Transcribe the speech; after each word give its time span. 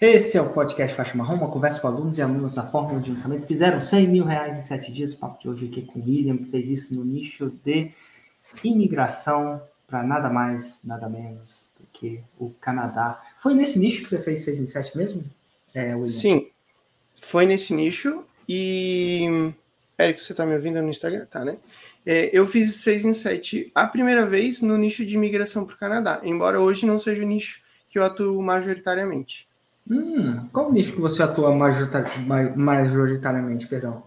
Esse 0.00 0.38
é 0.38 0.40
o 0.40 0.50
podcast 0.50 0.96
Faixa 0.96 1.16
Marrom, 1.16 1.34
uma 1.34 1.50
conversa 1.50 1.80
com 1.80 1.88
alunos 1.88 2.18
e 2.18 2.22
alunas 2.22 2.54
da 2.54 2.62
Fórmula 2.62 3.00
de 3.00 3.10
Lançamento. 3.10 3.48
Fizeram 3.48 3.80
100 3.80 4.06
mil 4.06 4.24
reais 4.24 4.56
em 4.56 4.62
sete 4.62 4.92
dias. 4.92 5.12
O 5.12 5.16
papo 5.16 5.40
de 5.40 5.48
hoje 5.48 5.66
aqui 5.66 5.82
com 5.82 5.98
o 5.98 6.04
William, 6.04 6.36
que 6.36 6.44
fez 6.44 6.70
isso 6.70 6.94
no 6.94 7.04
nicho 7.04 7.50
de 7.64 7.92
imigração 8.62 9.60
para 9.88 10.04
nada 10.04 10.30
mais, 10.30 10.80
nada 10.84 11.08
menos 11.08 11.68
do 11.80 11.84
que 11.92 12.20
o 12.38 12.50
Canadá. 12.60 13.20
Foi 13.40 13.54
nesse 13.54 13.76
nicho 13.76 14.04
que 14.04 14.08
você 14.08 14.22
fez 14.22 14.44
6 14.44 14.60
em 14.60 14.66
7 14.66 14.96
mesmo? 14.96 15.24
É, 15.74 15.92
Sim, 16.06 16.48
foi 17.16 17.44
nesse 17.44 17.74
nicho 17.74 18.24
e... 18.48 19.52
Érico, 19.98 20.20
você 20.20 20.32
está 20.32 20.46
me 20.46 20.54
ouvindo 20.54 20.80
no 20.80 20.90
Instagram? 20.90 21.26
Tá, 21.26 21.44
né? 21.44 21.58
É, 22.06 22.30
eu 22.32 22.46
fiz 22.46 22.76
6 22.76 23.04
em 23.04 23.12
7 23.12 23.72
a 23.74 23.84
primeira 23.88 24.24
vez 24.24 24.62
no 24.62 24.76
nicho 24.76 25.04
de 25.04 25.16
imigração 25.16 25.64
para 25.64 25.74
o 25.74 25.78
Canadá, 25.78 26.20
embora 26.22 26.60
hoje 26.60 26.86
não 26.86 27.00
seja 27.00 27.24
o 27.24 27.26
nicho 27.26 27.62
que 27.90 27.98
eu 27.98 28.04
atuo 28.04 28.40
majoritariamente. 28.40 29.47
Hum, 29.90 30.46
qual 30.52 30.70
nicho 30.70 30.92
que 30.92 31.00
você 31.00 31.22
atua 31.22 31.50
majoritariamente, 31.54 33.66
perdão? 33.66 34.02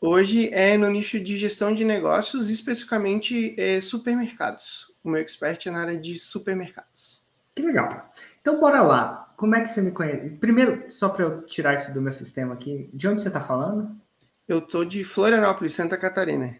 Hoje 0.00 0.52
é 0.52 0.76
no 0.76 0.90
nicho 0.90 1.20
de 1.20 1.36
gestão 1.36 1.72
de 1.74 1.84
negócios, 1.84 2.50
especificamente 2.50 3.54
é, 3.58 3.80
supermercados. 3.80 4.92
O 5.04 5.10
meu 5.10 5.20
expert 5.20 5.66
é 5.66 5.70
na 5.70 5.82
área 5.82 5.96
de 5.96 6.18
supermercados. 6.18 7.22
Que 7.54 7.62
legal. 7.62 8.10
Então, 8.40 8.58
bora 8.58 8.82
lá. 8.82 9.32
Como 9.36 9.54
é 9.54 9.60
que 9.60 9.68
você 9.68 9.80
me 9.80 9.92
conhece? 9.92 10.30
Primeiro, 10.30 10.86
só 10.88 11.08
para 11.08 11.24
eu 11.24 11.42
tirar 11.42 11.74
isso 11.74 11.92
do 11.92 12.00
meu 12.00 12.12
sistema 12.12 12.54
aqui, 12.54 12.90
de 12.92 13.08
onde 13.08 13.22
você 13.22 13.28
está 13.28 13.40
falando? 13.40 13.96
Eu 14.48 14.60
tô 14.60 14.84
de 14.84 15.04
Florianópolis, 15.04 15.74
Santa 15.74 15.96
Catarina. 15.96 16.56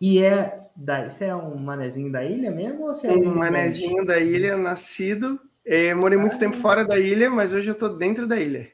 E 0.00 0.20
é 0.20 0.60
da, 0.74 1.08
você 1.08 1.26
é 1.26 1.34
um 1.34 1.56
manezinho 1.56 2.10
da 2.10 2.24
ilha 2.24 2.50
mesmo? 2.50 2.82
Ou 2.82 2.94
você 2.94 3.06
é 3.06 3.12
um, 3.12 3.30
um 3.30 3.34
manezinho 3.34 4.04
da 4.04 4.18
ilha, 4.18 4.56
nascido 4.56 5.40
é, 5.70 5.94
morei 5.94 6.18
muito 6.18 6.36
tempo 6.36 6.56
fora 6.56 6.84
da 6.84 6.98
ilha, 6.98 7.30
mas 7.30 7.52
hoje 7.52 7.68
eu 7.68 7.76
tô 7.76 7.88
dentro 7.88 8.26
da 8.26 8.36
ilha. 8.40 8.68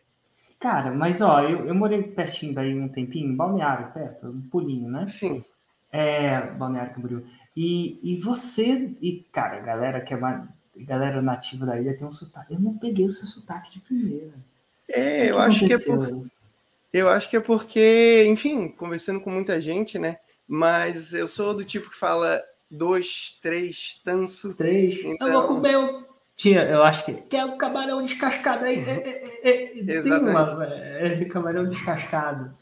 Cara, 0.59 0.91
mas 0.91 1.21
ó, 1.21 1.43
eu, 1.43 1.67
eu 1.67 1.75
morei 1.75 2.03
pertinho 2.03 2.55
daí 2.55 2.75
um 2.75 2.89
tempinho, 2.89 3.37
Balneário, 3.37 3.93
perto, 3.93 4.29
um 4.29 4.41
pulinho, 4.41 4.91
né? 4.91 5.07
Sim. 5.07 5.45
É, 5.93 6.41
Balneário 6.53 6.95
Camboriú. 6.95 7.27
E, 7.55 8.01
e 8.03 8.19
você, 8.19 8.97
e 9.03 9.27
cara, 9.31 9.61
galera 9.61 10.01
que 10.01 10.15
é 10.15 10.19
galera 10.79 11.21
nativa 11.21 11.67
da 11.67 11.79
ilha 11.79 11.95
tem 11.95 12.07
um 12.07 12.13
sotaque. 12.13 12.55
Eu 12.55 12.61
não 12.61 12.79
peguei 12.79 13.05
o 13.05 13.11
seu 13.11 13.27
sotaque 13.27 13.73
de 13.73 13.81
primeira. 13.81 14.33
É, 14.89 15.31
eu 15.31 15.39
acho 15.39 15.67
que 15.67 15.75
é 15.75 15.79
por, 15.79 16.27
eu 16.95 17.11
acho 17.11 17.29
que 17.29 17.37
é 17.37 17.41
porque, 17.41 18.25
enfim, 18.27 18.69
conversando 18.69 19.21
com 19.21 19.29
muita 19.29 19.61
gente, 19.61 19.99
né? 19.99 20.17
Mas 20.49 21.13
eu 21.13 21.29
sou 21.29 21.53
do 21.53 21.63
tipo 21.63 21.91
que 21.91 21.97
fala 21.97 22.43
dois, 22.71 23.39
três, 23.43 24.01
tanso. 24.03 24.55
Três. 24.55 25.05
Então... 25.05 25.29
Eu 25.29 25.33
vou 25.35 25.49
comer 25.49 25.77
o 25.77 26.16
tinha, 26.37 26.63
eu 26.65 26.83
acho 26.83 27.03
que. 27.07 27.35
É 27.35 27.45
o 27.47 27.57
camarão 27.57 28.03
descascado 28.03 28.67
aí. 28.67 28.79
É, 28.87 29.23
é, 29.43 29.79
é, 29.79 29.81
Exatamente. 29.81 30.55
Uma, 30.55 30.67
é, 30.67 31.25
camarão 31.25 31.67
descascado. 31.67 32.55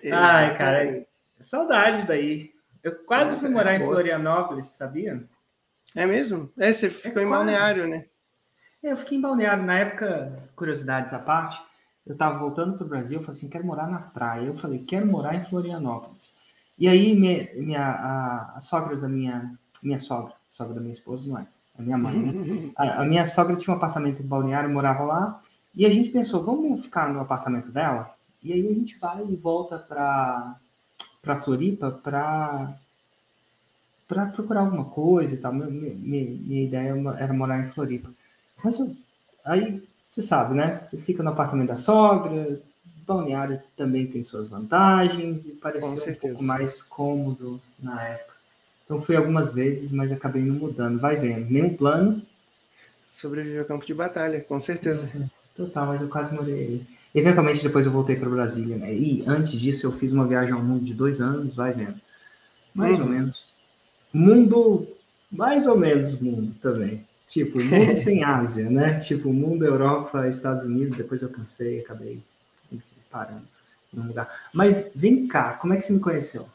Exatamente. 0.00 0.32
Ai, 0.32 0.56
cara, 0.56 1.06
saudade 1.40 2.06
daí. 2.06 2.54
Eu 2.84 2.94
quase 3.04 3.36
fui 3.36 3.48
morar 3.48 3.74
em 3.74 3.84
Florianópolis, 3.84 4.66
sabia? 4.66 5.24
É 5.92 6.06
mesmo? 6.06 6.52
É, 6.56 6.72
você 6.72 6.88
ficou 6.88 7.20
em 7.20 7.28
Balneário, 7.28 7.88
né? 7.88 8.04
É, 8.80 8.92
eu 8.92 8.96
fiquei 8.96 9.18
em 9.18 9.20
Balneário. 9.20 9.64
Na 9.64 9.74
época, 9.74 10.48
curiosidades 10.54 11.12
à 11.12 11.18
parte, 11.18 11.60
eu 12.06 12.16
tava 12.16 12.38
voltando 12.38 12.76
para 12.76 12.86
o 12.86 12.88
Brasil, 12.88 13.18
eu 13.18 13.22
falei 13.22 13.38
assim, 13.38 13.48
quero 13.48 13.66
morar 13.66 13.88
na 13.88 13.98
praia. 13.98 14.46
Eu 14.46 14.54
falei, 14.54 14.84
quero 14.84 15.04
morar 15.04 15.34
em 15.34 15.42
Florianópolis. 15.42 16.36
E 16.78 16.86
aí, 16.86 17.12
minha, 17.16 17.50
minha 17.56 17.82
a, 17.82 18.56
a 18.56 18.60
sogra 18.60 18.96
da 18.96 19.08
minha, 19.08 19.58
minha 19.82 19.98
sogra, 19.98 20.34
sogra 20.48 20.74
da 20.74 20.80
minha 20.80 20.92
esposa, 20.92 21.28
não 21.28 21.40
é? 21.40 21.46
A 21.78 21.82
minha 21.82 21.98
mãe, 21.98 22.18
né? 22.18 22.70
A, 22.76 23.02
a, 23.02 23.04
minha 23.04 23.24
sogra 23.24 23.56
tinha 23.56 23.72
um 23.72 23.76
apartamento 23.76 24.22
em 24.22 24.26
Balneário, 24.26 24.70
morava 24.70 25.04
lá, 25.04 25.40
e 25.74 25.84
a 25.84 25.90
gente 25.90 26.10
pensou, 26.10 26.42
vamos 26.42 26.84
ficar 26.84 27.12
no 27.12 27.20
apartamento 27.20 27.70
dela? 27.70 28.14
E 28.42 28.52
aí 28.52 28.66
a 28.68 28.72
gente 28.72 28.98
vai 28.98 29.24
e 29.26 29.36
volta 29.36 29.78
para 29.78 30.56
para 31.22 31.36
Floripa 31.36 31.90
para 31.90 32.72
para 34.06 34.26
procurar 34.26 34.60
alguma 34.60 34.84
coisa 34.84 35.34
e 35.34 35.38
tal. 35.38 35.52
Minha, 35.52 35.68
minha, 35.68 36.24
minha, 36.24 36.64
ideia 36.64 36.94
era 37.18 37.32
morar 37.32 37.60
em 37.60 37.66
Floripa. 37.66 38.08
Mas 38.62 38.78
eu, 38.78 38.94
aí 39.44 39.82
você 40.08 40.22
sabe, 40.22 40.54
né? 40.54 40.72
Você 40.72 40.96
fica 40.96 41.22
no 41.22 41.30
apartamento 41.30 41.68
da 41.68 41.76
sogra, 41.76 42.60
Balneário 43.06 43.60
também 43.76 44.06
tem 44.06 44.22
suas 44.22 44.48
vantagens 44.48 45.46
e 45.46 45.52
pareceu 45.52 46.12
um 46.12 46.16
pouco 46.16 46.42
mais 46.42 46.82
cômodo 46.82 47.60
na 47.78 48.02
época. 48.02 48.35
Então 48.86 49.00
fui 49.00 49.16
algumas 49.16 49.52
vezes, 49.52 49.90
mas 49.90 50.12
acabei 50.12 50.42
não 50.42 50.54
mudando. 50.54 50.98
Vai 50.98 51.16
vendo. 51.16 51.50
Nenhum 51.50 51.76
plano. 51.76 52.22
Sobreviver 53.04 53.60
ao 53.60 53.66
campo 53.66 53.84
de 53.84 53.92
batalha, 53.92 54.40
com 54.40 54.58
certeza. 54.58 55.10
Uhum. 55.12 55.28
Total, 55.56 55.86
mas 55.86 56.00
eu 56.00 56.08
quase 56.08 56.34
morei 56.34 56.54
aí. 56.54 56.86
Eventualmente 57.14 57.62
depois 57.62 57.84
eu 57.84 57.92
voltei 57.92 58.14
para 58.14 58.28
Brasília, 58.28 58.76
né? 58.76 58.94
E 58.94 59.24
antes 59.26 59.58
disso 59.58 59.86
eu 59.86 59.92
fiz 59.92 60.12
uma 60.12 60.26
viagem 60.26 60.54
ao 60.54 60.62
mundo 60.62 60.84
de 60.84 60.94
dois 60.94 61.20
anos, 61.20 61.54
vai 61.54 61.72
vendo. 61.72 62.00
Mais 62.74 62.98
uhum. 62.98 63.06
ou 63.06 63.10
menos. 63.10 63.46
Mundo, 64.12 64.86
mais 65.30 65.66
ou 65.66 65.76
menos 65.76 66.18
mundo 66.20 66.54
também. 66.60 67.04
Tipo, 67.26 67.62
mundo 67.62 67.96
sem 67.98 68.22
Ásia, 68.22 68.70
né? 68.70 68.98
Tipo, 69.00 69.32
mundo 69.32 69.64
Europa, 69.64 70.28
Estados 70.28 70.64
Unidos, 70.64 70.96
depois 70.96 71.22
eu 71.22 71.28
cansei, 71.28 71.80
acabei 71.80 72.20
enfim, 72.70 72.84
parando 73.10 73.48
num 73.92 74.06
lugar. 74.06 74.28
Mas 74.52 74.92
vem 74.94 75.26
cá, 75.26 75.54
como 75.54 75.72
é 75.72 75.76
que 75.76 75.84
você 75.84 75.92
me 75.92 76.00
conheceu? 76.00 76.46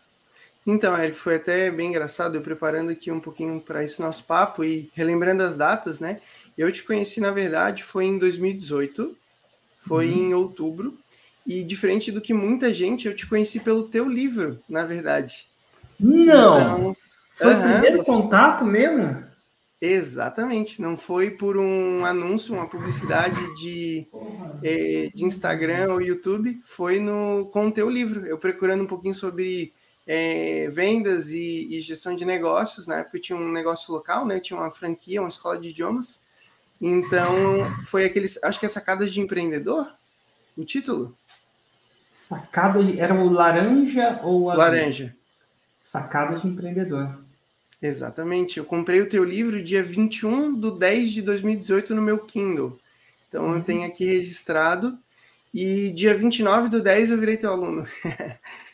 Então, 0.66 0.96
Eric, 0.96 1.18
foi 1.18 1.36
até 1.36 1.72
bem 1.72 1.90
engraçado, 1.90 2.36
eu 2.36 2.42
preparando 2.42 2.92
aqui 2.92 3.12
um 3.12 3.20
pouquinho 3.20 3.60
para 3.60 3.84
esse 3.84 4.00
nosso 4.00 4.24
papo 4.24 4.64
e 4.64 4.92
relembrando 4.94 5.42
as 5.42 5.58
datas, 5.58 6.00
né? 6.00 6.22
Eu 6.58 6.72
te 6.72 6.84
conheci, 6.84 7.20
na 7.20 7.32
verdade, 7.32 7.84
foi 7.84 8.06
em 8.06 8.18
2018, 8.18 9.18
foi 9.80 10.10
uhum. 10.10 10.18
em 10.18 10.34
outubro, 10.34 10.98
e 11.48 11.64
diferente 11.64 12.12
do 12.12 12.22
que 12.22 12.34
muita 12.34 12.72
gente, 12.72 13.08
eu 13.08 13.16
te 13.16 13.26
conheci 13.26 13.60
pelo 13.60 13.88
teu 13.88 14.08
livro, 14.08 14.60
na 14.70 14.86
verdade. 14.86 15.48
Não! 16.00 16.62
Então, 16.62 16.98
foi 17.32 17.56
o 17.56 17.62
primeiro 17.62 17.98
você... 17.98 18.12
contato 18.12 18.64
mesmo? 18.64 19.24
Exatamente, 19.82 20.80
não 20.80 20.96
foi 20.96 21.32
por 21.32 21.58
um 21.58 22.06
anúncio, 22.06 22.54
uma 22.54 22.70
publicidade 22.70 23.40
de, 23.56 24.08
eh, 24.64 25.10
de 25.12 25.26
Instagram 25.26 25.94
ou 25.94 26.02
YouTube, 26.02 26.62
foi 26.64 27.00
no, 27.00 27.50
com 27.52 27.68
o 27.68 27.72
teu 27.72 27.90
livro. 27.90 28.28
Eu 28.28 28.38
procurando 28.38 28.84
um 28.84 28.88
pouquinho 28.88 29.16
sobre 29.16 29.74
é, 30.06 30.67
vendas 30.69 31.31
e, 31.31 31.67
e, 31.69 31.79
gestão 31.79 32.16
de 32.16 32.25
negócios. 32.25 32.88
Na 32.88 32.97
época 32.97 33.17
eu 33.17 33.22
tinha 33.22 33.38
um 33.38 33.51
negócio 33.51 33.94
local, 33.94 34.25
né? 34.25 34.39
Tinha 34.39 34.59
uma 34.59 34.72
franquia, 34.72 35.22
uma 35.22 35.29
escola 35.29 35.59
de 35.59 35.69
idiomas. 35.69 36.22
Então, 36.79 37.35
foi 37.85 38.06
aqueles. 38.06 38.41
Acho 38.44 38.59
que 38.59 38.66
é 38.66 38.69
Sacadas 38.69 39.13
de 39.13 39.22
Empreendedor? 39.22 39.94
O 40.57 40.66
título? 40.66 41.16
Sacada 42.12 42.84
de, 42.84 43.00
era 43.00 43.13
o 43.13 43.29
laranja 43.29 44.19
ou 44.23 44.50
a. 44.50 44.56
Laranja. 44.56 45.16
Sacadas 45.79 46.41
de 46.41 46.47
Empreendedor. 46.47 47.19
Exatamente. 47.81 48.57
Eu 48.57 48.66
comprei 48.66 49.01
o 49.01 49.09
teu 49.09 49.23
livro 49.23 49.63
dia 49.63 49.81
21 49.81 50.59
de 50.59 50.78
10 50.78 51.12
de 51.12 51.22
2018 51.22 51.95
no 51.95 52.01
meu 52.01 52.19
Kindle. 52.19 52.79
Então, 53.28 53.45
uhum. 53.45 53.56
eu 53.56 53.63
tenho 53.63 53.85
aqui 53.85 54.06
registrado. 54.06 54.97
E 55.53 55.91
dia 55.91 56.16
29 56.16 56.69
do 56.69 56.81
10 56.81 57.12
eu 57.12 57.18
virei 57.18 57.38
teu 57.38 57.51
aluno. 57.51 57.85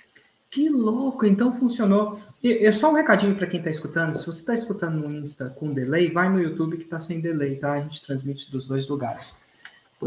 Que 0.58 0.70
louco! 0.70 1.24
Então 1.24 1.54
funcionou. 1.54 2.20
E, 2.44 2.66
é 2.66 2.72
só 2.72 2.90
um 2.90 2.96
recadinho 2.96 3.36
para 3.36 3.46
quem 3.46 3.60
está 3.60 3.70
escutando. 3.70 4.18
Se 4.18 4.26
você 4.26 4.40
está 4.40 4.56
escutando 4.56 4.96
no 4.96 5.16
Insta 5.16 5.54
com 5.56 5.72
delay, 5.72 6.10
vai 6.10 6.30
no 6.30 6.42
YouTube 6.42 6.78
que 6.78 6.84
está 6.84 7.00
sem 7.00 7.22
delay, 7.22 7.58
tá? 7.58 7.74
A 7.74 7.82
gente 7.82 8.02
transmite 8.02 8.50
dos 8.50 8.66
dois 8.66 8.88
lugares. 8.88 9.36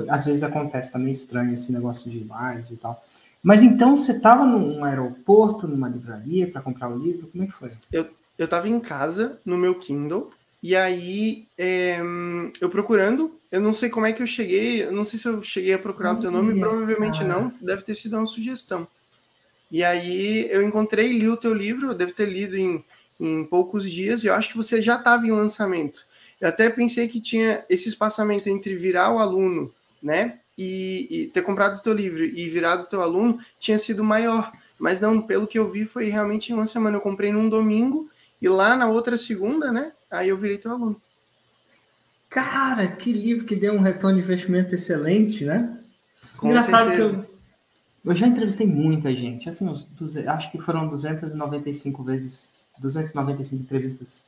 Às 0.09 0.27
vezes 0.27 0.43
acontece 0.43 0.91
também 0.91 1.12
estranho 1.12 1.55
esse 1.55 1.71
negócio 1.71 2.11
de 2.11 2.19
lives 2.19 2.72
e 2.72 2.77
tal. 2.78 3.00
Mas 3.41 3.62
então 3.62 3.97
você 3.97 4.11
estava 4.11 4.44
num 4.44 4.83
aeroporto, 4.83 5.69
numa 5.69 5.88
livraria 5.88 6.50
para 6.50 6.61
comprar 6.61 6.88
o 6.88 6.99
livro? 6.99 7.28
Como 7.28 7.44
é 7.44 7.47
que 7.47 7.53
foi? 7.53 7.71
Eu 7.93 8.09
eu 8.37 8.47
estava 8.47 8.67
em 8.67 8.81
casa 8.81 9.38
no 9.44 9.56
meu 9.56 9.77
Kindle 9.77 10.31
e 10.61 10.75
aí 10.75 11.47
é, 11.56 12.00
eu 12.61 12.69
procurando. 12.69 13.38
Eu 13.53 13.61
não 13.61 13.72
sei 13.72 13.88
como 13.88 14.06
é 14.06 14.12
que 14.12 14.22
eu 14.22 14.27
cheguei. 14.27 14.82
Eu 14.82 14.91
não 14.91 15.05
sei 15.05 15.17
se 15.17 15.28
eu 15.28 15.41
cheguei 15.43 15.75
a 15.75 15.78
procurar 15.78 16.15
o 16.15 16.21
teu 16.21 16.31
nome. 16.32 16.58
Provavelmente 16.58 17.20
cara. 17.20 17.35
não. 17.35 17.52
Deve 17.61 17.82
ter 17.82 17.94
sido 17.94 18.17
uma 18.17 18.26
sugestão. 18.26 18.88
E 19.70 19.84
aí 19.84 20.49
eu 20.50 20.62
encontrei, 20.62 21.12
li 21.12 21.28
o 21.28 21.37
teu 21.37 21.55
livro, 21.55 21.88
eu 21.88 21.94
devo 21.94 22.12
ter 22.12 22.28
lido 22.28 22.56
em, 22.56 22.84
em 23.19 23.44
poucos 23.44 23.90
dias, 23.90 24.25
e 24.25 24.26
eu 24.26 24.34
acho 24.34 24.50
que 24.50 24.56
você 24.56 24.82
já 24.82 24.96
estava 24.96 25.26
em 25.26 25.31
lançamento. 25.31 26.06
Eu 26.40 26.49
até 26.49 26.69
pensei 26.69 27.06
que 27.06 27.20
tinha 27.20 27.64
esse 27.69 27.88
espaçamento 27.88 28.49
entre 28.49 28.75
virar 28.75 29.12
o 29.12 29.19
aluno, 29.19 29.72
né, 30.02 30.38
e, 30.56 31.06
e 31.11 31.26
ter 31.28 31.43
comprado 31.43 31.76
o 31.76 31.82
teu 31.82 31.93
livro 31.93 32.22
e 32.25 32.49
virado 32.49 32.82
o 32.82 32.87
teu 32.87 33.00
aluno 33.00 33.38
tinha 33.58 33.78
sido 33.78 34.05
maior. 34.05 34.52
Mas 34.78 35.00
não, 35.00 35.22
pelo 35.22 35.46
que 35.46 35.58
eu 35.58 35.69
vi, 35.69 35.84
foi 35.84 36.08
realmente 36.08 36.50
em 36.50 36.55
uma 36.55 36.66
semana. 36.66 36.96
Eu 36.96 37.00
comprei 37.00 37.31
num 37.32 37.49
domingo 37.49 38.11
e 38.40 38.49
lá 38.49 38.76
na 38.76 38.88
outra 38.88 39.16
segunda, 39.16 39.70
né, 39.73 39.93
aí 40.11 40.28
eu 40.28 40.37
virei 40.37 40.58
teu 40.58 40.73
aluno. 40.73 41.00
Cara, 42.28 42.87
que 42.88 43.12
livro 43.12 43.44
que 43.44 43.56
deu 43.56 43.75
um 43.75 43.81
retorno 43.81 44.16
de 44.16 44.23
investimento 44.23 44.75
excelente, 44.75 45.44
né? 45.44 45.78
Com 46.37 46.49
Engraçado 46.49 46.88
certeza. 46.88 47.14
que 47.16 47.19
eu, 47.19 47.30
eu 48.05 48.14
já 48.14 48.26
entrevistei 48.26 48.67
muita 48.67 49.14
gente, 49.14 49.49
assim, 49.49 49.69
uns, 49.69 49.87
acho 50.26 50.50
que 50.50 50.61
foram 50.61 50.88
295 50.88 52.02
vezes, 52.02 52.69
295 52.79 53.62
entrevistas 53.62 54.26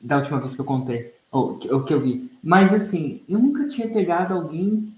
da 0.00 0.16
última 0.16 0.38
vez 0.38 0.54
que 0.54 0.60
eu 0.60 0.64
contei. 0.64 1.14
o, 1.30 1.50
o 1.50 1.84
que 1.84 1.92
eu 1.92 2.00
vi. 2.00 2.30
Mas 2.42 2.72
assim, 2.72 3.20
eu 3.28 3.38
nunca 3.38 3.68
tinha 3.68 3.88
pegado 3.88 4.34
alguém 4.34 4.92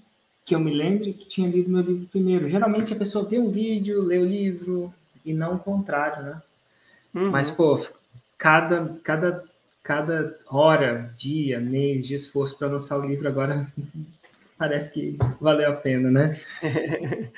que 0.45 0.55
eu 0.55 0.59
me 0.59 0.73
lembre 0.73 1.13
que 1.13 1.27
tinha 1.27 1.49
lido 1.49 1.69
meu 1.69 1.81
livro 1.81 2.07
primeiro. 2.07 2.47
Geralmente 2.47 2.93
a 2.93 2.97
pessoa 2.97 3.27
vê 3.27 3.39
um 3.39 3.49
vídeo, 3.49 4.01
lê 4.01 4.17
o 4.17 4.25
livro, 4.25 4.93
e 5.25 5.33
não 5.33 5.55
o 5.55 5.59
contrário, 5.59 6.23
né? 6.23 6.41
Uhum. 7.13 7.31
Mas, 7.31 7.49
pô, 7.49 7.79
cada, 8.37 8.97
cada, 9.03 9.43
cada 9.81 10.37
hora, 10.49 11.13
dia, 11.17 11.59
mês 11.59 12.05
de 12.05 12.15
esforço 12.15 12.57
para 12.57 12.67
lançar 12.67 12.99
o 12.99 13.05
livro 13.05 13.27
agora 13.27 13.71
parece 14.63 14.93
que 14.93 15.17
valeu 15.41 15.69
a 15.69 15.75
pena, 15.75 16.09
né? 16.09 16.39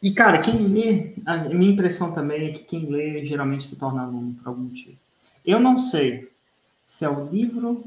e, 0.00 0.12
cara, 0.12 0.38
quem 0.38 0.56
lê, 0.68 1.12
a 1.26 1.36
minha 1.48 1.72
impressão 1.72 2.12
também 2.12 2.50
é 2.50 2.52
que 2.52 2.62
quem 2.62 2.86
lê 2.86 3.24
geralmente 3.24 3.66
se 3.66 3.74
torna 3.74 4.02
aluno 4.02 4.34
por 4.34 4.48
algum 4.48 4.62
motivo. 4.62 4.96
Eu 5.44 5.58
não 5.58 5.76
sei 5.76 6.30
se 6.86 7.04
é 7.04 7.08
o 7.08 7.28
livro 7.28 7.84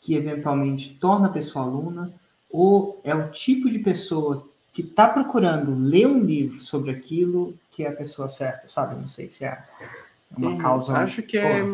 que 0.00 0.16
eventualmente 0.16 0.94
torna 0.94 1.28
a 1.28 1.32
pessoa 1.32 1.64
aluna 1.64 2.12
ou 2.50 3.00
é 3.04 3.14
o 3.14 3.30
tipo 3.30 3.70
de 3.70 3.78
pessoa 3.78 4.48
que 4.72 4.82
está 4.82 5.06
procurando 5.06 5.72
ler 5.72 6.08
um 6.08 6.24
livro 6.24 6.60
sobre 6.60 6.90
aquilo 6.90 7.56
que 7.70 7.84
é 7.84 7.88
a 7.88 7.92
pessoa 7.92 8.28
certa, 8.28 8.66
sabe? 8.66 9.00
Não 9.00 9.06
sei 9.06 9.28
se 9.28 9.44
é 9.44 9.62
uma 10.36 10.50
uhum. 10.50 10.58
causa. 10.58 10.92
Acho 10.94 11.22
que 11.22 11.38
é, 11.38 11.64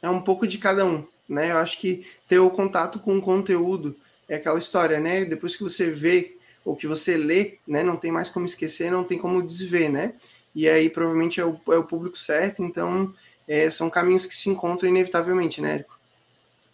é 0.00 0.08
um 0.08 0.22
pouco 0.22 0.46
de 0.46 0.56
cada 0.56 0.86
um, 0.86 1.04
né? 1.28 1.50
Eu 1.50 1.58
acho 1.58 1.78
que 1.78 2.06
ter 2.26 2.38
o 2.38 2.48
contato 2.48 2.98
com 2.98 3.18
o 3.18 3.22
conteúdo 3.22 3.94
é 4.30 4.36
aquela 4.36 4.60
história, 4.60 5.00
né? 5.00 5.24
Depois 5.24 5.56
que 5.56 5.62
você 5.64 5.90
vê 5.90 6.36
ou 6.64 6.76
que 6.76 6.86
você 6.86 7.16
lê, 7.16 7.58
né? 7.66 7.82
Não 7.82 7.96
tem 7.96 8.12
mais 8.12 8.30
como 8.30 8.46
esquecer, 8.46 8.90
não 8.90 9.02
tem 9.02 9.18
como 9.18 9.42
desver, 9.42 9.90
né? 9.90 10.14
E 10.54 10.68
aí 10.68 10.88
provavelmente 10.88 11.40
é 11.40 11.44
o, 11.44 11.60
é 11.68 11.76
o 11.76 11.84
público 11.84 12.16
certo, 12.16 12.62
então 12.62 13.12
é, 13.46 13.68
são 13.70 13.90
caminhos 13.90 14.26
que 14.26 14.34
se 14.34 14.48
encontram 14.48 14.88
inevitavelmente, 14.88 15.60
né, 15.60 15.74
Érico? 15.74 15.98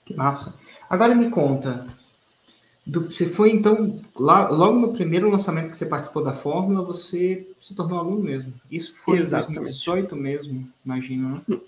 Que 0.05 0.15
massa. 0.15 0.55
Agora 0.89 1.15
me 1.15 1.31
conta, 1.31 1.87
do, 2.87 3.11
você 3.11 3.27
foi 3.27 3.51
então, 3.51 4.01
lá, 4.15 4.49
logo 4.49 4.79
no 4.79 4.93
primeiro 4.93 5.29
lançamento 5.31 5.71
que 5.71 5.77
você 5.77 5.87
participou 5.87 6.23
da 6.23 6.35
Fórmula, 6.35 6.85
você 6.85 7.49
se 7.59 7.75
tornou 7.75 7.99
aluno 7.99 8.23
mesmo. 8.23 8.53
Isso 8.71 8.95
foi 8.97 9.19
Exatamente. 9.19 9.59
em 9.59 9.63
2018 9.63 10.17
mesmo, 10.17 10.69
imagino, 10.85 11.31
né? 11.31 11.61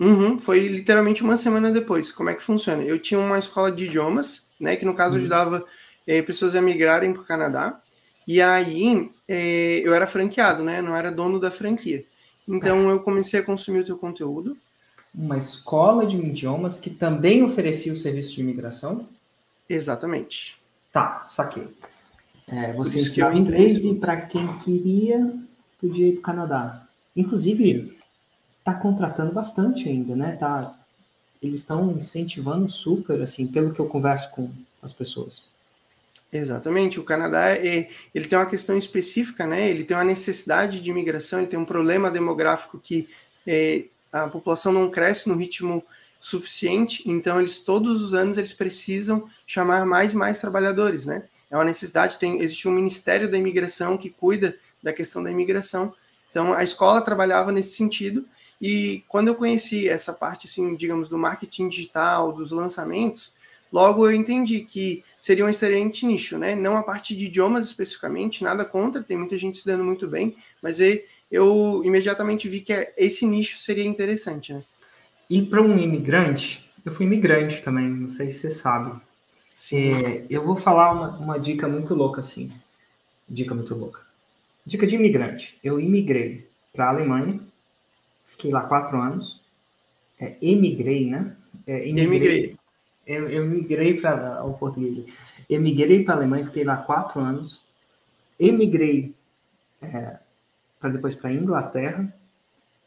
Uhum, 0.00 0.38
foi 0.38 0.66
literalmente 0.66 1.22
uma 1.22 1.36
semana 1.36 1.70
depois. 1.70 2.10
Como 2.10 2.28
é 2.28 2.34
que 2.34 2.42
funciona? 2.42 2.82
Eu 2.82 2.98
tinha 2.98 3.20
uma 3.20 3.38
escola 3.38 3.70
de 3.70 3.84
idiomas, 3.84 4.43
né, 4.60 4.76
que 4.76 4.84
no 4.84 4.94
caso 4.94 5.14
uhum. 5.14 5.20
ajudava 5.20 5.64
é, 6.06 6.22
pessoas 6.22 6.54
a 6.54 6.62
migrarem 6.62 7.12
para 7.12 7.22
o 7.22 7.26
Canadá. 7.26 7.80
E 8.26 8.40
aí 8.40 9.10
é, 9.28 9.80
eu 9.84 9.92
era 9.94 10.06
franqueado, 10.06 10.62
né? 10.62 10.80
Não 10.80 10.96
era 10.96 11.10
dono 11.10 11.38
da 11.38 11.50
franquia. 11.50 12.04
Então 12.48 12.90
eu 12.90 13.00
comecei 13.00 13.40
a 13.40 13.42
consumir 13.42 13.80
o 13.80 13.84
teu 13.84 13.98
conteúdo. 13.98 14.56
Uma 15.14 15.38
escola 15.38 16.06
de 16.06 16.16
idiomas 16.16 16.78
que 16.78 16.90
também 16.90 17.42
oferecia 17.42 17.92
o 17.92 17.96
serviço 17.96 18.34
de 18.34 18.40
imigração? 18.40 19.06
Exatamente. 19.68 20.58
Tá, 20.90 21.24
saquei. 21.28 21.68
É, 22.46 22.72
você 22.72 22.98
ensinava 22.98 23.36
inglês 23.36 23.84
e 23.84 23.94
para 23.94 24.20
quem 24.20 24.46
queria, 24.58 25.32
podia 25.80 26.08
ir 26.08 26.12
para 26.12 26.18
o 26.18 26.22
Canadá. 26.22 26.86
Inclusive, 27.16 27.96
está 28.58 28.74
contratando 28.74 29.32
bastante 29.32 29.88
ainda, 29.88 30.14
né? 30.16 30.36
Tá, 30.36 30.74
eles 31.44 31.60
estão 31.60 31.92
incentivando 31.92 32.70
super, 32.70 33.20
assim, 33.20 33.46
pelo 33.46 33.72
que 33.72 33.80
eu 33.80 33.86
converso 33.86 34.30
com 34.30 34.50
as 34.82 34.92
pessoas. 34.92 35.42
Exatamente, 36.32 36.98
o 36.98 37.04
Canadá 37.04 37.50
é, 37.50 37.88
ele 38.14 38.26
tem 38.26 38.36
uma 38.36 38.46
questão 38.46 38.76
específica, 38.76 39.46
né? 39.46 39.68
Ele 39.70 39.84
tem 39.84 39.96
uma 39.96 40.02
necessidade 40.02 40.80
de 40.80 40.90
imigração, 40.90 41.38
ele 41.38 41.48
tem 41.48 41.58
um 41.58 41.64
problema 41.64 42.10
demográfico 42.10 42.78
que 42.78 43.08
é, 43.46 43.84
a 44.10 44.26
população 44.26 44.72
não 44.72 44.90
cresce 44.90 45.28
no 45.28 45.36
ritmo 45.36 45.84
suficiente, 46.18 47.04
então 47.06 47.38
eles 47.38 47.58
todos 47.58 48.02
os 48.02 48.14
anos 48.14 48.38
eles 48.38 48.52
precisam 48.52 49.28
chamar 49.46 49.84
mais 49.84 50.14
e 50.14 50.16
mais 50.16 50.40
trabalhadores, 50.40 51.06
né? 51.06 51.24
É 51.50 51.56
uma 51.56 51.64
necessidade, 51.64 52.18
tem 52.18 52.40
existe 52.40 52.66
um 52.66 52.72
Ministério 52.72 53.30
da 53.30 53.38
Imigração 53.38 53.96
que 53.96 54.10
cuida 54.10 54.56
da 54.82 54.92
questão 54.92 55.22
da 55.22 55.30
imigração. 55.30 55.94
Então 56.30 56.52
a 56.52 56.64
escola 56.64 57.00
trabalhava 57.00 57.52
nesse 57.52 57.76
sentido 57.76 58.26
e 58.66 59.04
quando 59.08 59.28
eu 59.28 59.34
conheci 59.34 59.90
essa 59.90 60.10
parte 60.10 60.46
assim, 60.46 60.74
digamos, 60.74 61.10
do 61.10 61.18
marketing 61.18 61.68
digital, 61.68 62.32
dos 62.32 62.50
lançamentos, 62.50 63.34
logo 63.70 64.08
eu 64.08 64.14
entendi 64.14 64.60
que 64.60 65.04
seria 65.18 65.44
um 65.44 65.50
excelente 65.50 66.06
nicho, 66.06 66.38
né? 66.38 66.54
Não 66.54 66.74
a 66.74 66.82
parte 66.82 67.14
de 67.14 67.26
idiomas 67.26 67.66
especificamente, 67.66 68.42
nada 68.42 68.64
contra, 68.64 69.02
tem 69.02 69.18
muita 69.18 69.36
gente 69.36 69.58
se 69.58 69.66
dando 69.66 69.84
muito 69.84 70.08
bem, 70.08 70.34
mas 70.62 70.78
eu 71.30 71.82
imediatamente 71.84 72.48
vi 72.48 72.62
que 72.62 72.72
esse 72.96 73.26
nicho 73.26 73.58
seria 73.58 73.84
interessante, 73.84 74.54
né? 74.54 74.64
E 75.28 75.42
para 75.42 75.60
um 75.60 75.78
imigrante, 75.78 76.66
eu 76.86 76.90
fui 76.90 77.04
imigrante 77.04 77.62
também, 77.62 77.86
não 77.86 78.08
sei 78.08 78.30
se 78.30 78.38
você 78.38 78.50
sabe. 78.50 78.98
É, 79.74 80.24
eu 80.30 80.42
vou 80.42 80.56
falar 80.56 80.90
uma, 80.90 81.18
uma 81.18 81.38
dica 81.38 81.68
muito 81.68 81.94
louca 81.94 82.20
assim. 82.20 82.50
Dica 83.28 83.54
muito 83.54 83.74
louca. 83.74 84.00
Dica 84.64 84.86
de 84.86 84.94
imigrante. 84.94 85.58
Eu 85.62 85.78
imigrei 85.78 86.48
para 86.72 86.86
a 86.86 86.88
Alemanha, 86.88 87.40
fiquei 88.34 88.50
lá 88.50 88.62
quatro 88.62 89.00
anos. 89.00 89.42
É, 90.20 90.36
emigrei, 90.40 91.10
né? 91.10 91.34
É, 91.66 91.88
emigrei. 91.88 92.56
Eu, 93.06 93.28
eu 93.28 93.46
migrei 93.46 94.00
para 94.00 94.44
o 94.44 94.54
português. 94.54 95.04
Emigrei 95.48 96.04
para 96.04 96.14
a 96.14 96.16
Alemanha, 96.18 96.44
fiquei 96.44 96.64
lá 96.64 96.76
quatro 96.76 97.20
anos. 97.20 97.62
Emigrei 98.38 99.14
é, 99.82 100.18
para 100.80 100.90
depois 100.90 101.14
para 101.14 101.30
a 101.30 101.32
Inglaterra. 101.32 102.12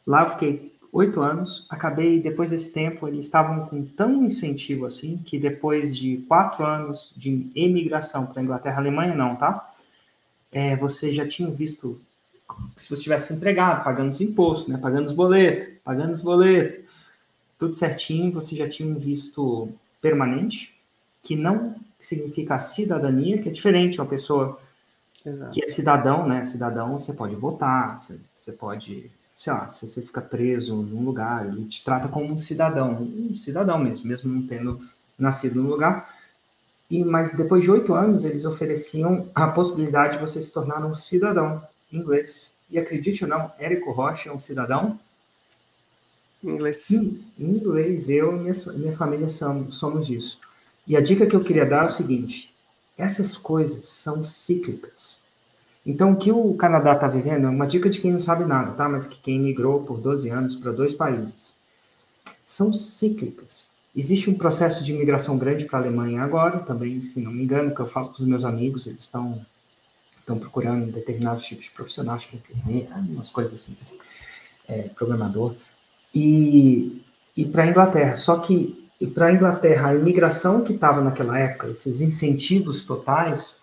Lá 0.06 0.22
eu 0.22 0.28
fiquei 0.28 0.72
oito 0.92 1.20
anos. 1.20 1.66
Acabei, 1.70 2.20
depois 2.20 2.50
desse 2.50 2.72
tempo, 2.72 3.06
eles 3.06 3.24
estavam 3.24 3.66
com 3.66 3.84
tão 3.84 4.24
incentivo 4.24 4.86
assim, 4.86 5.18
que 5.18 5.38
depois 5.38 5.96
de 5.96 6.18
quatro 6.28 6.64
anos 6.64 7.12
de 7.16 7.50
emigração 7.54 8.26
para 8.26 8.40
a 8.40 8.44
Inglaterra, 8.44 8.78
Alemanha 8.78 9.14
não, 9.14 9.36
tá? 9.36 9.72
É, 10.50 10.76
você 10.76 11.12
já 11.12 11.26
tinha 11.26 11.50
visto, 11.50 12.00
se 12.76 12.88
você 12.88 12.94
estivesse 12.94 13.34
empregado, 13.34 13.84
pagando 13.84 14.10
os 14.10 14.20
impostos, 14.20 14.68
né? 14.68 14.78
Pagando 14.78 15.06
os 15.06 15.12
boletos, 15.12 15.68
pagando 15.84 16.12
os 16.12 16.20
boletos, 16.20 16.80
tudo 17.58 17.74
certinho, 17.74 18.32
você 18.32 18.54
já 18.54 18.68
tinha 18.68 18.88
um 18.88 18.98
visto 18.98 19.68
permanente, 20.00 20.74
que 21.22 21.34
não 21.34 21.74
significa 21.98 22.58
cidadania, 22.58 23.38
que 23.38 23.48
é 23.48 23.52
diferente, 23.52 24.00
uma 24.00 24.06
pessoa 24.06 24.60
Exato. 25.24 25.50
que 25.50 25.62
é 25.62 25.66
cidadão, 25.66 26.26
né? 26.26 26.44
Cidadão, 26.44 26.98
você 26.98 27.12
pode 27.12 27.34
votar, 27.34 27.98
você, 27.98 28.18
você 28.38 28.52
pode 28.52 29.10
sei 29.38 29.52
lá, 29.52 29.68
se 29.68 29.86
você 29.86 30.02
fica 30.02 30.20
preso 30.20 30.74
num 30.74 31.04
lugar, 31.04 31.46
ele 31.46 31.64
te 31.66 31.84
trata 31.84 32.08
como 32.08 32.32
um 32.32 32.36
cidadão, 32.36 33.00
um 33.00 33.36
cidadão 33.36 33.78
mesmo, 33.78 34.08
mesmo 34.08 34.32
não 34.32 34.44
tendo 34.44 34.80
nascido 35.16 35.62
no 35.62 35.68
lugar. 35.68 36.12
E, 36.90 37.04
mas 37.04 37.32
depois 37.36 37.62
de 37.62 37.70
oito 37.70 37.94
anos, 37.94 38.24
eles 38.24 38.44
ofereciam 38.44 39.28
a 39.32 39.46
possibilidade 39.46 40.14
de 40.14 40.20
você 40.20 40.42
se 40.42 40.52
tornar 40.52 40.84
um 40.84 40.92
cidadão 40.92 41.62
inglês. 41.92 42.54
E 42.70 42.78
acredite 42.78 43.24
ou 43.24 43.30
não, 43.30 43.50
Érico 43.58 43.90
Rocha 43.92 44.28
é 44.28 44.32
um 44.32 44.38
cidadão 44.38 44.98
inglês. 46.42 46.90
Em 46.90 47.20
inglês, 47.38 48.08
eu 48.08 48.36
e 48.36 48.40
minha, 48.40 48.52
minha 48.74 48.96
família 48.96 49.28
somos, 49.28 49.76
somos 49.76 50.10
isso. 50.10 50.38
E 50.86 50.96
a 50.96 51.00
dica 51.00 51.26
que 51.26 51.34
eu 51.34 51.44
queria 51.44 51.66
dar 51.66 51.82
é 51.82 51.86
o 51.86 51.88
seguinte: 51.88 52.54
essas 52.96 53.36
coisas 53.36 53.86
são 53.86 54.22
cíclicas. 54.22 55.18
Então, 55.84 56.12
o 56.12 56.16
que 56.16 56.30
o 56.30 56.54
Canadá 56.54 56.92
está 56.92 57.08
vivendo 57.08 57.46
é 57.46 57.48
uma 57.48 57.66
dica 57.66 57.88
de 57.88 58.00
quem 58.00 58.12
não 58.12 58.20
sabe 58.20 58.44
nada, 58.44 58.72
tá? 58.72 58.88
Mas 58.88 59.06
que 59.06 59.18
quem 59.18 59.40
migrou 59.40 59.82
por 59.84 59.98
12 59.98 60.28
anos 60.28 60.56
para 60.56 60.72
dois 60.72 60.94
países. 60.94 61.54
São 62.46 62.72
cíclicas. 62.72 63.70
Existe 63.96 64.28
um 64.28 64.34
processo 64.34 64.84
de 64.84 64.92
imigração 64.92 65.38
grande 65.38 65.64
para 65.64 65.78
a 65.78 65.82
Alemanha 65.82 66.22
agora, 66.22 66.58
também, 66.60 67.00
se 67.00 67.20
não 67.20 67.32
me 67.32 67.42
engano, 67.42 67.74
que 67.74 67.80
eu 67.80 67.86
falo 67.86 68.08
com 68.08 68.22
os 68.22 68.28
meus 68.28 68.44
amigos, 68.44 68.86
eles 68.86 69.02
estão 69.02 69.44
estão 70.28 70.38
procurando 70.38 70.92
determinados 70.92 71.44
tipos 71.44 71.64
de 71.64 71.70
profissionais, 71.70 72.26
que 72.26 72.36
é 72.36 72.38
enfermeira, 72.38 72.94
umas 72.96 73.30
coisas 73.30 73.54
assim, 73.54 73.76
é, 74.68 74.82
programador, 74.82 75.54
e, 76.14 77.02
e 77.34 77.44
para 77.46 77.64
a 77.64 77.66
Inglaterra. 77.66 78.14
Só 78.14 78.38
que 78.38 78.88
para 79.14 79.26
a 79.26 79.32
Inglaterra, 79.32 79.88
a 79.88 79.94
imigração 79.94 80.62
que 80.62 80.74
estava 80.74 81.00
naquela 81.00 81.38
época, 81.38 81.68
esses 81.68 82.00
incentivos 82.00 82.84
totais, 82.84 83.60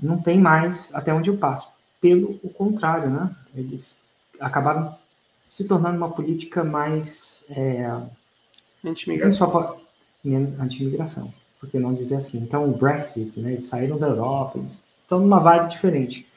não 0.00 0.20
tem 0.20 0.38
mais 0.38 0.94
até 0.94 1.12
onde 1.12 1.30
eu 1.30 1.36
passo. 1.36 1.72
Pelo 2.00 2.38
o 2.42 2.50
contrário, 2.50 3.10
né? 3.10 3.34
Eles 3.54 4.00
acabaram 4.38 4.96
se 5.50 5.66
tornando 5.66 5.96
uma 5.96 6.10
política 6.10 6.62
mais 6.62 7.44
é, 7.50 7.90
anti-imigração. 8.84 9.80
Menos 10.22 10.52
anti-imigração, 10.60 11.32
por 11.58 11.68
que 11.68 11.78
não 11.78 11.94
dizer 11.94 12.16
assim? 12.16 12.38
Então, 12.38 12.68
o 12.68 12.76
Brexit, 12.76 13.40
né? 13.40 13.52
Eles 13.52 13.64
saíram 13.64 13.98
da 13.98 14.08
Europa, 14.08 14.58
eles 14.58 14.80
estão 15.08 15.20
numa 15.20 15.40
vibe 15.40 15.70
diferente. 15.70 16.28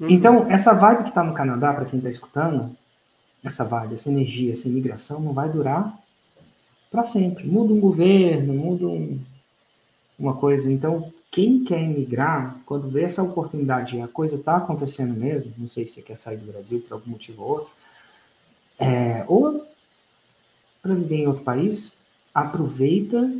Hum. 0.00 0.06
Então, 0.08 0.48
essa 0.48 0.72
vibe 0.72 1.02
que 1.02 1.08
está 1.08 1.24
no 1.24 1.34
Canadá, 1.34 1.74
para 1.74 1.84
quem 1.84 1.98
está 1.98 2.08
escutando, 2.08 2.70
essa 3.42 3.64
vibe, 3.64 3.94
essa 3.94 4.08
energia, 4.08 4.52
essa 4.52 4.68
imigração 4.68 5.20
não 5.20 5.32
vai 5.32 5.48
durar 5.48 5.98
para 6.90 7.02
sempre. 7.02 7.44
Muda 7.44 7.74
um 7.74 7.80
governo, 7.80 8.54
muda 8.54 8.86
um, 8.86 9.18
uma 10.16 10.34
coisa. 10.34 10.72
Então, 10.72 11.12
quem 11.28 11.64
quer 11.64 11.82
emigrar, 11.82 12.56
quando 12.64 12.88
vê 12.88 13.02
essa 13.02 13.22
oportunidade 13.22 13.96
e 13.96 14.00
a 14.00 14.08
coisa 14.08 14.36
está 14.36 14.56
acontecendo 14.56 15.14
mesmo, 15.14 15.52
não 15.58 15.68
sei 15.68 15.86
se 15.86 15.94
você 15.94 16.02
quer 16.02 16.16
sair 16.16 16.36
do 16.36 16.50
Brasil 16.50 16.80
por 16.80 16.94
algum 16.94 17.10
motivo 17.10 17.42
ou 17.42 17.48
outro, 17.50 17.72
é, 18.78 19.24
ou 19.26 19.66
para 20.80 20.94
viver 20.94 21.16
em 21.16 21.26
outro 21.26 21.42
país, 21.42 21.98
aproveita 22.32 23.30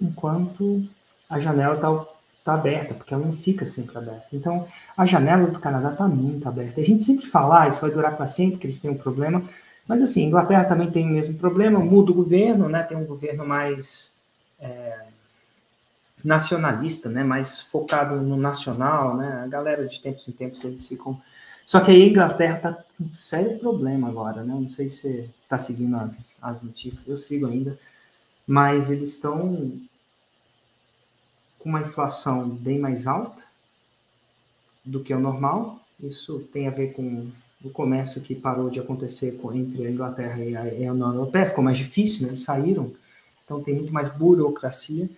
enquanto 0.00 0.84
a 1.28 1.40
janela 1.40 1.74
está 1.74 2.06
tá 2.44 2.54
aberta, 2.54 2.94
porque 2.94 3.14
ela 3.14 3.24
não 3.24 3.32
fica 3.32 3.64
sempre 3.64 3.96
aberta. 3.96 4.26
Então, 4.32 4.66
a 4.96 5.06
janela 5.06 5.46
do 5.46 5.58
Canadá 5.58 5.92
está 5.92 6.06
muito 6.06 6.46
aberta. 6.46 6.80
A 6.80 6.84
gente 6.84 7.02
sempre 7.02 7.26
fala, 7.26 7.62
ah, 7.62 7.68
isso 7.68 7.80
vai 7.80 7.90
durar 7.90 8.16
para 8.16 8.26
sempre, 8.26 8.58
que 8.58 8.66
eles 8.66 8.78
têm 8.78 8.90
um 8.90 8.98
problema. 8.98 9.42
Mas, 9.88 10.02
assim, 10.02 10.24
a 10.24 10.28
Inglaterra 10.28 10.64
também 10.64 10.90
tem 10.90 11.06
o 11.06 11.12
mesmo 11.12 11.38
problema, 11.38 11.80
muda 11.80 12.12
o 12.12 12.14
governo, 12.14 12.68
né? 12.68 12.82
Tem 12.82 12.96
um 12.96 13.06
governo 13.06 13.46
mais 13.46 14.12
é, 14.60 14.98
nacionalista, 16.22 17.08
né? 17.08 17.24
Mais 17.24 17.60
focado 17.60 18.16
no 18.16 18.36
nacional, 18.36 19.16
né? 19.16 19.42
A 19.44 19.46
galera 19.46 19.86
de 19.86 20.00
tempos 20.00 20.28
em 20.28 20.32
tempos 20.32 20.62
eles 20.64 20.86
ficam 20.86 21.18
só 21.66 21.80
que 21.80 21.90
aí 21.90 22.02
a 22.02 22.06
Inglaterra 22.06 22.56
está 22.56 22.72
com 22.72 23.04
um 23.04 23.14
sério 23.14 23.58
problema 23.58 24.08
agora, 24.08 24.42
né? 24.42 24.54
Não 24.54 24.68
sei 24.68 24.90
se 24.90 24.96
você 25.00 25.30
está 25.42 25.56
seguindo 25.58 25.96
as, 25.96 26.36
as 26.42 26.62
notícias, 26.62 27.08
eu 27.08 27.18
sigo 27.18 27.46
ainda, 27.46 27.78
mas 28.46 28.90
eles 28.90 29.14
estão 29.14 29.80
com 31.64 31.70
uma 31.70 31.80
inflação 31.80 32.46
bem 32.46 32.78
mais 32.78 33.06
alta 33.06 33.42
do 34.84 35.00
que 35.00 35.14
o 35.14 35.18
normal. 35.18 35.80
Isso 35.98 36.40
tem 36.52 36.68
a 36.68 36.70
ver 36.70 36.92
com 36.92 37.26
o 37.64 37.70
comércio 37.70 38.20
que 38.20 38.34
parou 38.34 38.68
de 38.68 38.78
acontecer 38.78 39.40
entre 39.54 39.86
a 39.86 39.90
Inglaterra 39.90 40.44
e 40.44 40.86
a, 40.86 40.92
União 40.92 41.14
Europeia, 41.14 41.46
ficou 41.46 41.64
mais 41.64 41.78
difícil, 41.78 42.22
né? 42.22 42.28
eles 42.28 42.42
saíram, 42.42 42.92
então 43.42 43.62
tem 43.62 43.74
muito 43.74 43.90
mais 43.90 44.10
burocracia, 44.10 45.08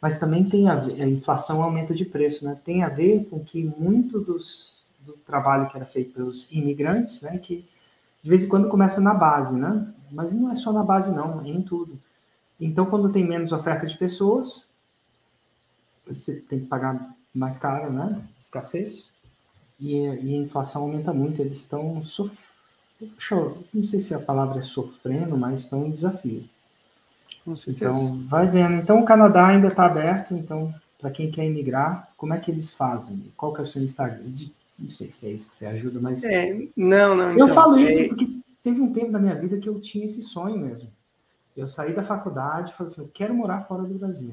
mas 0.00 0.16
também 0.16 0.48
tem 0.48 0.68
a, 0.68 0.76
ver, 0.76 1.02
a 1.02 1.08
inflação 1.08 1.60
aumento 1.60 1.92
de 1.92 2.04
preço, 2.04 2.44
né? 2.44 2.56
Tem 2.64 2.84
a 2.84 2.88
ver 2.88 3.26
com 3.28 3.40
que 3.40 3.64
muito 3.64 4.20
dos 4.20 4.78
do 5.04 5.14
trabalho 5.26 5.66
que 5.66 5.76
era 5.76 5.86
feito 5.86 6.12
pelos 6.12 6.46
imigrantes, 6.52 7.22
né, 7.22 7.38
que 7.38 7.66
de 8.22 8.30
vez 8.30 8.44
em 8.44 8.48
quando 8.48 8.68
começa 8.68 9.00
na 9.00 9.14
base, 9.14 9.56
né? 9.56 9.88
Mas 10.10 10.32
não 10.32 10.50
é 10.50 10.54
só 10.54 10.72
na 10.72 10.82
base 10.82 11.10
não, 11.10 11.40
é 11.40 11.48
em 11.48 11.62
tudo. 11.62 11.98
Então, 12.60 12.86
quando 12.86 13.10
tem 13.10 13.26
menos 13.26 13.52
oferta 13.52 13.86
de 13.86 13.96
pessoas, 13.96 14.67
você 16.14 16.36
tem 16.40 16.60
que 16.60 16.66
pagar 16.66 17.14
mais 17.34 17.58
caro, 17.58 17.92
né? 17.92 18.20
Escassez. 18.40 19.10
E, 19.78 19.94
e 19.96 20.34
a 20.34 20.38
inflação 20.38 20.82
aumenta 20.82 21.12
muito. 21.12 21.40
Eles 21.40 21.56
estão 21.56 22.02
sofrendo. 22.02 23.64
Não 23.72 23.84
sei 23.84 24.00
se 24.00 24.14
a 24.14 24.18
palavra 24.18 24.58
é 24.58 24.62
sofrendo, 24.62 25.36
mas 25.36 25.60
estão 25.60 25.86
em 25.86 25.90
desafio. 25.90 26.48
Com 27.44 27.54
certeza. 27.54 27.90
Então, 27.90 28.26
vai 28.26 28.48
vendo. 28.48 28.74
Então, 28.74 29.00
o 29.00 29.04
Canadá 29.04 29.48
ainda 29.48 29.68
está 29.68 29.86
aberto. 29.86 30.34
Então, 30.34 30.74
para 30.98 31.10
quem 31.10 31.30
quer 31.30 31.44
imigrar, 31.44 32.12
como 32.16 32.34
é 32.34 32.38
que 32.38 32.50
eles 32.50 32.74
fazem? 32.74 33.32
Qual 33.36 33.52
que 33.52 33.60
é 33.60 33.62
o 33.62 33.66
seu 33.66 33.82
Instagram? 33.82 34.32
Não 34.78 34.90
sei 34.90 35.10
se 35.10 35.26
é 35.26 35.30
isso 35.30 35.50
que 35.50 35.56
você 35.56 35.66
ajuda, 35.66 36.00
mas. 36.00 36.22
É, 36.24 36.54
não, 36.76 37.16
não. 37.16 37.32
Então, 37.32 37.48
eu 37.48 37.54
falo 37.54 37.78
é... 37.78 37.82
isso 37.82 38.08
porque 38.08 38.28
teve 38.62 38.80
um 38.80 38.92
tempo 38.92 39.12
da 39.12 39.18
minha 39.18 39.34
vida 39.34 39.58
que 39.58 39.68
eu 39.68 39.80
tinha 39.80 40.04
esse 40.04 40.22
sonho 40.22 40.58
mesmo. 40.58 40.90
Eu 41.56 41.66
saí 41.66 41.92
da 41.92 42.02
faculdade 42.02 42.70
e 42.70 42.74
falei 42.74 42.92
assim: 42.92 43.00
eu 43.00 43.10
quero 43.12 43.34
morar 43.34 43.62
fora 43.62 43.82
do 43.82 43.94
Brasil. 43.94 44.32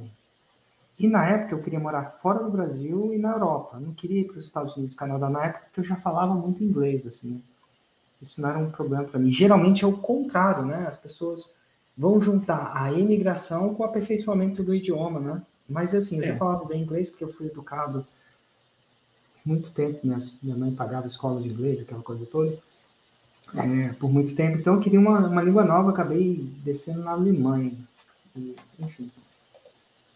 E 0.98 1.08
na 1.08 1.28
época 1.28 1.54
eu 1.54 1.62
queria 1.62 1.80
morar 1.80 2.06
fora 2.06 2.44
do 2.44 2.50
Brasil 2.50 3.14
e 3.14 3.18
na 3.18 3.32
Europa. 3.32 3.78
Eu 3.78 3.82
não 3.82 3.94
queria 3.94 4.22
ir 4.22 4.26
para 4.26 4.38
os 4.38 4.46
Estados 4.46 4.76
Unidos, 4.78 4.96
Canadá, 4.96 5.30
na 5.30 5.46
época 5.46 5.66
porque 5.66 5.80
eu 5.82 5.84
já 5.84 5.96
falava 5.96 6.34
muito 6.34 6.64
inglês, 6.64 7.06
assim. 7.06 7.42
Isso 8.22 8.42
não 8.42 8.50
era 8.50 8.58
um 8.58 8.72
problema 8.72 9.04
para 9.04 9.20
mim. 9.20 9.30
Geralmente 9.30 9.84
é 9.84 9.88
o 9.88 9.98
contrário, 9.98 10.66
né? 10.66 10.86
As 10.88 10.98
pessoas 10.98 11.54
vão 11.98 12.20
juntar 12.20 12.72
a 12.74 12.92
imigração 12.92 13.74
com 13.74 13.84
o 13.84 13.86
aperfeiçoamento 13.86 14.64
do 14.64 14.74
idioma, 14.74 15.20
né? 15.20 15.42
Mas 15.68 15.94
assim, 15.94 16.18
eu 16.18 16.24
é. 16.24 16.28
já 16.28 16.38
falava 16.38 16.66
bem 16.66 16.82
inglês 16.82 17.10
porque 17.10 17.24
eu 17.24 17.30
fui 17.30 17.48
educado 17.48 18.06
muito 19.46 19.72
tempo, 19.72 20.00
minha, 20.04 20.18
minha 20.42 20.56
mãe 20.56 20.74
pagava 20.74 21.08
escola 21.08 21.42
de 21.42 21.50
inglês, 21.50 21.82
aquela 21.82 22.02
coisa 22.02 22.26
toda, 22.26 22.58
é, 23.54 23.90
por 23.94 24.12
muito 24.12 24.36
tempo. 24.36 24.58
Então 24.58 24.76
eu 24.76 24.80
queria 24.80 25.00
uma, 25.00 25.28
uma 25.28 25.44
língua 25.44 25.64
nova, 25.64 25.92
acabei 25.92 26.50
descendo 26.64 27.04
na 27.04 27.12
Alemanha. 27.12 27.74
E, 28.36 28.56
enfim. 28.80 29.12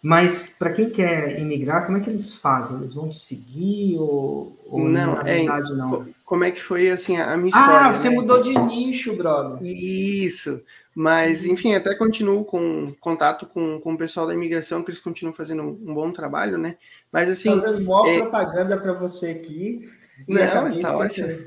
Mas 0.02 0.48
para 0.48 0.72
quem 0.72 0.90
quer 0.90 1.40
imigrar, 1.40 1.86
como 1.86 1.98
é 1.98 2.02
que 2.02 2.10
eles 2.10 2.34
fazem? 2.34 2.78
Eles 2.78 2.94
vão 2.94 3.10
te 3.10 3.20
seguir 3.20 3.98
ou, 3.98 4.58
ou 4.66 4.88
não? 4.88 5.16
Na 5.16 5.30
é, 5.30 5.40
verdade, 5.40 5.76
não? 5.76 6.08
Como 6.24 6.44
é 6.46 6.52
que 6.52 6.62
foi 6.62 6.90
assim 6.90 7.18
a 7.18 7.36
minha 7.36 7.54
ah, 7.54 7.60
história? 7.60 7.88
Ah, 7.88 7.96
você 7.96 8.10
né? 8.10 8.16
mudou 8.16 8.42
de 8.42 8.58
nicho, 8.58 9.14
brother. 9.18 9.60
Isso. 9.62 10.62
Mas, 10.96 11.44
enfim, 11.44 11.76
até 11.76 11.94
continuo 11.96 12.46
com 12.46 12.94
contato 13.00 13.46
com, 13.46 13.80
com 13.82 13.94
o 13.94 13.98
pessoal 13.98 14.26
da 14.26 14.34
imigração, 14.34 14.84
que 14.84 14.90
eles 14.90 15.02
continuam 15.02 15.34
fazendo 15.34 15.64
um, 15.64 15.94
bom 15.94 16.12
trabalho, 16.12 16.58
né? 16.58 16.78
Mas 17.12 17.30
assim. 17.30 17.50
Fazendo 17.60 17.84
maior 17.84 18.08
é... 18.08 18.20
propaganda 18.20 18.78
para 18.78 18.94
você 18.94 19.32
aqui. 19.32 19.82
Não, 20.28 20.68
está 20.68 20.96
ótimo. 20.96 21.38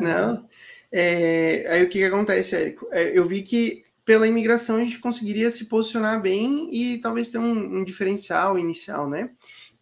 não. 0.00 0.46
É... 0.90 1.66
Aí 1.68 1.84
o 1.84 1.88
que, 1.90 1.98
que 1.98 2.04
acontece, 2.06 2.56
Érico? 2.56 2.88
É, 2.90 3.10
eu 3.14 3.22
vi 3.26 3.42
que 3.42 3.84
pela 4.08 4.26
imigração 4.26 4.76
a 4.76 4.80
gente 4.80 5.00
conseguiria 5.00 5.50
se 5.50 5.66
posicionar 5.66 6.22
bem 6.22 6.74
e 6.74 6.96
talvez 6.96 7.28
ter 7.28 7.36
um, 7.36 7.76
um 7.76 7.84
diferencial 7.84 8.58
inicial, 8.58 9.06
né? 9.06 9.32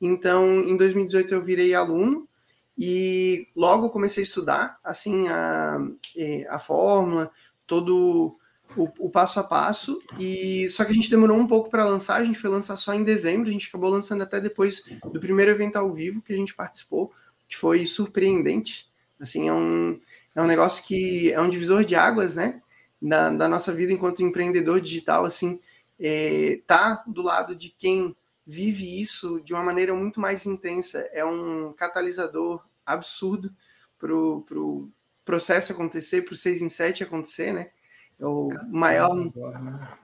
Então, 0.01 0.69
em 0.69 0.77
2018 0.77 1.33
eu 1.33 1.41
virei 1.41 1.73
aluno 1.73 2.29
e 2.77 3.47
logo 3.55 3.89
comecei 3.89 4.25
a 4.25 4.27
estudar, 4.27 4.81
assim, 4.83 5.29
a, 5.29 5.79
é, 6.17 6.45
a 6.51 6.59
fórmula, 6.59 7.31
todo 7.69 8.37
o, 8.77 8.89
o, 8.99 9.09
passo 9.09 9.39
a 9.39 9.45
passo. 9.45 9.97
E 10.19 10.69
só 10.71 10.85
que 10.85 10.91
a 10.91 10.95
gente 10.97 11.09
demorou 11.09 11.39
um 11.39 11.47
pouco 11.47 11.71
para 11.71 11.85
lançar. 11.85 12.17
A 12.17 12.25
gente 12.25 12.41
foi 12.41 12.51
lançar 12.51 12.77
só 12.79 12.93
em 12.93 13.05
dezembro. 13.05 13.49
A 13.49 13.53
gente 13.53 13.69
acabou 13.69 13.91
lançando 13.91 14.23
até 14.23 14.41
depois 14.41 14.83
do 15.05 15.21
primeiro 15.21 15.53
evento 15.53 15.77
ao 15.77 15.93
vivo 15.93 16.21
que 16.21 16.33
a 16.33 16.37
gente 16.37 16.53
participou, 16.53 17.13
que 17.47 17.57
foi 17.57 17.87
surpreendente. 17.87 18.91
Assim, 19.21 19.49
é 19.49 19.55
um, 19.55 20.01
é 20.35 20.43
um 20.43 20.47
negócio 20.49 20.83
que 20.83 21.31
é 21.33 21.41
um 21.41 21.49
divisor 21.49 21.85
de 21.85 21.95
águas, 21.95 22.35
né? 22.35 22.61
Da, 23.01 23.31
da 23.31 23.49
nossa 23.49 23.73
vida 23.73 23.93
enquanto 23.93 24.23
empreendedor 24.23 24.81
digital, 24.81 25.25
assim, 25.25 25.61
é, 25.99 26.61
tá 26.67 27.03
do 27.07 27.23
lado 27.23 27.55
de 27.55 27.71
quem 27.71 28.15
vive 28.47 29.01
isso 29.01 29.41
de 29.41 29.53
uma 29.53 29.63
maneira 29.63 29.95
muito 29.95 30.21
mais 30.21 30.47
intensa. 30.47 30.99
É 31.13 31.25
um 31.25 31.73
catalisador 31.73 32.65
absurdo 32.85 33.53
para 33.99 34.15
o 34.15 34.43
pro 34.43 34.89
processo 35.25 35.73
acontecer, 35.73 36.23
para 36.23 36.35
o 36.35 36.37
6 36.37 36.63
em 36.63 36.69
7 36.69 37.03
acontecer, 37.03 37.53
né? 37.53 37.71
É 38.19 38.25
o 38.25 38.49
maior, 38.69 39.15
né? 39.17 39.99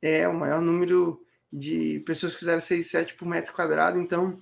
é, 0.00 0.26
o 0.26 0.34
maior 0.34 0.62
número 0.62 1.22
de 1.52 2.02
pessoas 2.06 2.32
que 2.32 2.40
fizeram 2.40 2.60
6 2.60 2.90
7 2.90 3.14
por 3.14 3.26
metro 3.26 3.52
quadrado. 3.52 4.00
Então, 4.00 4.38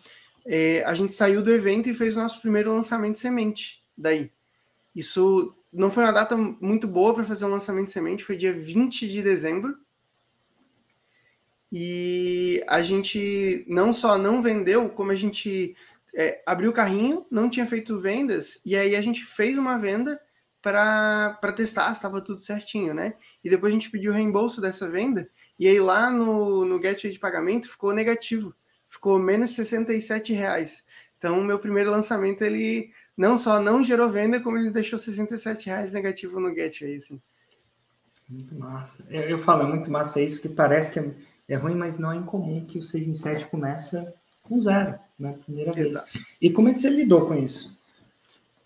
é, 0.46 0.82
a 0.84 0.94
gente 0.94 1.12
saiu 1.12 1.42
do 1.42 1.52
evento 1.52 1.90
e 1.90 1.94
fez 1.94 2.16
o 2.16 2.20
nosso 2.20 2.40
primeiro 2.40 2.72
lançamento 2.72 3.18
semente 3.18 3.84
daí. 3.98 4.30
Isso 4.94 5.54
não 5.72 5.90
foi 5.90 6.04
uma 6.04 6.12
data 6.12 6.36
muito 6.36 6.86
boa 6.86 7.14
para 7.14 7.24
fazer 7.24 7.44
um 7.44 7.50
lançamento 7.50 7.86
de 7.86 7.92
semente, 7.92 8.24
foi 8.24 8.36
dia 8.36 8.52
20 8.52 9.08
de 9.08 9.22
dezembro. 9.22 9.76
E 11.72 12.62
a 12.68 12.82
gente 12.82 13.64
não 13.66 13.92
só 13.92 14.18
não 14.18 14.42
vendeu, 14.42 14.90
como 14.90 15.10
a 15.10 15.14
gente 15.14 15.74
é, 16.14 16.42
abriu 16.44 16.70
o 16.70 16.74
carrinho, 16.74 17.24
não 17.30 17.48
tinha 17.48 17.64
feito 17.64 17.98
vendas, 17.98 18.60
e 18.66 18.76
aí 18.76 18.94
a 18.94 19.00
gente 19.00 19.24
fez 19.24 19.56
uma 19.56 19.78
venda 19.78 20.20
para 20.60 21.52
testar 21.56 21.86
se 21.86 21.92
estava 21.92 22.20
tudo 22.20 22.38
certinho, 22.38 22.92
né? 22.92 23.14
E 23.42 23.48
depois 23.48 23.72
a 23.72 23.74
gente 23.74 23.90
pediu 23.90 24.12
reembolso 24.12 24.60
dessa 24.60 24.88
venda, 24.88 25.28
e 25.58 25.66
aí 25.66 25.80
lá 25.80 26.10
no, 26.10 26.64
no 26.66 26.78
gateway 26.78 27.10
de 27.10 27.18
pagamento 27.18 27.70
ficou 27.70 27.92
negativo, 27.92 28.54
ficou 28.88 29.18
menos 29.18 29.52
67 29.52 30.34
reais. 30.34 30.84
Então, 31.16 31.42
meu 31.42 31.58
primeiro 31.58 31.90
lançamento, 31.90 32.42
ele 32.42 32.92
não 33.16 33.36
só 33.36 33.60
não 33.60 33.84
gerou 33.84 34.10
venda, 34.10 34.40
como 34.40 34.56
ele 34.56 34.70
deixou 34.70 34.98
67 34.98 35.66
reais 35.66 35.92
negativo 35.92 36.40
no 36.40 36.54
Gateway, 36.54 36.96
assim. 36.96 37.20
Muito 38.28 38.54
massa. 38.54 39.04
Eu, 39.10 39.22
eu 39.22 39.38
falo, 39.38 39.62
é 39.62 39.66
muito 39.66 39.90
massa 39.90 40.20
isso, 40.20 40.40
que 40.40 40.48
parece 40.48 40.90
que 40.90 40.98
é, 40.98 41.12
é, 41.48 41.56
ruim, 41.56 41.74
mas 41.74 41.98
não 41.98 42.12
é 42.12 42.16
incomum 42.16 42.64
que 42.64 42.78
o 42.78 42.82
6 42.82 43.08
em 43.08 43.14
7 43.14 43.46
começa 43.46 44.14
com 44.42 44.60
zero, 44.60 44.98
né? 45.18 45.36
Primeira 45.44 45.78
Exato. 45.78 46.10
vez. 46.12 46.26
E 46.40 46.50
como 46.50 46.68
é 46.68 46.72
que 46.72 46.78
você 46.78 46.88
lidou 46.88 47.26
com 47.26 47.34
isso? 47.34 47.78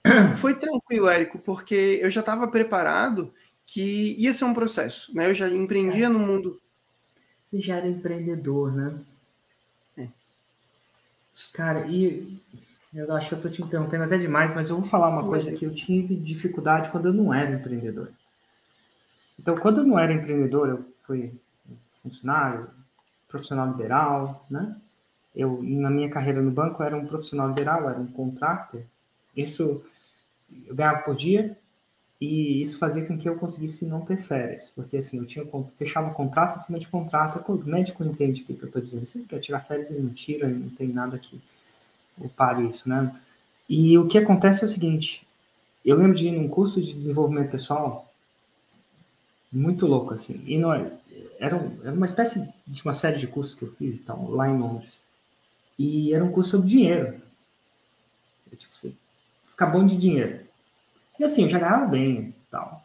Foi 0.39 0.55
tranquilo, 0.55 1.09
Érico, 1.09 1.39
porque 1.39 1.99
eu 2.01 2.11
já 2.11 2.21
estava 2.21 2.47
preparado 2.49 3.35
que 3.67 4.15
ia 4.17 4.33
ser 4.33 4.45
um 4.45 4.55
processo, 4.55 5.15
né? 5.15 5.29
Eu 5.29 5.35
já 5.35 5.49
empreendia 5.49 6.09
no 6.09 6.21
mundo. 6.21 6.61
Você 7.45 7.61
já 7.61 7.77
era 7.77 7.89
empreendedor, 7.89 8.73
né? 8.73 9.01
É. 9.99 10.09
Cara, 11.53 11.87
e 11.89 12.41
eu 12.95 13.13
acho 13.15 13.29
que 13.29 13.35
eu 13.35 13.39
estou 13.39 13.51
te 13.51 13.63
interrompendo 13.63 14.05
até 14.05 14.17
demais, 14.17 14.55
mas 14.55 14.69
eu 14.69 14.77
vou 14.77 14.89
falar 14.89 15.09
uma 15.09 15.25
coisa 15.25 15.53
que 15.53 15.65
eu 15.65 15.73
tive 15.73 16.17
dificuldade 16.17 16.91
quando 16.91 17.07
eu 17.07 17.13
não 17.13 17.33
era 17.33 17.51
empreendedor. 17.51 18.11
Então, 19.39 19.55
quando 19.55 19.79
eu 19.79 19.85
não 19.85 19.99
era 19.99 20.13
empreendedor, 20.13 20.69
eu 20.69 20.85
fui 21.03 21.33
funcionário, 22.03 22.71
profissional 23.29 23.69
liberal, 23.69 24.47
né? 24.49 24.77
Eu, 25.35 25.61
na 25.63 25.91
minha 25.91 26.09
carreira 26.09 26.41
no 26.41 26.51
banco, 26.51 26.83
era 26.83 26.97
um 26.97 27.07
profissional 27.07 27.49
liberal, 27.49 27.89
era 27.91 27.99
um 27.99 28.07
contractor. 28.07 28.83
Isso, 29.37 29.85
eu 30.67 30.75
ganhava 30.75 31.03
por 31.03 31.15
dia 31.15 31.59
e 32.19 32.63
isso 32.63 32.79
fazia 32.79 33.05
com 33.05 33.19
que 33.19 33.29
eu 33.29 33.37
conseguisse 33.37 33.87
não 33.87 34.01
ter 34.01 34.17
férias. 34.17 34.73
Porque, 34.75 34.97
assim, 34.97 35.19
eu 35.19 35.27
tinha 35.27 35.45
fechava 35.77 36.15
contrato 36.15 36.55
acima 36.55 36.79
de 36.79 36.89
contrato. 36.89 37.45
O 37.53 37.69
médico 37.69 38.03
entende 38.03 38.41
o 38.41 38.45
que 38.47 38.53
eu 38.53 38.67
estou 38.67 38.81
dizendo. 38.81 39.05
Se 39.05 39.19
ele 39.19 39.27
quer 39.27 39.39
tirar 39.41 39.61
férias, 39.61 39.91
ele 39.91 40.01
não 40.01 40.15
tira, 40.15 40.49
não 40.49 40.71
tem 40.71 40.89
nada 40.89 41.17
aqui 41.17 41.39
pare 42.37 42.67
isso, 42.67 42.89
né? 42.89 43.15
E 43.69 43.97
o 43.99 44.07
que 44.07 44.19
acontece 44.19 44.63
é 44.65 44.67
o 44.67 44.71
seguinte, 44.71 45.27
eu 45.85 45.97
lembro 45.97 46.17
de 46.17 46.29
ir 46.29 46.33
num 46.33 46.49
curso 46.49 46.81
de 46.81 46.93
desenvolvimento 46.93 47.51
pessoal, 47.51 48.07
Muito 49.53 49.87
louco, 49.87 50.13
assim. 50.15 50.43
E 50.47 50.59
não 50.59 50.73
é, 50.73 50.91
era, 51.39 51.57
era 51.83 51.93
uma 51.93 52.07
espécie 52.07 52.49
de 52.67 52.83
uma 52.83 52.93
série 52.93 53.19
de 53.19 53.27
cursos 53.27 53.55
que 53.55 53.65
eu 53.65 53.73
fiz 53.73 54.01
então, 54.01 54.31
lá 54.31 54.49
em 54.49 54.59
Londres. 54.59 55.03
E 55.79 56.13
era 56.13 56.25
um 56.25 56.33
curso 56.33 56.53
sobre 56.53 56.69
dinheiro. 56.69 57.21
É, 58.53 58.57
tipo, 58.57 58.77
você 58.77 58.93
ficar 59.49 59.67
bom 59.67 59.85
de 59.87 59.97
dinheiro. 59.97 60.41
E 61.19 61.25
assim, 61.25 61.45
eu 61.45 61.49
já 61.49 61.59
ganhava 61.59 61.87
bem 61.87 62.21
e 62.21 62.35
tal. 62.51 62.83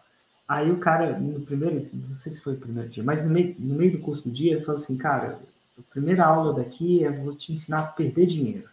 Aí 0.47 0.71
o 0.71 0.79
cara, 0.79 1.17
no 1.19 1.41
primeiro, 1.41 1.89
não 1.93 2.15
sei 2.15 2.31
se 2.31 2.41
foi 2.41 2.53
o 2.53 2.59
primeiro 2.59 2.89
dia, 2.89 3.03
mas 3.03 3.23
no 3.23 3.29
meio, 3.29 3.55
no 3.57 3.75
meio 3.75 3.93
do 3.93 3.99
curso 3.99 4.23
do 4.23 4.31
dia, 4.31 4.53
ele 4.53 4.61
falou 4.61 4.81
assim, 4.81 4.97
cara, 4.97 5.39
a 5.77 5.81
primeira 5.91 6.25
aula 6.25 6.53
daqui 6.53 7.03
é 7.03 7.11
vou 7.11 7.33
te 7.33 7.53
ensinar 7.53 7.79
a 7.79 7.87
perder 7.87 8.27
dinheiro. 8.27 8.69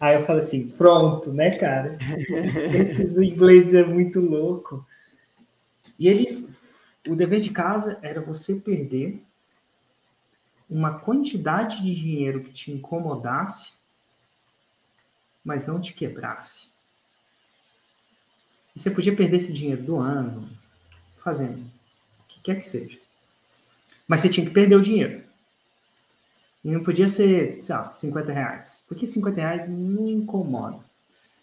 Aí 0.00 0.14
eu 0.14 0.20
falei 0.20 0.38
assim, 0.38 0.70
pronto, 0.70 1.30
né, 1.30 1.50
cara? 1.58 1.98
Esses, 2.16 2.74
esses 2.74 3.18
ingleses 3.18 3.74
é 3.74 3.84
muito 3.84 4.18
louco. 4.18 4.86
E 5.98 6.08
ele, 6.08 6.48
o 7.06 7.14
dever 7.14 7.40
de 7.40 7.50
casa 7.50 7.98
era 8.00 8.22
você 8.22 8.54
perder 8.54 9.22
uma 10.70 10.98
quantidade 11.00 11.82
de 11.82 11.94
dinheiro 11.94 12.40
que 12.40 12.50
te 12.50 12.72
incomodasse, 12.72 13.74
mas 15.44 15.66
não 15.66 15.78
te 15.78 15.92
quebrasse. 15.92 16.70
E 18.74 18.80
você 18.80 18.90
podia 18.90 19.14
perder 19.14 19.36
esse 19.36 19.52
dinheiro 19.52 19.82
do 19.82 19.96
ano, 19.96 20.48
fazendo 21.18 21.60
o 21.60 22.22
que 22.26 22.40
quer 22.40 22.56
que 22.56 22.64
seja. 22.64 22.98
Mas 24.08 24.20
você 24.20 24.30
tinha 24.30 24.46
que 24.46 24.52
perder 24.52 24.76
o 24.76 24.80
dinheiro. 24.80 25.29
E 26.64 26.70
não 26.70 26.82
podia 26.82 27.08
ser, 27.08 27.58
sei 27.62 27.74
lá, 27.74 27.92
50 27.92 28.32
reais. 28.32 28.82
Porque 28.86 29.06
50 29.06 29.40
reais 29.40 29.68
não 29.68 30.08
incomoda. 30.08 30.78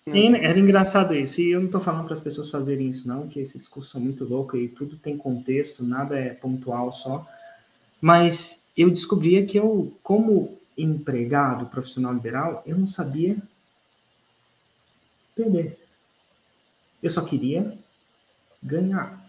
Era 0.06 0.60
engraçado 0.60 1.14
isso. 1.14 1.42
E 1.42 1.52
eu 1.52 1.60
não 1.60 1.66
estou 1.66 1.82
falando 1.82 2.06
para 2.06 2.14
as 2.14 2.22
pessoas 2.22 2.50
fazerem 2.50 2.88
isso, 2.88 3.08
não, 3.08 3.28
que 3.28 3.40
esses 3.40 3.68
cursos 3.68 3.92
são 3.92 4.00
muito 4.00 4.24
loucos 4.24 4.60
e 4.60 4.68
tudo 4.68 4.96
tem 4.96 5.18
contexto, 5.18 5.84
nada 5.84 6.18
é 6.18 6.30
pontual 6.30 6.92
só. 6.92 7.28
Mas 8.00 8.66
eu 8.76 8.90
descobria 8.90 9.46
que 9.46 9.58
eu, 9.58 9.94
como 10.02 10.58
empregado 10.78 11.66
profissional 11.66 12.14
liberal, 12.14 12.64
eu 12.66 12.78
não 12.78 12.88
sabia 12.88 13.38
perder. 15.36 15.78
Eu 17.02 17.10
só 17.10 17.22
queria 17.22 17.78
ganhar. 18.62 19.28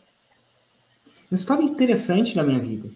Uma 1.31 1.37
história 1.37 1.63
interessante 1.63 2.35
da 2.35 2.43
minha 2.43 2.61
vida. 2.61 2.89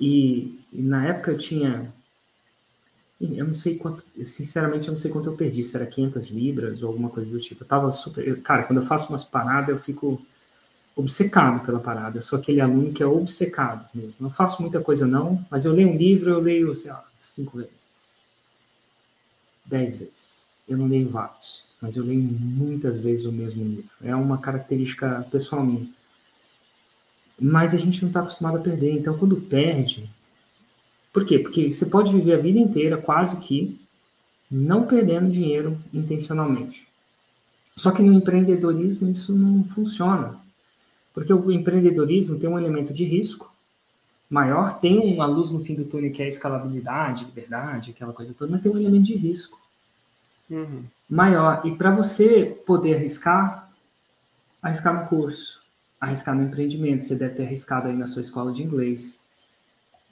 E, 0.00 0.60
e, 0.72 0.82
na 0.82 1.06
época 1.06 1.32
eu 1.32 1.38
tinha. 1.38 1.92
Eu 3.20 3.46
não 3.46 3.54
sei 3.54 3.76
quanto. 3.76 4.04
Sinceramente, 4.22 4.88
eu 4.88 4.92
não 4.92 4.98
sei 4.98 5.10
quanto 5.10 5.28
eu 5.28 5.36
perdi. 5.36 5.64
Se 5.64 5.76
era 5.76 5.86
500 5.86 6.28
libras 6.28 6.82
ou 6.82 6.88
alguma 6.88 7.10
coisa 7.10 7.30
do 7.30 7.40
tipo. 7.40 7.64
Eu 7.64 7.68
tava 7.68 7.90
super. 7.92 8.40
Cara, 8.42 8.62
quando 8.64 8.80
eu 8.80 8.86
faço 8.86 9.08
umas 9.08 9.24
paradas, 9.24 9.70
eu 9.70 9.78
fico 9.78 10.20
obcecado 10.94 11.64
pela 11.64 11.80
parada. 11.80 12.18
Eu 12.18 12.22
sou 12.22 12.38
aquele 12.38 12.60
aluno 12.60 12.92
que 12.92 13.02
é 13.02 13.06
obcecado 13.06 13.88
mesmo. 13.94 14.14
Não 14.20 14.30
faço 14.30 14.62
muita 14.62 14.80
coisa, 14.80 15.06
não, 15.06 15.44
mas 15.50 15.64
eu 15.64 15.72
leio 15.72 15.88
um 15.88 15.96
livro, 15.96 16.30
eu 16.30 16.40
leio, 16.40 16.74
sei 16.74 16.92
lá, 16.92 17.04
cinco 17.16 17.58
vezes. 17.58 18.22
Dez 19.64 19.96
vezes. 19.98 20.50
Eu 20.68 20.76
não 20.76 20.86
leio 20.86 21.08
vários 21.08 21.68
mas 21.80 21.96
eu 21.96 22.04
leio 22.04 22.20
muitas 22.20 22.98
vezes 22.98 23.24
o 23.24 23.32
mesmo 23.32 23.64
livro. 23.64 23.90
É 24.02 24.14
uma 24.14 24.38
característica 24.38 25.26
pessoal 25.30 25.64
minha. 25.64 25.88
Mas 27.40 27.72
a 27.72 27.78
gente 27.78 28.02
não 28.02 28.08
está 28.08 28.20
acostumado 28.20 28.58
a 28.58 28.60
perder. 28.60 28.92
Então, 28.92 29.16
quando 29.16 29.36
perde. 29.36 30.10
Por 31.18 31.24
quê? 31.24 31.36
Porque 31.36 31.72
você 31.72 31.84
pode 31.86 32.12
viver 32.12 32.34
a 32.34 32.40
vida 32.40 32.60
inteira 32.60 32.96
quase 32.96 33.40
que 33.40 33.76
não 34.48 34.86
perdendo 34.86 35.28
dinheiro 35.28 35.76
intencionalmente. 35.92 36.86
Só 37.74 37.90
que 37.90 38.04
no 38.04 38.12
empreendedorismo 38.12 39.10
isso 39.10 39.34
não 39.34 39.64
funciona. 39.64 40.38
Porque 41.12 41.32
o 41.32 41.50
empreendedorismo 41.50 42.38
tem 42.38 42.48
um 42.48 42.56
elemento 42.56 42.92
de 42.92 43.04
risco 43.04 43.52
maior, 44.30 44.78
tem 44.78 45.12
uma 45.12 45.26
luz 45.26 45.50
no 45.50 45.58
fim 45.58 45.74
do 45.74 45.86
túnel 45.86 46.12
que 46.12 46.22
é 46.22 46.26
a 46.26 46.28
escalabilidade, 46.28 47.24
liberdade, 47.24 47.90
aquela 47.90 48.12
coisa 48.12 48.32
toda, 48.32 48.52
mas 48.52 48.60
tem 48.60 48.70
um 48.70 48.78
elemento 48.78 49.06
de 49.06 49.16
risco 49.16 49.60
uhum. 50.48 50.84
maior. 51.10 51.62
E 51.64 51.74
para 51.74 51.90
você 51.90 52.44
poder 52.64 52.94
arriscar, 52.94 53.68
arriscar 54.62 55.02
no 55.02 55.08
curso, 55.08 55.60
arriscar 56.00 56.36
no 56.36 56.44
empreendimento, 56.44 57.04
você 57.04 57.16
deve 57.16 57.34
ter 57.34 57.42
arriscado 57.42 57.88
aí 57.88 57.96
na 57.96 58.06
sua 58.06 58.22
escola 58.22 58.52
de 58.52 58.62
inglês. 58.62 59.20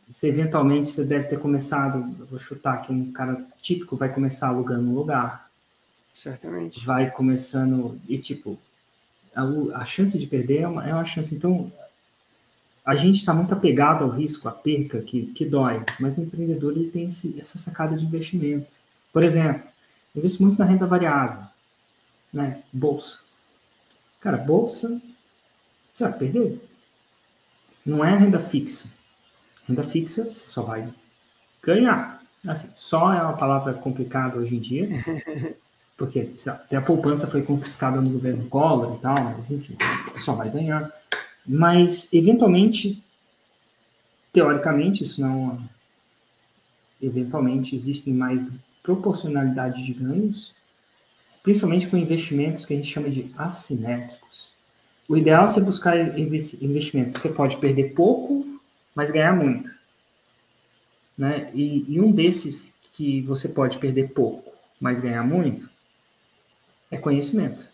Se 0.08 0.28
eventualmente 0.28 0.88
você 0.88 1.04
deve 1.04 1.28
ter 1.28 1.38
começado, 1.38 1.98
eu 2.18 2.26
vou 2.26 2.38
chutar 2.38 2.80
que 2.82 2.92
um 2.92 3.10
cara 3.12 3.44
típico 3.60 3.96
vai 3.96 4.12
começar 4.12 4.48
alugando 4.48 4.88
um 4.88 4.94
lugar. 4.94 5.50
Certamente. 6.12 6.84
Vai 6.84 7.10
começando, 7.10 8.00
e 8.08 8.16
tipo, 8.16 8.58
a, 9.34 9.42
a 9.80 9.84
chance 9.84 10.18
de 10.18 10.26
perder 10.26 10.60
é 10.60 10.68
uma, 10.68 10.88
é 10.88 10.94
uma 10.94 11.04
chance. 11.04 11.34
Então, 11.34 11.70
a 12.84 12.94
gente 12.94 13.16
está 13.16 13.34
muito 13.34 13.52
apegado 13.52 14.04
ao 14.04 14.10
risco, 14.10 14.48
à 14.48 14.52
perca, 14.52 15.00
que, 15.02 15.26
que 15.26 15.44
dói, 15.44 15.82
mas 15.98 16.16
o 16.16 16.22
empreendedor 16.22 16.72
ele 16.72 16.88
tem 16.88 17.06
esse, 17.06 17.38
essa 17.38 17.58
sacada 17.58 17.96
de 17.96 18.04
investimento. 18.04 18.66
Por 19.12 19.24
exemplo, 19.24 19.62
Invisto 20.16 20.42
muito 20.42 20.58
na 20.58 20.64
renda 20.64 20.86
variável, 20.86 21.44
né? 22.32 22.62
Bolsa. 22.72 23.20
Cara, 24.18 24.38
bolsa, 24.38 25.00
você 25.92 26.04
vai 26.04 26.18
perder. 26.18 26.58
Não 27.84 28.02
é 28.02 28.16
renda 28.16 28.40
fixa. 28.40 28.88
Renda 29.68 29.82
fixa 29.82 30.24
você 30.24 30.48
só 30.48 30.62
vai 30.62 30.88
ganhar. 31.62 32.22
Assim, 32.46 32.68
só 32.76 33.12
é 33.12 33.20
uma 33.20 33.36
palavra 33.36 33.74
complicada 33.74 34.38
hoje 34.38 34.54
em 34.54 34.60
dia, 34.60 34.88
porque 35.96 36.30
até 36.46 36.76
a 36.76 36.82
poupança 36.82 37.26
foi 37.26 37.42
confiscada 37.42 38.00
no 38.00 38.10
governo 38.10 38.48
Collor 38.48 38.94
e 38.96 38.98
tal, 39.00 39.16
mas 39.20 39.50
enfim, 39.50 39.76
só 40.14 40.34
vai 40.34 40.48
ganhar. 40.48 40.92
Mas, 41.44 42.12
eventualmente, 42.12 43.02
teoricamente, 44.32 45.02
isso 45.04 45.20
não. 45.20 45.58
Eventualmente, 47.00 47.74
existem 47.74 48.14
mais 48.14 48.56
proporcionalidade 48.82 49.84
de 49.84 49.92
ganhos, 49.92 50.54
principalmente 51.42 51.88
com 51.88 51.96
investimentos 51.96 52.64
que 52.64 52.72
a 52.72 52.76
gente 52.76 52.92
chama 52.92 53.10
de 53.10 53.32
assimétricos. 53.36 54.54
O 55.08 55.16
ideal 55.16 55.44
é 55.44 55.48
você 55.48 55.60
buscar 55.60 56.18
investimentos 56.18 57.12
que 57.12 57.20
você 57.20 57.28
pode 57.28 57.56
perder 57.58 57.94
pouco, 57.94 58.55
mas 58.96 59.10
ganhar 59.10 59.36
muito. 59.36 59.70
Né? 61.16 61.50
E, 61.54 61.84
e 61.86 62.00
um 62.00 62.10
desses 62.10 62.74
que 62.94 63.20
você 63.20 63.46
pode 63.46 63.76
perder 63.76 64.12
pouco, 64.12 64.52
mas 64.80 65.00
ganhar 65.00 65.22
muito, 65.22 65.68
é 66.90 66.96
conhecimento. 66.96 67.68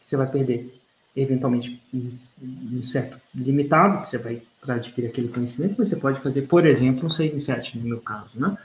Você 0.00 0.16
vai 0.16 0.30
perder, 0.30 0.80
eventualmente, 1.14 1.80
um 1.92 2.82
certo 2.82 3.20
limitado, 3.34 4.00
que 4.00 4.08
você 4.08 4.18
vai 4.18 4.42
adquirir 4.66 5.08
aquele 5.08 5.28
conhecimento, 5.28 5.74
mas 5.78 5.88
você 5.88 5.96
pode 5.96 6.20
fazer, 6.20 6.42
por 6.42 6.66
exemplo, 6.66 7.04
um 7.04 7.10
6 7.10 7.34
em 7.34 7.38
7, 7.38 7.78
no 7.78 7.84
meu 7.84 8.00
caso, 8.00 8.40
né? 8.40 8.56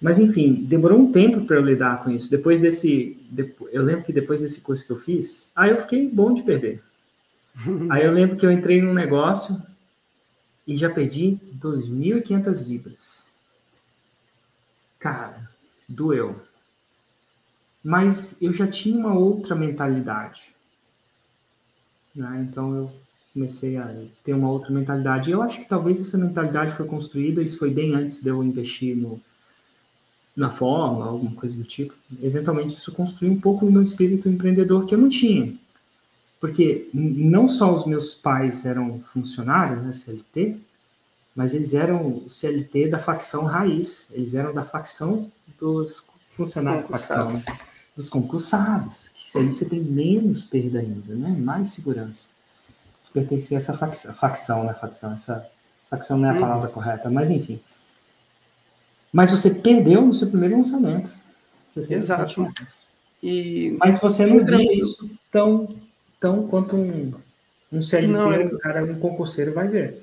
Mas, 0.00 0.18
enfim, 0.18 0.54
demorou 0.54 0.98
um 0.98 1.12
tempo 1.12 1.44
para 1.44 1.56
eu 1.56 1.62
lidar 1.62 2.02
com 2.02 2.10
isso. 2.10 2.30
Depois 2.30 2.58
desse. 2.58 3.18
Eu 3.70 3.82
lembro 3.82 4.02
que 4.02 4.14
depois 4.14 4.40
desse 4.40 4.62
curso 4.62 4.86
que 4.86 4.92
eu 4.92 4.96
fiz, 4.96 5.50
aí 5.54 5.70
eu 5.70 5.76
fiquei 5.76 6.08
bom 6.08 6.32
de 6.32 6.42
perder. 6.42 6.82
aí 7.90 8.04
eu 8.04 8.12
lembro 8.12 8.36
que 8.36 8.44
eu 8.44 8.50
entrei 8.50 8.80
num 8.80 8.94
negócio 8.94 9.60
e 10.66 10.76
já 10.76 10.90
perdi 10.90 11.38
2.500 11.60 12.66
libras. 12.66 13.30
Cara, 14.98 15.50
doeu. 15.88 16.40
Mas 17.82 18.40
eu 18.40 18.52
já 18.52 18.66
tinha 18.66 18.96
uma 18.96 19.14
outra 19.14 19.56
mentalidade. 19.56 20.54
Né? 22.14 22.46
Então 22.48 22.74
eu 22.74 22.92
comecei 23.32 23.76
a 23.76 23.94
ter 24.22 24.34
uma 24.34 24.50
outra 24.50 24.70
mentalidade. 24.70 25.30
Eu 25.30 25.42
acho 25.42 25.60
que 25.60 25.68
talvez 25.68 26.00
essa 26.00 26.18
mentalidade 26.18 26.72
foi 26.72 26.86
construída, 26.86 27.42
isso 27.42 27.58
foi 27.58 27.70
bem 27.70 27.94
antes 27.94 28.22
de 28.22 28.28
eu 28.28 28.42
investir 28.42 28.96
no, 28.96 29.20
na 30.36 30.50
fórmula, 30.50 31.06
alguma 31.06 31.34
coisa 31.34 31.56
do 31.56 31.64
tipo, 31.64 31.94
eventualmente 32.22 32.76
isso 32.76 32.92
construiu 32.92 33.32
um 33.32 33.40
pouco 33.40 33.66
o 33.66 33.72
meu 33.72 33.82
espírito 33.82 34.28
empreendedor 34.28 34.86
que 34.86 34.94
eu 34.94 34.98
não 34.98 35.08
tinha. 35.08 35.54
Porque 36.40 36.88
não 36.94 37.46
só 37.46 37.72
os 37.72 37.84
meus 37.84 38.14
pais 38.14 38.64
eram 38.64 39.00
funcionários, 39.00 39.82
né, 39.82 39.92
CLT, 39.92 40.58
mas 41.36 41.54
eles 41.54 41.74
eram 41.74 42.26
CLT 42.28 42.88
da 42.88 42.98
facção 42.98 43.44
raiz, 43.44 44.08
eles 44.12 44.34
eram 44.34 44.52
da 44.52 44.64
facção 44.64 45.30
dos 45.58 46.08
funcionários 46.28 46.88
facção, 46.88 47.30
né? 47.32 47.40
dos 47.94 48.08
concursados. 48.08 49.10
Isso 49.18 49.38
aí 49.38 49.52
você 49.52 49.64
tem 49.64 49.80
menos 49.80 50.42
perda 50.42 50.80
ainda, 50.80 51.14
né? 51.14 51.28
mais 51.38 51.70
segurança. 51.70 52.28
Se 53.02 53.12
pertencer 53.12 53.56
a 53.56 53.60
essa 53.60 53.74
facção, 53.74 54.14
facção, 54.14 54.64
né? 54.64 54.74
Facção, 54.74 55.12
essa 55.12 55.46
facção 55.88 56.18
não 56.18 56.28
é 56.28 56.30
a 56.30 56.34
uhum. 56.34 56.40
palavra 56.40 56.68
correta, 56.68 57.10
mas 57.10 57.30
enfim. 57.30 57.60
Mas 59.12 59.30
você 59.30 59.50
perdeu 59.50 60.02
no 60.02 60.14
seu 60.14 60.28
primeiro 60.28 60.56
lançamento. 60.56 61.12
Exato. 61.76 62.52
E 63.22 63.76
Mas 63.78 63.98
você 64.00 64.26
não 64.26 64.44
vê 64.44 64.62
isso 64.74 65.10
tão, 65.30 65.68
tão 66.20 66.46
quanto 66.46 66.76
um, 66.76 67.12
um 67.72 67.82
CLT, 67.82 68.12
não, 68.12 68.30
um 68.30 68.58
cara, 68.58 68.84
um 68.84 68.98
concurseiro 69.00 69.52
vai 69.52 69.66
ver. 69.66 70.02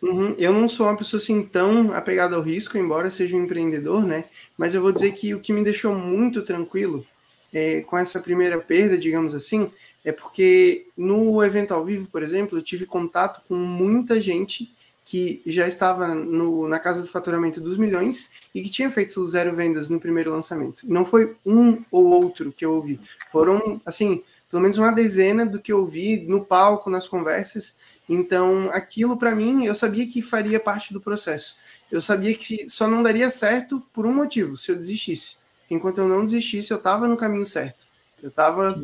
Uhum. 0.00 0.34
Eu 0.38 0.52
não 0.52 0.68
sou 0.68 0.86
uma 0.86 0.96
pessoa 0.96 1.20
assim 1.20 1.42
tão 1.42 1.92
apegada 1.92 2.36
ao 2.36 2.42
risco, 2.42 2.78
embora 2.78 3.10
seja 3.10 3.36
um 3.36 3.44
empreendedor, 3.44 4.04
né? 4.04 4.26
Mas 4.56 4.74
eu 4.74 4.80
vou 4.80 4.92
dizer 4.92 5.12
que 5.12 5.34
o 5.34 5.40
que 5.40 5.52
me 5.52 5.64
deixou 5.64 5.94
muito 5.94 6.42
tranquilo 6.42 7.04
é, 7.52 7.80
com 7.80 7.98
essa 7.98 8.20
primeira 8.20 8.58
perda, 8.58 8.96
digamos 8.96 9.34
assim, 9.34 9.70
é 10.04 10.12
porque 10.12 10.86
no 10.96 11.42
evento 11.42 11.74
ao 11.74 11.84
vivo, 11.84 12.08
por 12.08 12.22
exemplo, 12.22 12.56
eu 12.56 12.62
tive 12.62 12.86
contato 12.86 13.42
com 13.48 13.56
muita 13.56 14.20
gente 14.20 14.72
que 15.04 15.40
já 15.46 15.66
estava 15.66 16.14
no, 16.14 16.68
na 16.68 16.78
casa 16.78 17.00
do 17.00 17.06
faturamento 17.06 17.60
dos 17.60 17.78
milhões 17.78 18.30
e 18.54 18.60
que 18.60 18.68
tinha 18.68 18.90
feito 18.90 19.24
zero 19.24 19.54
vendas 19.54 19.88
no 19.88 20.00
primeiro 20.00 20.32
lançamento. 20.32 20.82
Não 20.84 21.04
foi 21.04 21.36
um 21.46 21.82
ou 21.90 22.06
outro 22.06 22.52
que 22.52 22.64
eu 22.64 22.74
ouvi, 22.74 23.00
foram, 23.30 23.80
assim, 23.86 24.22
pelo 24.56 24.62
menos 24.62 24.78
uma 24.78 24.90
dezena 24.90 25.44
do 25.44 25.60
que 25.60 25.70
eu 25.70 25.80
ouvi 25.80 26.24
no 26.26 26.42
palco, 26.42 26.88
nas 26.88 27.06
conversas. 27.06 27.76
Então, 28.08 28.70
aquilo 28.72 29.14
para 29.18 29.34
mim, 29.34 29.66
eu 29.66 29.74
sabia 29.74 30.06
que 30.06 30.22
faria 30.22 30.58
parte 30.58 30.94
do 30.94 31.00
processo. 31.00 31.58
Eu 31.92 32.00
sabia 32.00 32.34
que 32.34 32.66
só 32.66 32.88
não 32.88 33.02
daria 33.02 33.28
certo 33.28 33.82
por 33.92 34.06
um 34.06 34.14
motivo, 34.14 34.56
se 34.56 34.72
eu 34.72 34.76
desistisse. 34.76 35.36
Enquanto 35.70 35.98
eu 35.98 36.08
não 36.08 36.24
desistisse, 36.24 36.70
eu 36.70 36.78
estava 36.78 37.06
no 37.06 37.18
caminho 37.18 37.44
certo. 37.44 37.86
Eu 38.22 38.30
estava. 38.30 38.82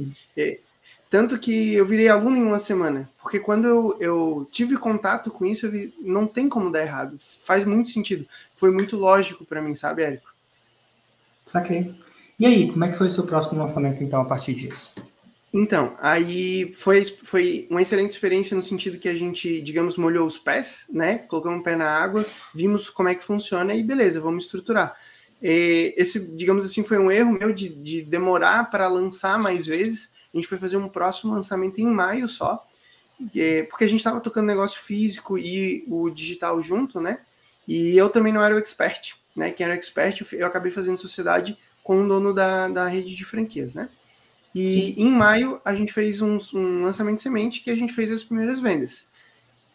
Tanto 1.09 1.39
que 1.39 1.73
eu 1.73 1.87
virei 1.87 2.09
aluno 2.09 2.37
em 2.37 2.43
uma 2.43 2.59
semana, 2.59 3.11
porque 3.23 3.41
quando 3.41 3.67
eu, 3.67 3.97
eu 3.99 4.49
tive 4.51 4.77
contato 4.77 5.31
com 5.31 5.47
isso, 5.47 5.65
eu 5.65 5.71
vi, 5.71 5.95
não 6.03 6.27
tem 6.27 6.51
como 6.51 6.71
dar 6.71 6.83
errado. 6.83 7.17
Faz 7.19 7.65
muito 7.65 7.89
sentido. 7.89 8.27
Foi 8.53 8.71
muito 8.71 8.95
lógico 8.95 9.43
para 9.43 9.63
mim, 9.63 9.75
sabe, 9.75 10.03
Érico? 10.03 10.35
Saquei. 11.47 11.95
E 12.39 12.45
aí, 12.45 12.71
como 12.71 12.85
é 12.85 12.91
que 12.91 12.99
foi 12.99 13.07
o 13.07 13.11
seu 13.11 13.25
próximo 13.25 13.59
lançamento, 13.59 14.05
então, 14.05 14.21
a 14.21 14.25
partir 14.27 14.53
disso? 14.53 14.95
Então, 15.55 15.95
aí 15.99 16.73
foi, 16.73 17.05
foi 17.05 17.67
uma 17.69 17.83
excelente 17.83 18.12
experiência 18.12 18.57
no 18.57 18.62
sentido 18.62 18.99
que 18.99 19.09
a 19.09 19.15
gente, 19.15 19.61
digamos, 19.61 19.99
molhou 19.99 20.27
os 20.27 20.38
pés, 20.38 20.87
né? 20.91 21.19
Colocamos 21.19 21.61
o 21.61 21.62
pé 21.62 21.77
na 21.77 21.88
água, 21.88 22.25
vimos 22.55 22.88
como 22.88 23.11
é 23.11 23.15
que 23.15 23.23
funciona 23.23 23.75
e 23.75 23.83
beleza, 23.83 24.19
vamos 24.19 24.45
estruturar. 24.45 24.97
E 25.43 25.93
esse, 25.97 26.35
digamos 26.35 26.65
assim, 26.65 26.83
foi 26.83 26.97
um 26.97 27.11
erro 27.11 27.33
meu 27.33 27.53
de, 27.53 27.69
de 27.69 28.01
demorar 28.01 28.71
para 28.71 28.88
lançar 28.88 29.38
mais 29.38 29.67
vezes, 29.67 30.15
a 30.33 30.37
gente 30.38 30.49
foi 30.49 30.57
fazer 30.57 30.79
um 30.79 30.88
próximo 30.88 31.35
lançamento 31.35 31.79
em 31.79 31.87
maio 31.87 32.27
só, 32.29 32.67
porque 33.69 33.85
a 33.85 33.88
gente 33.88 33.99
estava 33.99 34.21
tocando 34.21 34.47
negócio 34.47 34.81
físico 34.81 35.37
e 35.37 35.85
o 35.87 36.09
digital 36.09 36.62
junto, 36.62 36.99
né? 36.99 37.19
E 37.69 37.95
eu 37.97 38.09
também 38.09 38.33
não 38.33 38.43
era 38.43 38.55
o 38.55 38.59
expert, 38.59 39.12
né? 39.37 39.51
Quem 39.51 39.65
era 39.65 39.75
o 39.75 39.79
expert, 39.79 40.23
eu 40.33 40.47
acabei 40.47 40.73
fazendo 40.73 40.97
sociedade 40.97 41.59
com 41.85 42.03
o 42.03 42.09
dono 42.09 42.33
da, 42.33 42.69
da 42.69 42.88
rede 42.88 43.15
de 43.15 43.25
franquias, 43.25 43.75
né? 43.75 43.91
E 44.55 44.95
Sim. 44.95 44.95
em 44.99 45.11
maio 45.11 45.61
a 45.65 45.75
gente 45.75 45.93
fez 45.93 46.21
um, 46.21 46.38
um, 46.55 46.83
lançamento 46.85 47.17
de 47.17 47.23
semente 47.23 47.62
que 47.62 47.71
a 47.71 47.75
gente 47.75 47.93
fez 47.93 48.11
as 48.11 48.23
primeiras 48.23 48.61
vendas. 48.61 49.09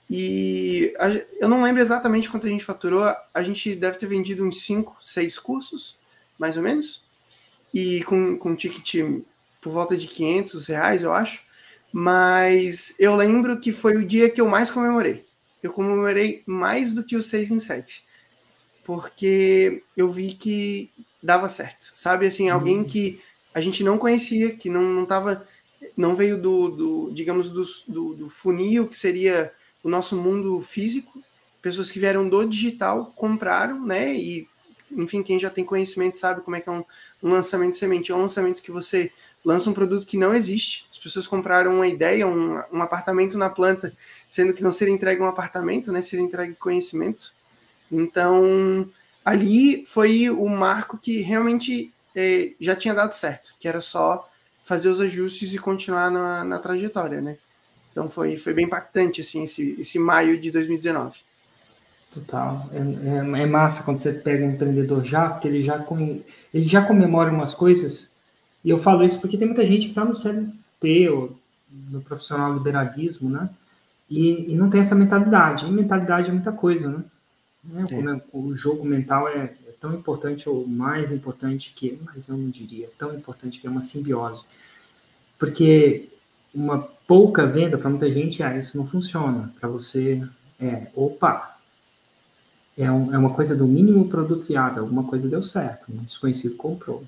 E 0.10 0.94
a, 1.00 1.10
eu 1.40 1.50
não 1.50 1.64
lembro 1.64 1.82
exatamente 1.82 2.30
quanto 2.30 2.48
a 2.48 2.50
gente 2.50 2.64
faturou, 2.64 3.04
a 3.34 3.44
gente 3.44 3.76
deve 3.76 3.98
ter 3.98 4.06
vendido 4.06 4.46
uns 4.46 4.62
5, 4.62 4.98
6 5.02 5.40
cursos, 5.40 5.98
mais 6.38 6.56
ou 6.56 6.64
menos, 6.64 7.04
e 7.74 8.04
com, 8.04 8.38
com 8.38 8.56
ticket 8.56 9.22
por 9.60 9.72
volta 9.72 9.98
de 9.98 10.08
500 10.08 10.68
reais, 10.68 11.04
eu 11.04 11.12
acho. 11.12 11.46
Mas 11.92 12.96
eu 13.00 13.16
lembro 13.16 13.60
que 13.60 13.72
foi 13.72 13.98
o 13.98 14.06
dia 14.06 14.30
que 14.30 14.40
eu 14.40 14.48
mais 14.48 14.70
comemorei. 14.70 15.26
Eu 15.62 15.72
comemorei 15.72 16.44
mais 16.46 16.94
do 16.94 17.04
que 17.04 17.16
os 17.16 17.26
6 17.26 17.52
em 17.52 17.60
7. 17.60 18.06
Porque 18.84 19.84
eu 19.96 20.10
vi 20.10 20.34
que 20.34 20.92
dava 21.22 21.50
certo. 21.50 21.92
Sabe, 21.94 22.28
assim, 22.28 22.50
alguém 22.50 22.78
uhum. 22.78 22.84
que 22.86 23.20
a 23.58 23.62
gente 23.62 23.84
não 23.84 23.98
conhecia, 23.98 24.56
que 24.56 24.70
não, 24.70 24.84
não 24.84 25.04
tava, 25.04 25.44
não 25.98 26.16
veio 26.16 26.40
do, 26.40 26.70
do 26.70 27.12
digamos, 27.12 27.50
do, 27.50 27.64
do, 27.88 28.14
do 28.14 28.30
funil, 28.30 28.88
que 28.88 28.96
seria 28.96 29.52
o 29.84 29.90
nosso 29.90 30.16
mundo 30.16 30.62
físico. 30.62 31.24
Pessoas 31.60 31.90
que 31.90 31.98
vieram 31.98 32.30
do 32.30 32.46
digital, 32.46 33.12
compraram, 33.16 33.84
né? 33.84 34.14
E, 34.14 34.48
enfim, 34.92 35.24
quem 35.24 35.40
já 35.40 35.50
tem 35.50 35.66
conhecimento 35.66 36.20
sabe 36.20 36.42
como 36.42 36.56
é 36.56 36.62
que 36.62 36.70
é 36.70 36.72
um, 36.72 36.84
um 37.24 37.30
lançamento 37.32 37.72
de 37.72 37.78
semente. 37.78 38.12
É 38.12 38.16
um 38.16 38.22
lançamento 38.22 38.62
que 38.62 38.70
você 38.72 39.12
lança 39.44 39.72
um 39.72 39.74
produto 39.74 40.06
que 40.06 40.18
não 40.18 40.36
existe. 40.36 40.86
As 40.92 41.00
pessoas 41.00 41.26
compraram 41.26 41.74
uma 41.74 41.88
ideia, 41.88 42.28
um, 42.28 42.62
um 42.72 42.82
apartamento 42.84 43.40
na 43.40 43.50
planta, 43.50 43.92
sendo 44.30 44.54
que 44.54 44.62
não 44.62 44.72
seria 44.72 44.94
entregue 44.94 45.20
um 45.20 45.26
apartamento, 45.26 45.92
né? 45.92 46.04
Seria 46.04 46.24
entregue 46.24 46.54
conhecimento. 46.54 47.34
Então, 47.92 48.88
ali 49.26 49.84
foi 49.84 50.30
o 50.30 50.48
marco 50.48 50.96
que 50.96 51.22
realmente 51.22 51.92
eh, 52.18 52.56
já 52.60 52.76
tinha 52.76 52.96
dado 52.96 53.14
certo, 53.14 53.54
que 53.60 53.68
era 53.68 53.80
só 53.80 54.28
fazer 54.64 54.90
os 54.90 55.00
ajustes 55.00 55.54
e 55.54 55.58
continuar 55.58 56.10
na, 56.10 56.44
na 56.44 56.60
trajetória, 56.60 57.22
né? 57.22 57.38
Então 57.92 58.10
foi, 58.10 58.36
foi 58.38 58.54
bem 58.54 58.66
impactante, 58.66 59.22
assim, 59.22 59.44
esse, 59.44 59.76
esse 59.80 60.00
maio 60.00 60.40
de 60.40 60.52
2019. 60.52 61.20
Total. 62.14 62.70
É, 62.74 62.78
é, 62.78 63.44
é, 63.44 63.46
massa 63.46 63.84
quando 63.84 64.00
você 64.00 64.12
pega 64.12 64.46
um 64.46 64.52
empreendedor 64.52 65.04
já, 65.04 65.30
porque 65.30 65.48
ele 65.48 65.64
já, 65.64 65.78
come, 65.80 66.26
ele 66.54 66.64
já 66.64 66.84
comemora 66.84 67.32
umas 67.32 67.54
coisas 67.54 68.12
e 68.64 68.70
eu 68.70 68.78
falo 68.78 69.04
isso 69.04 69.22
porque 69.22 69.38
tem 69.38 69.48
muita 69.48 69.66
gente 69.66 69.84
que 69.84 69.92
está 69.92 70.04
no 70.04 70.16
CLT 70.16 71.10
ou 71.10 71.38
no 71.90 72.02
profissional 72.02 72.54
liberalismo, 72.54 73.30
né? 73.30 73.50
E, 74.10 74.52
e, 74.52 74.56
não 74.56 74.70
tem 74.70 74.80
essa 74.80 74.96
mentalidade. 74.96 75.66
E 75.66 75.72
mentalidade 75.72 76.30
é 76.30 76.34
muita 76.34 76.52
coisa, 76.52 76.90
né? 76.90 77.04
É. 77.92 78.22
O 78.32 78.56
jogo 78.56 78.86
mental 78.86 79.28
é, 79.28 79.54
é, 79.67 79.67
tão 79.80 79.94
importante 79.94 80.50
ou 80.50 80.68
mais 80.68 81.12
importante 81.12 81.74
que, 81.76 82.00
mas 82.06 82.28
eu 82.30 82.38
não 82.38 82.50
diria, 82.50 82.90
tão 82.98 83.14
importante 83.14 83.60
que 83.60 83.68
é 83.68 83.70
uma 83.70 83.82
simbiose. 83.82 84.46
Porque 85.38 86.10
uma 86.54 86.80
pouca 87.08 87.46
venda 87.46 87.78
para 87.78 87.90
muita 87.90 88.12
gente, 88.12 88.42
ah, 88.44 88.58
isso 88.58 88.78
não 88.78 88.86
funciona. 88.86 89.54
Para 89.60 89.70
você, 89.70 90.22
é, 90.60 90.88
opa, 90.96 91.58
é, 92.78 92.92
um, 92.92 93.14
é 93.14 93.18
uma 93.18 93.34
coisa 93.34 93.56
do 93.56 93.68
mínimo 93.68 94.08
produto 94.08 94.46
viável, 94.46 94.84
alguma 94.84 95.04
coisa 95.04 95.28
deu 95.28 95.42
certo, 95.42 95.92
um 95.92 96.04
desconhecido 96.04 96.56
comprou, 96.56 97.04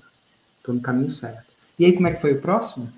estou 0.58 0.74
no 0.74 0.80
caminho 0.80 1.10
certo. 1.10 1.50
E 1.78 1.84
aí, 1.84 1.92
como 1.92 2.08
é 2.08 2.12
que 2.12 2.20
foi 2.20 2.32
o 2.32 2.40
próximo? 2.40 2.92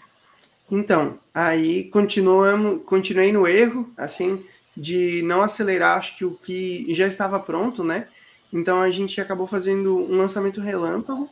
Então, 0.71 1.19
aí 1.35 1.85
continuamos, 1.85 2.83
continuei 2.85 3.31
no 3.33 3.47
erro, 3.47 3.91
assim, 3.97 4.45
de 4.77 5.23
não 5.23 5.43
acelerar, 5.43 5.99
acho 5.99 6.17
que 6.17 6.25
o 6.25 6.35
que 6.35 6.87
já 6.95 7.07
estava 7.07 7.39
pronto, 7.39 7.85
né? 7.85 8.09
Então 8.53 8.81
a 8.81 8.91
gente 8.91 9.21
acabou 9.21 9.47
fazendo 9.47 9.97
um 9.97 10.17
lançamento 10.17 10.61
relâmpago, 10.61 11.29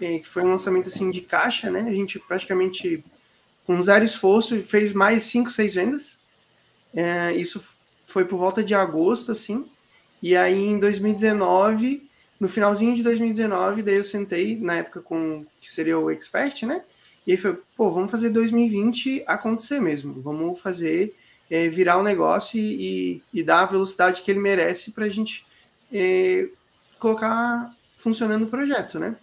eh, 0.00 0.18
que 0.18 0.26
foi 0.26 0.42
um 0.42 0.50
lançamento 0.50 0.88
assim 0.88 1.10
de 1.10 1.20
caixa, 1.20 1.70
né? 1.70 1.80
A 1.80 1.92
gente 1.92 2.18
praticamente 2.18 3.04
com 3.66 3.80
zero 3.82 4.04
esforço 4.04 4.60
fez 4.62 4.92
mais 4.92 5.24
cinco, 5.24 5.50
seis 5.50 5.74
vendas. 5.74 6.18
É, 6.94 7.32
isso 7.34 7.62
foi 8.04 8.24
por 8.24 8.38
volta 8.38 8.62
de 8.64 8.74
agosto, 8.74 9.32
assim. 9.32 9.66
E 10.22 10.36
aí 10.36 10.64
em 10.64 10.78
2019 10.78 12.06
no 12.38 12.48
finalzinho 12.48 12.94
de 12.94 13.02
2019, 13.02 13.82
daí 13.82 13.96
eu 13.96 14.04
sentei, 14.04 14.56
na 14.56 14.76
época 14.76 15.00
com 15.00 15.46
que 15.60 15.70
seria 15.70 15.98
o 15.98 16.10
expert, 16.10 16.64
né? 16.64 16.82
E 17.26 17.32
aí 17.32 17.38
foi, 17.38 17.58
pô, 17.76 17.90
vamos 17.90 18.10
fazer 18.10 18.28
2020 18.30 19.24
acontecer 19.26 19.80
mesmo. 19.80 20.20
Vamos 20.20 20.60
fazer 20.60 21.14
é, 21.50 21.68
virar 21.68 21.96
o 21.96 22.00
um 22.00 22.04
negócio 22.04 22.58
e, 22.58 23.22
e, 23.32 23.40
e, 23.40 23.42
dar 23.42 23.62
a 23.62 23.66
velocidade 23.66 24.22
que 24.22 24.30
ele 24.30 24.38
merece 24.38 24.92
para 24.92 25.06
a 25.06 25.08
gente 25.08 25.46
colocar 26.98 27.74
funcionando 27.96 28.44
o 28.44 28.50
projeto, 28.50 28.98
né? 28.98 29.16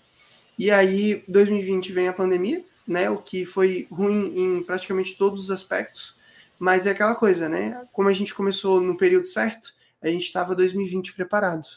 E 0.57 0.69
aí, 0.69 1.23
2020 1.27 1.91
vem 1.91 2.07
a 2.07 2.13
pandemia, 2.13 2.63
né? 2.87 3.09
O 3.09 3.17
que 3.17 3.45
foi 3.45 3.87
ruim 3.91 4.33
em 4.37 4.63
praticamente 4.63 5.17
todos 5.17 5.43
os 5.43 5.51
aspectos, 5.51 6.17
mas 6.59 6.85
é 6.85 6.91
aquela 6.91 7.15
coisa, 7.15 7.49
né? 7.49 7.85
Como 7.91 8.09
a 8.09 8.13
gente 8.13 8.33
começou 8.33 8.79
no 8.79 8.97
período 8.97 9.25
certo, 9.25 9.73
a 10.01 10.07
gente 10.09 10.25
estava 10.25 10.55
2020 10.55 11.13
preparado. 11.13 11.67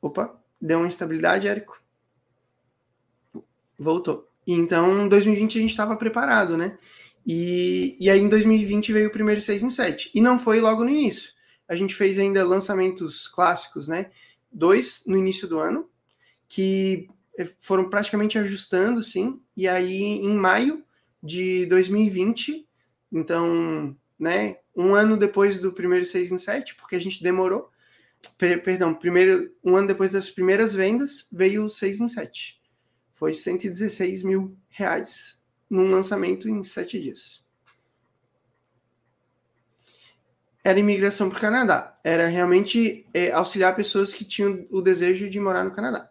Opa, 0.00 0.34
deu 0.60 0.78
uma 0.78 0.86
instabilidade, 0.86 1.48
Érico? 1.48 1.82
Voltou. 3.78 4.28
Então, 4.46 5.06
em 5.06 5.08
2020 5.08 5.58
a 5.58 5.60
gente 5.60 5.70
estava 5.70 5.96
preparado, 5.96 6.56
né? 6.56 6.78
E, 7.26 7.96
e 7.98 8.10
aí 8.10 8.20
em 8.20 8.28
2020 8.28 8.92
veio 8.92 9.08
o 9.08 9.12
primeiro 9.12 9.40
6 9.40 9.62
em 9.62 9.70
7. 9.70 10.10
E 10.14 10.20
não 10.20 10.38
foi 10.38 10.60
logo 10.60 10.84
no 10.84 10.90
início. 10.90 11.33
A 11.68 11.74
gente 11.74 11.94
fez 11.94 12.18
ainda 12.18 12.46
lançamentos 12.46 13.28
clássicos, 13.28 13.88
né? 13.88 14.10
Dois 14.50 15.02
no 15.06 15.16
início 15.16 15.48
do 15.48 15.58
ano, 15.58 15.88
que 16.48 17.08
eh, 17.38 17.48
foram 17.60 17.88
praticamente 17.88 18.38
ajustando, 18.38 19.02
sim. 19.02 19.40
E 19.56 19.66
aí 19.66 20.02
em 20.02 20.34
maio 20.34 20.84
de 21.22 21.66
2020, 21.66 22.66
então, 23.12 23.96
né? 24.18 24.58
Um 24.76 24.94
ano 24.94 25.16
depois 25.16 25.60
do 25.60 25.72
primeiro 25.72 26.04
6 26.04 26.32
em 26.32 26.38
7, 26.38 26.74
porque 26.74 26.96
a 26.96 27.00
gente 27.00 27.22
demorou, 27.22 27.70
perdão, 28.36 28.94
primeiro, 28.94 29.54
um 29.62 29.76
ano 29.76 29.86
depois 29.86 30.10
das 30.10 30.28
primeiras 30.28 30.74
vendas, 30.74 31.28
veio 31.30 31.64
o 31.64 31.68
6 31.68 32.00
em 32.00 32.08
7. 32.08 32.60
Foi 33.12 33.32
116 33.32 34.24
mil 34.24 34.56
reais 34.68 35.40
num 35.70 35.90
lançamento 35.90 36.48
em 36.48 36.62
sete 36.62 37.00
dias. 37.00 37.43
Era 40.64 40.78
imigração 40.78 41.28
para 41.28 41.36
o 41.36 41.40
Canadá. 41.40 41.94
Era 42.02 42.26
realmente 42.26 43.06
é, 43.12 43.30
auxiliar 43.30 43.76
pessoas 43.76 44.14
que 44.14 44.24
tinham 44.24 44.66
o 44.70 44.80
desejo 44.80 45.28
de 45.28 45.38
morar 45.38 45.62
no 45.62 45.70
Canadá. 45.70 46.08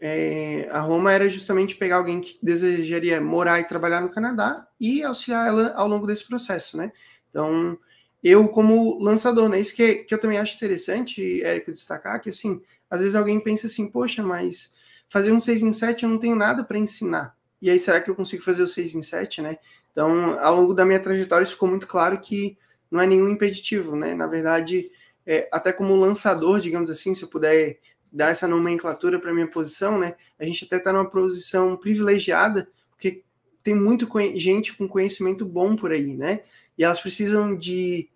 É, 0.00 0.66
a 0.68 0.80
Roma 0.80 1.12
era 1.12 1.28
justamente 1.28 1.76
pegar 1.76 1.98
alguém 1.98 2.20
que 2.20 2.36
desejaria 2.42 3.20
morar 3.20 3.60
e 3.60 3.68
trabalhar 3.68 4.00
no 4.00 4.10
Canadá 4.10 4.66
e 4.80 5.00
auxiliar 5.04 5.46
ela 5.46 5.72
ao 5.76 5.86
longo 5.86 6.08
desse 6.08 6.26
processo, 6.26 6.76
né? 6.76 6.90
Então, 7.30 7.78
eu 8.20 8.48
como 8.48 8.98
lançador, 8.98 9.48
né? 9.48 9.60
Isso 9.60 9.76
que, 9.76 9.96
que 9.96 10.12
eu 10.12 10.18
também 10.18 10.38
acho 10.38 10.56
interessante, 10.56 11.40
Érico, 11.44 11.70
destacar, 11.70 12.20
que 12.20 12.30
assim, 12.30 12.60
às 12.90 12.98
vezes 12.98 13.14
alguém 13.14 13.38
pensa 13.38 13.68
assim, 13.68 13.88
poxa, 13.88 14.24
mas 14.24 14.74
fazer 15.08 15.30
um 15.30 15.38
6 15.38 15.62
em 15.62 15.72
7 15.72 16.02
eu 16.02 16.10
não 16.10 16.18
tenho 16.18 16.34
nada 16.34 16.64
para 16.64 16.78
ensinar. 16.78 17.36
e 17.60 17.70
aí 17.70 17.78
será 17.78 18.00
que 18.00 18.10
eu 18.10 18.16
consigo 18.16 18.42
fazer 18.42 18.62
o 18.62 18.66
6 18.66 18.96
em 18.96 19.02
7, 19.02 19.40
né? 19.40 19.56
Então, 19.92 20.36
ao 20.40 20.56
longo 20.56 20.74
da 20.74 20.84
minha 20.84 20.98
trajetória, 20.98 21.46
ficou 21.46 21.68
muito 21.68 21.86
claro 21.86 22.18
que 22.20 22.58
não 22.92 23.00
é 23.00 23.06
nenhum 23.06 23.30
impeditivo, 23.30 23.96
né? 23.96 24.14
Na 24.14 24.26
verdade, 24.26 24.90
é, 25.26 25.48
até 25.50 25.72
como 25.72 25.96
lançador, 25.96 26.60
digamos 26.60 26.90
assim, 26.90 27.14
se 27.14 27.22
eu 27.22 27.28
puder 27.28 27.78
dar 28.12 28.28
essa 28.28 28.46
nomenclatura 28.46 29.18
para 29.18 29.32
minha 29.32 29.46
posição, 29.46 29.98
né? 29.98 30.14
A 30.38 30.44
gente 30.44 30.66
até 30.66 30.76
está 30.76 30.92
numa 30.92 31.08
posição 31.08 31.74
privilegiada, 31.74 32.68
porque 32.90 33.22
tem 33.62 33.74
muito 33.74 34.06
gente 34.36 34.74
com 34.74 34.86
conhecimento 34.86 35.46
bom 35.46 35.74
por 35.74 35.90
aí, 35.90 36.14
né? 36.14 36.42
E 36.76 36.84
elas 36.84 37.00
precisam 37.00 37.56
de 37.56 38.10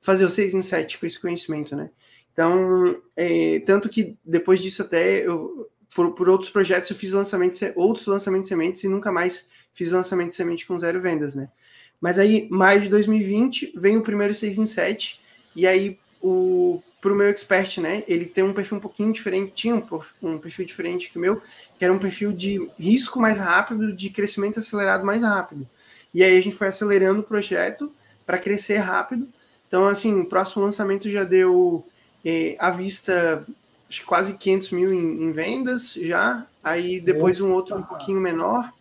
fazer 0.00 0.24
o 0.24 0.30
6 0.30 0.54
em 0.54 0.62
7 0.62 0.98
com 0.98 1.06
esse 1.06 1.20
conhecimento, 1.20 1.74
né? 1.74 1.90
Então, 2.32 3.02
é, 3.16 3.58
tanto 3.66 3.88
que 3.88 4.16
depois 4.24 4.62
disso 4.62 4.82
até 4.82 5.26
eu 5.26 5.68
por, 5.92 6.14
por 6.14 6.28
outros 6.28 6.50
projetos 6.50 6.88
eu 6.88 6.94
fiz 6.94 7.12
lançamentos, 7.12 7.60
outros 7.74 8.06
lançamentos 8.06 8.48
de 8.48 8.54
sementes 8.54 8.84
e 8.84 8.88
nunca 8.88 9.10
mais 9.10 9.48
fiz 9.72 9.90
lançamento 9.90 10.28
de 10.28 10.36
semente 10.36 10.64
com 10.64 10.78
zero 10.78 11.00
vendas, 11.00 11.34
né? 11.34 11.50
Mas 12.00 12.18
aí, 12.18 12.48
maio 12.50 12.80
de 12.80 12.88
2020, 12.88 13.72
vem 13.76 13.96
o 13.96 14.02
primeiro 14.02 14.32
6 14.32 14.58
em 14.58 14.66
7, 14.66 15.20
e 15.54 15.66
aí 15.66 15.98
o 16.22 16.82
pro 17.00 17.16
meu 17.16 17.28
expert, 17.28 17.78
né? 17.78 18.04
Ele 18.06 18.26
tem 18.26 18.44
um 18.44 18.52
perfil 18.52 18.76
um 18.76 18.80
pouquinho 18.80 19.12
diferente, 19.12 19.52
tinha 19.54 19.74
um, 19.74 19.82
um 20.22 20.38
perfil 20.38 20.66
diferente 20.66 21.10
que 21.10 21.16
o 21.16 21.20
meu, 21.20 21.40
que 21.78 21.84
era 21.84 21.92
um 21.92 21.98
perfil 21.98 22.30
de 22.30 22.68
risco 22.78 23.18
mais 23.18 23.38
rápido, 23.38 23.92
de 23.92 24.10
crescimento 24.10 24.58
acelerado 24.58 25.04
mais 25.04 25.22
rápido. 25.22 25.66
E 26.12 26.22
aí 26.22 26.36
a 26.36 26.42
gente 26.42 26.56
foi 26.56 26.66
acelerando 26.66 27.20
o 27.20 27.24
projeto 27.24 27.90
para 28.26 28.38
crescer 28.38 28.76
rápido. 28.76 29.26
Então, 29.66 29.86
assim, 29.86 30.12
o 30.20 30.26
próximo 30.26 30.62
lançamento 30.62 31.08
já 31.08 31.24
deu 31.24 31.86
eh, 32.22 32.54
à 32.58 32.70
vista 32.70 33.46
acho 33.88 34.00
que 34.00 34.06
quase 34.06 34.34
500 34.34 34.70
mil 34.70 34.92
em, 34.92 35.24
em 35.24 35.32
vendas 35.32 35.94
já. 35.94 36.46
Aí 36.62 37.00
depois 37.00 37.40
um 37.40 37.52
outro 37.52 37.76
um 37.76 37.82
pouquinho 37.82 38.20
menor. 38.20 38.72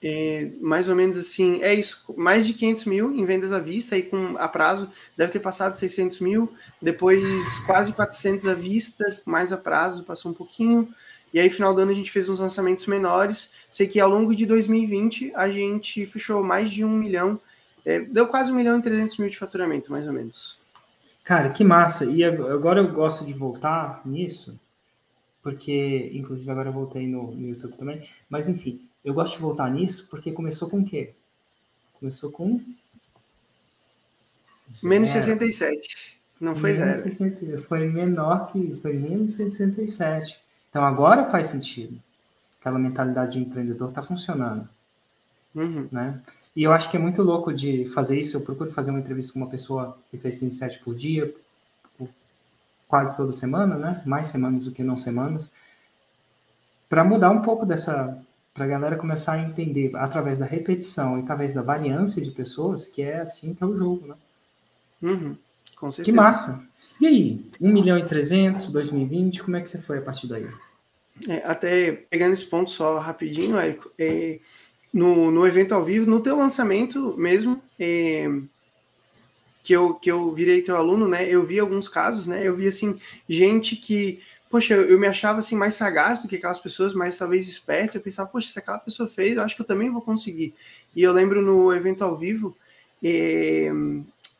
É, 0.00 0.50
mais 0.60 0.88
ou 0.88 0.94
menos 0.94 1.18
assim, 1.18 1.60
é 1.60 1.74
isso, 1.74 2.04
mais 2.16 2.46
de 2.46 2.54
500 2.54 2.84
mil 2.84 3.12
em 3.12 3.24
vendas 3.24 3.52
à 3.52 3.58
vista, 3.58 3.96
aí 3.96 4.02
com 4.04 4.36
a 4.38 4.48
prazo, 4.48 4.88
deve 5.16 5.32
ter 5.32 5.40
passado 5.40 5.74
600 5.74 6.20
mil, 6.20 6.52
depois 6.80 7.20
quase 7.66 7.92
400 7.92 8.46
à 8.46 8.54
vista, 8.54 9.20
mais 9.24 9.52
a 9.52 9.56
prazo, 9.56 10.04
passou 10.04 10.30
um 10.30 10.34
pouquinho, 10.34 10.88
e 11.34 11.40
aí 11.40 11.50
final 11.50 11.74
do 11.74 11.80
ano 11.80 11.90
a 11.90 11.94
gente 11.94 12.12
fez 12.12 12.28
uns 12.28 12.38
lançamentos 12.38 12.86
menores, 12.86 13.50
sei 13.68 13.88
que 13.88 13.98
ao 13.98 14.08
longo 14.08 14.34
de 14.36 14.46
2020 14.46 15.32
a 15.34 15.50
gente 15.50 16.06
fechou 16.06 16.44
mais 16.44 16.70
de 16.70 16.84
um 16.84 16.90
milhão, 16.90 17.40
é, 17.84 17.98
deu 17.98 18.28
quase 18.28 18.52
um 18.52 18.54
milhão 18.54 18.78
e 18.78 18.82
300 18.82 19.16
mil 19.18 19.28
de 19.28 19.36
faturamento, 19.36 19.90
mais 19.90 20.06
ou 20.06 20.12
menos. 20.12 20.58
Cara, 21.24 21.50
que 21.50 21.64
massa, 21.64 22.04
e 22.04 22.24
agora 22.24 22.80
eu 22.80 22.92
gosto 22.92 23.26
de 23.26 23.32
voltar 23.32 24.00
nisso, 24.04 24.58
porque, 25.42 26.10
inclusive 26.14 26.50
agora 26.50 26.68
eu 26.68 26.72
voltei 26.72 27.06
no, 27.06 27.32
no 27.32 27.48
YouTube 27.48 27.74
também, 27.76 28.08
mas 28.30 28.48
enfim, 28.48 28.87
eu 29.04 29.14
gosto 29.14 29.34
de 29.34 29.40
voltar 29.40 29.70
nisso 29.70 30.06
porque 30.10 30.32
começou 30.32 30.68
com 30.68 30.80
o 30.80 30.84
quê? 30.84 31.14
Começou 31.98 32.30
com. 32.30 32.60
Zero. 34.70 34.88
Menos 34.88 35.10
67. 35.10 36.20
Não 36.40 36.54
foi 36.54 36.72
menos 36.72 36.98
zero. 36.98 37.10
60, 37.10 37.58
foi 37.62 37.88
menor 37.88 38.52
que. 38.52 38.76
Foi 38.76 38.92
menos 38.92 39.34
67. 39.34 40.38
Então 40.70 40.84
agora 40.84 41.24
faz 41.24 41.48
sentido. 41.48 42.00
Aquela 42.60 42.78
mentalidade 42.78 43.32
de 43.32 43.38
empreendedor 43.40 43.88
está 43.88 44.02
funcionando. 44.02 44.68
Uhum. 45.54 45.88
Né? 45.90 46.20
E 46.54 46.62
eu 46.62 46.72
acho 46.72 46.90
que 46.90 46.96
é 46.96 47.00
muito 47.00 47.22
louco 47.22 47.52
de 47.52 47.86
fazer 47.86 48.20
isso. 48.20 48.36
Eu 48.36 48.40
procuro 48.42 48.72
fazer 48.72 48.90
uma 48.90 49.00
entrevista 49.00 49.32
com 49.32 49.38
uma 49.38 49.48
pessoa 49.48 49.96
que 50.10 50.18
fez 50.18 50.36
107 50.36 50.80
por 50.80 50.94
dia, 50.94 51.34
quase 52.88 53.16
toda 53.16 53.32
semana, 53.32 53.76
né? 53.76 54.02
Mais 54.04 54.28
semanas 54.28 54.64
do 54.64 54.72
que 54.72 54.82
não 54.82 54.96
semanas, 54.96 55.52
para 56.88 57.04
mudar 57.04 57.30
um 57.30 57.42
pouco 57.42 57.66
dessa 57.66 58.18
para 58.58 58.64
a 58.64 58.68
galera 58.68 58.96
começar 58.96 59.34
a 59.34 59.40
entender 59.40 59.92
através 59.94 60.40
da 60.40 60.44
repetição 60.44 61.16
e 61.16 61.22
através 61.22 61.54
da 61.54 61.62
variância 61.62 62.20
de 62.20 62.32
pessoas 62.32 62.88
que 62.88 63.00
é 63.02 63.20
assim 63.20 63.54
que 63.54 63.62
é 63.62 63.66
o 63.66 63.76
jogo, 63.76 64.08
né? 64.08 64.14
Uhum, 65.00 65.36
com 65.76 65.92
certeza. 65.92 66.04
Que 66.04 66.12
massa! 66.12 66.64
E 67.00 67.06
aí, 67.06 67.50
1 67.60 67.72
milhão 67.72 67.96
e 67.96 68.04
300, 68.04 68.72
2020, 68.72 69.44
como 69.44 69.56
é 69.56 69.60
que 69.60 69.68
você 69.68 69.78
foi 69.80 69.98
a 69.98 70.02
partir 70.02 70.26
daí? 70.26 70.48
É, 71.28 71.36
até 71.44 71.92
pegando 71.92 72.32
esse 72.32 72.44
ponto 72.46 72.68
só 72.68 72.98
rapidinho, 72.98 73.56
Érico, 73.56 73.92
é, 73.96 74.40
no, 74.92 75.30
no 75.30 75.46
evento 75.46 75.72
ao 75.72 75.84
vivo, 75.84 76.10
no 76.10 76.18
teu 76.18 76.36
lançamento 76.36 77.16
mesmo, 77.16 77.62
é, 77.78 78.28
que, 79.62 79.72
eu, 79.72 79.94
que 79.94 80.10
eu 80.10 80.32
virei 80.32 80.62
teu 80.62 80.76
aluno, 80.76 81.06
né? 81.06 81.24
Eu 81.28 81.44
vi 81.44 81.60
alguns 81.60 81.88
casos, 81.88 82.26
né? 82.26 82.44
Eu 82.44 82.56
vi 82.56 82.66
assim, 82.66 82.98
gente 83.28 83.76
que 83.76 84.20
poxa, 84.50 84.74
eu, 84.74 84.98
me 84.98 85.06
achava 85.06 85.38
assim 85.38 85.56
mais 85.56 85.74
sagaz 85.74 86.22
do 86.22 86.28
que 86.28 86.36
aquelas 86.36 86.60
pessoas, 86.60 86.94
mais 86.94 87.16
talvez 87.16 87.48
esperto. 87.48 87.96
Eu 87.96 88.00
pensava, 88.00 88.28
poxa, 88.28 88.48
se 88.48 88.58
aquela 88.58 88.78
pessoa 88.78 89.08
fez, 89.08 89.36
eu 89.36 89.42
acho 89.42 89.56
que 89.56 89.62
eu 89.62 89.66
também 89.66 89.90
vou 89.90 90.02
conseguir. 90.02 90.54
E 90.94 91.02
eu 91.02 91.12
lembro 91.12 91.42
no 91.42 91.72
evento 91.72 92.02
ao 92.02 92.16
vivo, 92.16 92.56
eh, 93.02 93.70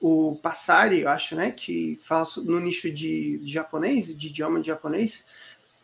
o 0.00 0.38
Passari, 0.42 1.00
eu 1.00 1.08
acho, 1.08 1.34
né, 1.34 1.50
que 1.50 1.98
fala 2.00 2.26
no 2.44 2.60
nicho 2.60 2.90
de, 2.90 3.38
de 3.38 3.52
japonês, 3.52 4.16
de 4.16 4.28
idioma 4.28 4.60
de 4.60 4.68
japonês, 4.68 5.24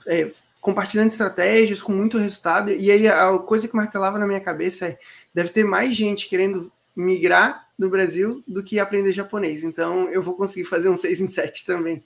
eh, 0.06 0.30
compartilhando 0.60 1.08
estratégias 1.08 1.82
com 1.82 1.92
muito 1.92 2.16
resultado. 2.16 2.70
E 2.70 2.90
aí 2.90 3.06
a 3.06 3.38
coisa 3.38 3.68
que 3.68 3.76
martelava 3.76 4.18
na 4.18 4.26
minha 4.26 4.40
cabeça 4.40 4.86
é: 4.86 4.98
deve 5.34 5.50
ter 5.50 5.64
mais 5.64 5.94
gente 5.94 6.28
querendo 6.28 6.72
migrar 6.96 7.68
no 7.78 7.90
Brasil 7.90 8.42
do 8.46 8.62
que 8.62 8.78
aprender 8.78 9.12
japonês. 9.12 9.64
Então 9.64 10.08
eu 10.08 10.22
vou 10.22 10.34
conseguir 10.34 10.64
fazer 10.64 10.88
um 10.88 10.96
6 10.96 11.20
em 11.20 11.26
7 11.26 11.66
também. 11.66 12.02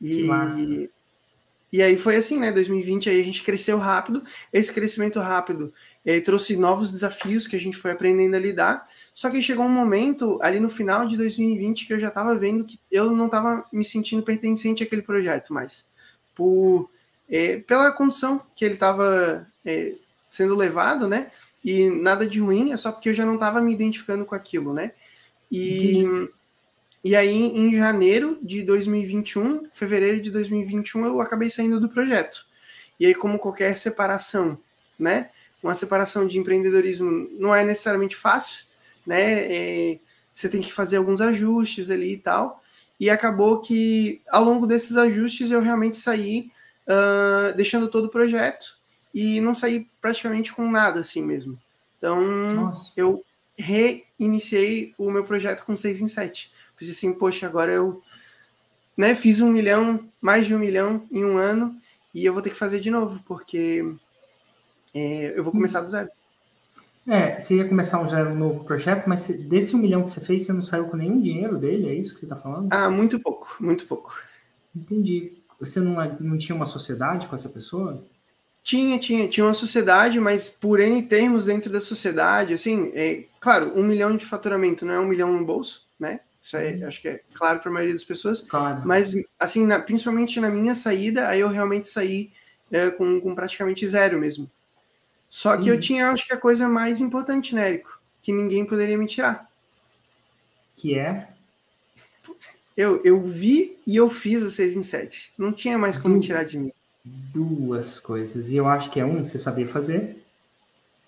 E, 0.00 0.26
e 1.72 1.82
aí 1.82 1.96
foi 1.96 2.16
assim, 2.16 2.38
né? 2.38 2.52
2020 2.52 3.10
aí 3.10 3.20
a 3.20 3.24
gente 3.24 3.42
cresceu 3.42 3.78
rápido. 3.78 4.22
Esse 4.52 4.72
crescimento 4.72 5.18
rápido 5.18 5.72
trouxe 6.24 6.56
novos 6.56 6.92
desafios 6.92 7.48
que 7.48 7.56
a 7.56 7.60
gente 7.60 7.76
foi 7.76 7.90
aprendendo 7.90 8.36
a 8.36 8.38
lidar. 8.38 8.88
Só 9.12 9.28
que 9.28 9.42
chegou 9.42 9.64
um 9.64 9.70
momento 9.70 10.38
ali 10.40 10.60
no 10.60 10.68
final 10.68 11.04
de 11.06 11.16
2020 11.16 11.86
que 11.86 11.92
eu 11.92 11.98
já 11.98 12.08
estava 12.08 12.34
vendo 12.36 12.64
que 12.64 12.78
eu 12.90 13.10
não 13.10 13.26
estava 13.26 13.64
me 13.72 13.84
sentindo 13.84 14.22
pertencente 14.22 14.84
àquele 14.84 15.02
projeto 15.02 15.52
mais. 15.52 15.84
Por, 16.34 16.88
eh, 17.28 17.58
pela 17.66 17.90
condição 17.90 18.40
que 18.54 18.64
ele 18.64 18.74
estava 18.74 19.46
eh, 19.64 19.94
sendo 20.28 20.54
levado, 20.54 21.08
né? 21.08 21.30
E 21.64 21.90
nada 21.90 22.26
de 22.26 22.38
ruim, 22.38 22.72
é 22.72 22.76
só 22.76 22.92
porque 22.92 23.08
eu 23.08 23.14
já 23.14 23.26
não 23.26 23.34
estava 23.34 23.60
me 23.60 23.72
identificando 23.72 24.24
com 24.24 24.34
aquilo, 24.36 24.72
né? 24.72 24.92
E, 25.50 26.04
e 27.04 27.14
aí, 27.14 27.34
em 27.34 27.76
janeiro 27.76 28.38
de 28.42 28.62
2021, 28.62 29.68
fevereiro 29.72 30.20
de 30.20 30.30
2021, 30.30 31.06
eu 31.06 31.20
acabei 31.20 31.48
saindo 31.48 31.80
do 31.80 31.88
projeto. 31.88 32.46
E 32.98 33.06
aí, 33.06 33.14
como 33.14 33.38
qualquer 33.38 33.76
separação, 33.76 34.58
né? 34.98 35.30
Uma 35.62 35.74
separação 35.74 36.26
de 36.26 36.38
empreendedorismo 36.38 37.28
não 37.38 37.54
é 37.54 37.64
necessariamente 37.64 38.16
fácil, 38.16 38.66
né? 39.06 39.52
É, 39.52 39.98
você 40.30 40.48
tem 40.48 40.60
que 40.60 40.72
fazer 40.72 40.96
alguns 40.96 41.20
ajustes 41.20 41.90
ali 41.90 42.14
e 42.14 42.18
tal. 42.18 42.62
E 42.98 43.10
acabou 43.10 43.60
que, 43.60 44.20
ao 44.28 44.44
longo 44.44 44.66
desses 44.66 44.96
ajustes, 44.96 45.50
eu 45.50 45.60
realmente 45.60 45.96
saí 45.96 46.50
uh, 46.86 47.54
deixando 47.56 47.88
todo 47.88 48.06
o 48.06 48.10
projeto 48.10 48.78
e 49.14 49.40
não 49.40 49.54
saí 49.54 49.86
praticamente 50.00 50.52
com 50.52 50.70
nada 50.70 51.00
assim 51.00 51.22
mesmo. 51.22 51.58
Então, 51.98 52.22
Nossa. 52.22 52.92
eu 52.96 53.24
reiniciei 53.56 54.94
o 54.98 55.10
meu 55.10 55.24
projeto 55.24 55.64
com 55.64 55.76
6 55.76 56.00
em 56.02 56.08
7. 56.08 56.52
Pensei 56.78 56.92
assim, 56.92 57.12
poxa, 57.12 57.46
agora 57.46 57.72
eu 57.72 58.02
né, 58.96 59.14
fiz 59.14 59.40
um 59.40 59.50
milhão, 59.50 60.08
mais 60.20 60.46
de 60.46 60.54
um 60.54 60.58
milhão 60.58 61.06
em 61.10 61.24
um 61.24 61.36
ano, 61.36 61.76
e 62.14 62.24
eu 62.24 62.32
vou 62.32 62.42
ter 62.42 62.50
que 62.50 62.56
fazer 62.56 62.80
de 62.80 62.90
novo, 62.90 63.22
porque 63.26 63.84
é, 64.94 65.34
eu 65.36 65.44
vou 65.44 65.52
começar 65.52 65.80
do 65.82 65.88
zero. 65.88 66.08
É, 67.06 67.38
você 67.38 67.56
ia 67.56 67.68
começar 67.68 68.00
um, 68.00 68.08
zero, 68.08 68.30
um 68.30 68.34
novo 68.34 68.64
projeto, 68.64 69.06
mas 69.06 69.28
desse 69.28 69.76
um 69.76 69.78
milhão 69.78 70.02
que 70.02 70.10
você 70.10 70.20
fez, 70.20 70.44
você 70.44 70.52
não 70.52 70.62
saiu 70.62 70.86
com 70.86 70.96
nenhum 70.96 71.20
dinheiro 71.20 71.56
dele, 71.56 71.88
é 71.88 71.94
isso 71.94 72.14
que 72.14 72.20
você 72.20 72.26
está 72.26 72.36
falando? 72.36 72.68
Ah, 72.72 72.90
muito 72.90 73.20
pouco, 73.20 73.56
muito 73.60 73.86
pouco. 73.86 74.18
Entendi. 74.74 75.34
Você 75.60 75.78
não, 75.78 75.94
não 76.18 76.36
tinha 76.36 76.56
uma 76.56 76.66
sociedade 76.66 77.28
com 77.28 77.36
essa 77.36 77.48
pessoa? 77.48 78.04
Tinha, 78.62 78.98
tinha, 78.98 79.28
tinha 79.28 79.46
uma 79.46 79.54
sociedade, 79.54 80.18
mas 80.18 80.50
por 80.50 80.80
N 80.80 81.00
termos 81.02 81.44
dentro 81.44 81.70
da 81.70 81.80
sociedade, 81.80 82.52
assim, 82.52 82.90
é, 82.94 83.24
claro, 83.38 83.72
um 83.78 83.84
milhão 83.84 84.16
de 84.16 84.26
faturamento 84.26 84.84
não 84.84 84.94
é 84.94 84.98
um 84.98 85.06
milhão 85.06 85.32
no 85.32 85.44
bolso, 85.44 85.86
né? 86.00 86.20
Isso 86.46 86.56
aí 86.56 86.80
uhum. 86.80 86.86
acho 86.86 87.02
que 87.02 87.08
é 87.08 87.20
claro 87.34 87.58
para 87.58 87.68
a 87.68 87.74
maioria 87.74 87.92
das 87.92 88.04
pessoas. 88.04 88.40
Claro. 88.40 88.82
Mas, 88.84 89.12
assim, 89.36 89.66
na, 89.66 89.80
principalmente 89.80 90.38
na 90.38 90.48
minha 90.48 90.76
saída, 90.76 91.26
aí 91.26 91.40
eu 91.40 91.48
realmente 91.48 91.88
saí 91.88 92.30
é, 92.70 92.88
com, 92.88 93.20
com, 93.20 93.34
praticamente 93.34 93.84
zero 93.84 94.16
mesmo. 94.16 94.48
Só 95.28 95.56
Sim. 95.56 95.64
que 95.64 95.68
eu 95.68 95.80
tinha, 95.80 96.08
acho 96.08 96.24
que 96.24 96.32
a 96.32 96.36
coisa 96.36 96.68
mais 96.68 97.00
importante, 97.00 97.52
né, 97.52 97.66
Érico? 97.66 98.00
Que 98.22 98.32
ninguém 98.32 98.64
poderia 98.64 98.96
me 98.96 99.08
tirar. 99.08 99.50
Que 100.76 100.96
é? 100.96 101.26
Eu, 102.76 103.02
eu 103.02 103.20
vi 103.24 103.76
e 103.84 103.96
eu 103.96 104.08
fiz 104.08 104.40
o 104.44 104.48
6 104.50 104.76
em 104.76 104.84
7. 104.84 105.32
Não 105.36 105.50
tinha 105.50 105.76
mais 105.76 105.98
como 105.98 106.20
tirar 106.20 106.44
de 106.44 106.60
mim. 106.60 106.72
Duas 107.04 107.98
coisas. 107.98 108.50
E 108.50 108.56
eu 108.56 108.68
acho 108.68 108.88
que 108.92 109.00
é 109.00 109.04
um, 109.04 109.24
você 109.24 109.40
sabia 109.40 109.66
fazer. 109.66 110.24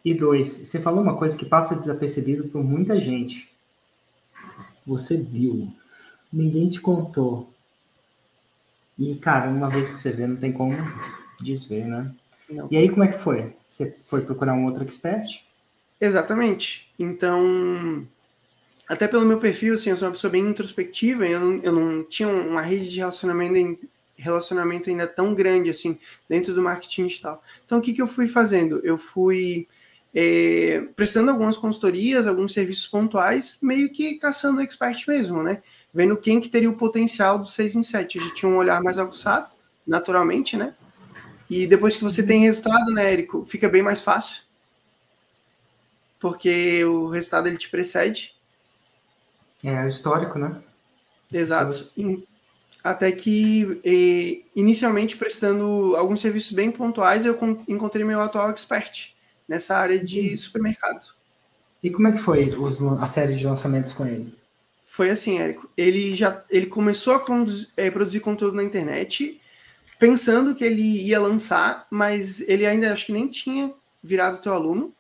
E 0.04 0.12
dois, 0.12 0.48
você 0.48 0.80
falou 0.80 1.00
uma 1.00 1.16
coisa 1.16 1.38
que 1.38 1.46
passa 1.46 1.76
desapercebido 1.76 2.48
por 2.48 2.64
muita 2.64 3.00
gente 3.00 3.48
você 4.88 5.16
viu, 5.16 5.72
ninguém 6.32 6.68
te 6.68 6.80
contou. 6.80 7.52
E, 8.98 9.14
cara, 9.16 9.48
uma 9.50 9.68
vez 9.68 9.90
que 9.90 9.98
você 9.98 10.10
vê, 10.10 10.26
não 10.26 10.36
tem 10.36 10.52
como 10.52 10.74
desver, 11.40 11.86
né? 11.86 12.12
Não. 12.50 12.66
E 12.70 12.76
aí, 12.76 12.88
como 12.88 13.04
é 13.04 13.08
que 13.08 13.18
foi? 13.18 13.54
Você 13.68 13.96
foi 14.04 14.22
procurar 14.22 14.54
um 14.54 14.64
outro 14.64 14.82
expert? 14.82 15.44
Exatamente. 16.00 16.90
Então, 16.98 18.06
até 18.88 19.06
pelo 19.06 19.26
meu 19.26 19.38
perfil, 19.38 19.74
assim, 19.74 19.90
eu 19.90 19.96
sou 19.96 20.08
uma 20.08 20.14
pessoa 20.14 20.30
bem 20.30 20.46
introspectiva, 20.46 21.26
eu 21.26 21.40
não, 21.40 21.62
eu 21.62 21.72
não 21.72 22.04
tinha 22.04 22.28
uma 22.28 22.62
rede 22.62 22.90
de 22.90 22.98
relacionamento, 22.98 23.78
relacionamento 24.16 24.88
ainda 24.88 25.06
tão 25.06 25.34
grande, 25.34 25.70
assim, 25.70 25.98
dentro 26.28 26.54
do 26.54 26.62
marketing 26.62 27.06
digital. 27.06 27.42
Então, 27.64 27.78
o 27.78 27.82
que, 27.82 27.92
que 27.92 28.02
eu 28.02 28.06
fui 28.06 28.26
fazendo? 28.26 28.80
Eu 28.82 28.96
fui 28.96 29.68
é, 30.14 30.86
prestando 30.96 31.30
algumas 31.30 31.56
consultorias, 31.56 32.26
alguns 32.26 32.52
serviços 32.52 32.86
pontuais, 32.86 33.58
meio 33.62 33.90
que 33.90 34.14
caçando 34.18 34.60
expert 34.60 35.06
mesmo, 35.06 35.42
né? 35.42 35.62
Vendo 35.92 36.16
quem 36.16 36.40
que 36.40 36.48
teria 36.48 36.70
o 36.70 36.76
potencial 36.76 37.38
do 37.38 37.46
6 37.46 37.76
em 37.76 37.82
7. 37.82 38.18
A 38.18 38.22
gente 38.22 38.34
tinha 38.34 38.50
um 38.50 38.56
olhar 38.56 38.82
mais 38.82 38.98
aguçado, 38.98 39.48
naturalmente, 39.86 40.56
né? 40.56 40.74
E 41.50 41.66
depois 41.66 41.96
que 41.96 42.04
você 42.04 42.22
tem 42.22 42.42
resultado, 42.42 42.90
né, 42.92 43.12
Érico, 43.12 43.44
fica 43.44 43.68
bem 43.68 43.82
mais 43.82 44.02
fácil. 44.02 44.42
Porque 46.20 46.84
o 46.84 47.08
resultado 47.08 47.46
ele 47.46 47.56
te 47.56 47.68
precede. 47.68 48.34
É 49.62 49.86
histórico, 49.86 50.38
né? 50.38 50.60
Exato. 51.32 51.78
Até 52.82 53.12
que, 53.12 53.80
e, 53.84 54.44
inicialmente, 54.54 55.16
prestando 55.16 55.94
alguns 55.96 56.20
serviços 56.20 56.52
bem 56.52 56.70
pontuais, 56.70 57.24
eu 57.24 57.38
encontrei 57.66 58.04
meu 58.04 58.20
atual 58.20 58.50
expert 58.50 59.16
nessa 59.48 59.76
área 59.76 59.98
de 59.98 60.36
supermercado. 60.36 61.12
E 61.82 61.90
como 61.90 62.08
é 62.08 62.12
que 62.12 62.18
foi 62.18 62.48
os, 62.48 62.82
a 62.82 63.06
série 63.06 63.34
de 63.34 63.46
lançamentos 63.46 63.92
com 63.92 64.06
ele? 64.06 64.34
Foi 64.84 65.10
assim, 65.10 65.38
Érico. 65.38 65.70
Ele 65.76 66.14
já 66.14 66.44
ele 66.50 66.66
começou 66.66 67.14
a 67.14 67.20
conduzir, 67.20 67.68
é, 67.76 67.90
produzir 67.90 68.20
conteúdo 68.20 68.56
na 68.56 68.62
internet 68.62 69.40
pensando 69.98 70.54
que 70.54 70.64
ele 70.64 70.82
ia 70.82 71.20
lançar, 71.20 71.86
mas 71.90 72.40
ele 72.42 72.64
ainda 72.64 72.92
acho 72.92 73.06
que 73.06 73.12
nem 73.12 73.26
tinha 73.26 73.72
virado 74.02 74.40
teu 74.40 74.52
aluno. 74.52 74.94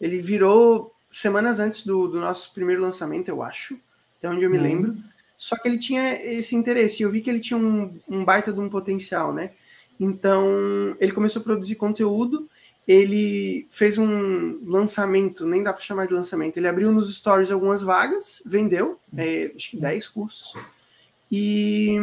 Ele 0.00 0.18
virou 0.18 0.94
semanas 1.10 1.58
antes 1.58 1.84
do, 1.84 2.08
do 2.08 2.20
nosso 2.20 2.52
primeiro 2.54 2.82
lançamento, 2.82 3.28
eu 3.28 3.42
acho, 3.42 3.78
até 4.18 4.28
onde 4.28 4.44
eu 4.44 4.50
me 4.50 4.58
uhum. 4.58 4.62
lembro. 4.62 4.96
Só 5.36 5.56
que 5.56 5.66
ele 5.66 5.78
tinha 5.78 6.14
esse 6.24 6.54
interesse, 6.54 7.02
eu 7.02 7.10
vi 7.10 7.20
que 7.20 7.28
ele 7.28 7.40
tinha 7.40 7.58
um, 7.58 7.98
um 8.08 8.24
baita 8.24 8.52
de 8.52 8.60
um 8.60 8.68
potencial, 8.68 9.32
né? 9.32 9.50
Então, 9.98 10.46
ele 11.00 11.12
começou 11.12 11.40
a 11.40 11.44
produzir 11.44 11.76
conteúdo, 11.76 12.48
ele 12.86 13.66
fez 13.70 13.98
um 13.98 14.60
lançamento, 14.66 15.46
nem 15.46 15.62
dá 15.62 15.72
para 15.72 15.82
chamar 15.82 16.06
de 16.06 16.14
lançamento, 16.14 16.56
ele 16.56 16.68
abriu 16.68 16.92
nos 16.92 17.14
stories 17.16 17.50
algumas 17.50 17.82
vagas, 17.82 18.42
vendeu, 18.44 18.98
uhum. 19.12 19.18
é, 19.18 19.52
acho 19.54 19.70
que 19.70 19.76
10 19.76 20.08
cursos, 20.08 20.54
e 21.30 21.96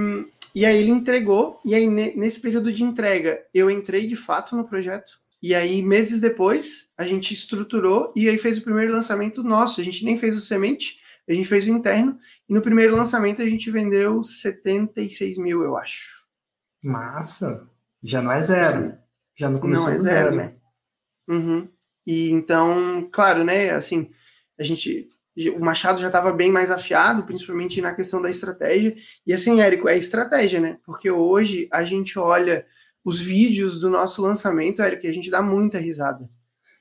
e 0.54 0.66
aí 0.66 0.80
ele 0.80 0.92
entregou, 0.92 1.62
e 1.64 1.74
aí 1.74 1.88
nesse 1.88 2.40
período 2.40 2.74
de 2.74 2.84
entrega 2.84 3.42
eu 3.54 3.72
entrei 3.72 4.06
de 4.06 4.16
fato 4.16 4.56
no 4.56 4.66
projeto. 4.66 5.20
E 5.42 5.56
aí, 5.56 5.82
meses 5.82 6.22
depois, 6.22 6.90
a 6.96 7.04
gente 7.04 7.34
estruturou 7.34 8.14
e 8.16 8.30
aí 8.30 8.38
fez 8.38 8.60
o 8.60 8.62
primeiro 8.62 8.94
lançamento 8.94 9.42
nosso. 9.42 9.82
A 9.82 9.84
gente 9.84 10.06
nem 10.06 10.16
fez 10.16 10.38
o 10.38 10.42
semente, 10.42 11.00
a 11.28 11.34
gente 11.34 11.48
fez 11.48 11.68
o 11.68 11.72
interno. 11.72 12.20
E 12.48 12.54
no 12.54 12.62
primeiro 12.62 12.96
lançamento 12.96 13.42
a 13.42 13.46
gente 13.46 13.72
vendeu 13.72 14.22
76 14.22 15.40
mil, 15.40 15.64
eu 15.64 15.76
acho. 15.76 16.24
Massa! 16.84 17.68
Já 18.04 18.22
não 18.22 18.32
é 18.32 18.42
zero. 18.42 18.82
Sim. 18.82 18.94
Já 19.36 19.50
não 19.50 19.58
começou 19.58 19.88
não 19.88 19.94
é 19.94 19.98
zero, 19.98 20.32
zero, 20.32 20.36
né? 20.36 20.54
Uhum. 21.32 21.70
E 22.06 22.30
então, 22.30 23.08
claro, 23.12 23.44
né? 23.44 23.70
Assim, 23.72 24.12
a 24.60 24.64
gente 24.64 25.10
o 25.56 25.60
Machado 25.60 26.02
já 26.02 26.08
estava 26.08 26.34
bem 26.34 26.52
mais 26.52 26.70
afiado, 26.70 27.24
principalmente 27.24 27.82
na 27.82 27.96
questão 27.96 28.22
da 28.22 28.30
estratégia. 28.30 28.96
E 29.26 29.34
assim, 29.34 29.62
Érico, 29.62 29.88
é 29.88 29.98
estratégia, 29.98 30.60
né? 30.60 30.78
Porque 30.84 31.10
hoje 31.10 31.70
a 31.72 31.86
gente 31.86 32.20
olha 32.20 32.66
os 33.04 33.20
vídeos 33.20 33.80
do 33.80 33.90
nosso 33.90 34.22
lançamento, 34.22 34.82
Érico, 34.82 35.06
e 35.06 35.10
a 35.10 35.14
gente 35.14 35.32
dá 35.32 35.42
muita 35.42 35.80
risada. 35.80 36.30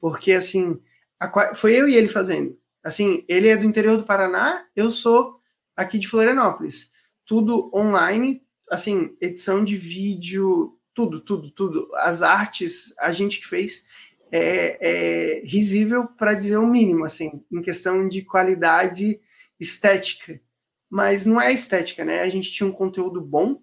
Porque, 0.00 0.32
assim, 0.32 0.80
a, 1.18 1.54
foi 1.54 1.74
eu 1.74 1.88
e 1.88 1.94
ele 1.94 2.08
fazendo. 2.08 2.58
Assim, 2.82 3.24
ele 3.28 3.48
é 3.48 3.56
do 3.56 3.66
interior 3.66 3.96
do 3.96 4.04
Paraná, 4.04 4.66
eu 4.74 4.90
sou 4.90 5.38
aqui 5.76 5.98
de 5.98 6.08
Florianópolis. 6.08 6.90
Tudo 7.24 7.70
online, 7.72 8.42
assim, 8.68 9.16
edição 9.20 9.62
de 9.62 9.76
vídeo, 9.76 10.76
tudo, 10.92 11.20
tudo, 11.20 11.50
tudo. 11.50 11.88
As 11.94 12.20
artes, 12.20 12.92
a 12.98 13.12
gente 13.12 13.38
que 13.38 13.46
fez 13.46 13.84
é, 14.30 14.78
é 14.80 15.40
risível 15.44 16.06
para 16.06 16.34
dizer 16.34 16.56
o 16.56 16.66
mínimo, 16.66 17.04
assim, 17.04 17.44
em 17.50 17.62
questão 17.62 18.08
de 18.08 18.22
qualidade 18.22 19.20
estética. 19.58 20.40
Mas 20.88 21.24
não 21.24 21.40
é 21.40 21.52
estética, 21.52 22.04
né? 22.04 22.20
A 22.20 22.28
gente 22.28 22.50
tinha 22.52 22.68
um 22.68 22.72
conteúdo 22.72 23.20
bom, 23.20 23.62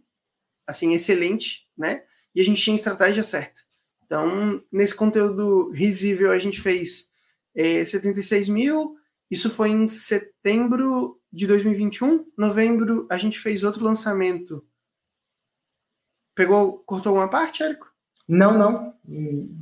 assim, 0.66 0.94
excelente, 0.94 1.68
né? 1.78 2.04
E 2.34 2.42
a 2.42 2.44
gente 2.44 2.62
tinha 2.62 2.74
a 2.74 2.76
estratégia 2.76 3.24
certa. 3.24 3.62
Então, 4.06 4.64
nesse 4.72 4.96
conteúdo 4.96 5.70
risível, 5.72 6.32
a 6.32 6.40
gente 6.40 6.62
fez 6.62 7.10
é, 7.54 7.84
76 7.84 8.48
mil. 8.48 8.96
Isso 9.30 9.50
foi 9.50 9.70
em 9.72 9.88
setembro 9.88 11.20
de 11.32 11.46
2021. 11.46 12.32
Novembro, 12.38 13.06
a 13.12 13.18
gente 13.18 13.38
fez 13.38 13.64
outro 13.64 13.84
lançamento. 13.84 14.66
Pegou, 16.34 16.80
cortou 16.86 17.10
alguma 17.10 17.30
parte, 17.30 17.64
Érico? 17.64 17.92
Não, 18.28 18.58
não. 18.58 18.94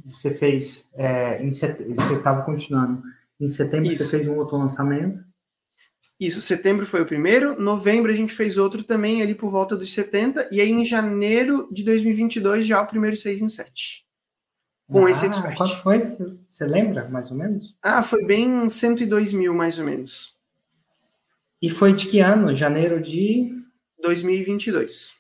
Você 0.06 0.32
fez. 0.32 0.90
É, 0.96 1.44
em 1.44 1.52
set... 1.52 1.84
Você 1.84 2.16
estava 2.16 2.42
continuando. 2.44 3.04
Em 3.40 3.48
setembro 3.48 3.92
Isso. 3.92 4.04
você 4.04 4.10
fez 4.10 4.28
um 4.28 4.38
outro 4.38 4.58
lançamento. 4.58 5.24
Isso, 6.18 6.42
setembro 6.42 6.86
foi 6.86 7.02
o 7.02 7.06
primeiro, 7.06 7.60
novembro 7.60 8.10
a 8.10 8.16
gente 8.16 8.34
fez 8.34 8.58
outro 8.58 8.84
também 8.84 9.22
ali 9.22 9.36
por 9.36 9.52
volta 9.52 9.76
dos 9.76 9.94
70, 9.94 10.48
e 10.50 10.62
aí 10.62 10.72
em 10.72 10.86
janeiro 10.86 11.68
de 11.70 11.84
2022 11.84 12.66
já 12.66 12.82
o 12.82 12.88
primeiro 12.88 13.18
6 13.18 13.42
em 13.42 13.50
7. 13.50 14.06
Com 14.88 15.06
ah, 15.06 15.12
esse 15.12 15.26
expert. 15.26 15.58
Quanto 15.58 15.76
foi? 15.82 16.00
Você 16.48 16.66
lembra, 16.66 17.10
mais 17.10 17.32
ou 17.32 17.38
menos? 17.38 17.78
Ah, 17.82 18.02
foi 18.02 18.24
bem 18.24 18.70
102 18.70 19.34
mil, 19.34 19.54
mais 19.54 19.78
ou 19.78 19.86
menos. 19.86 20.36
E 21.62 21.70
foi 21.70 21.92
de 21.92 22.08
que 22.08 22.20
ano? 22.20 22.56
Janeiro 22.56 23.02
de. 23.02 23.52
2022. 24.02 25.16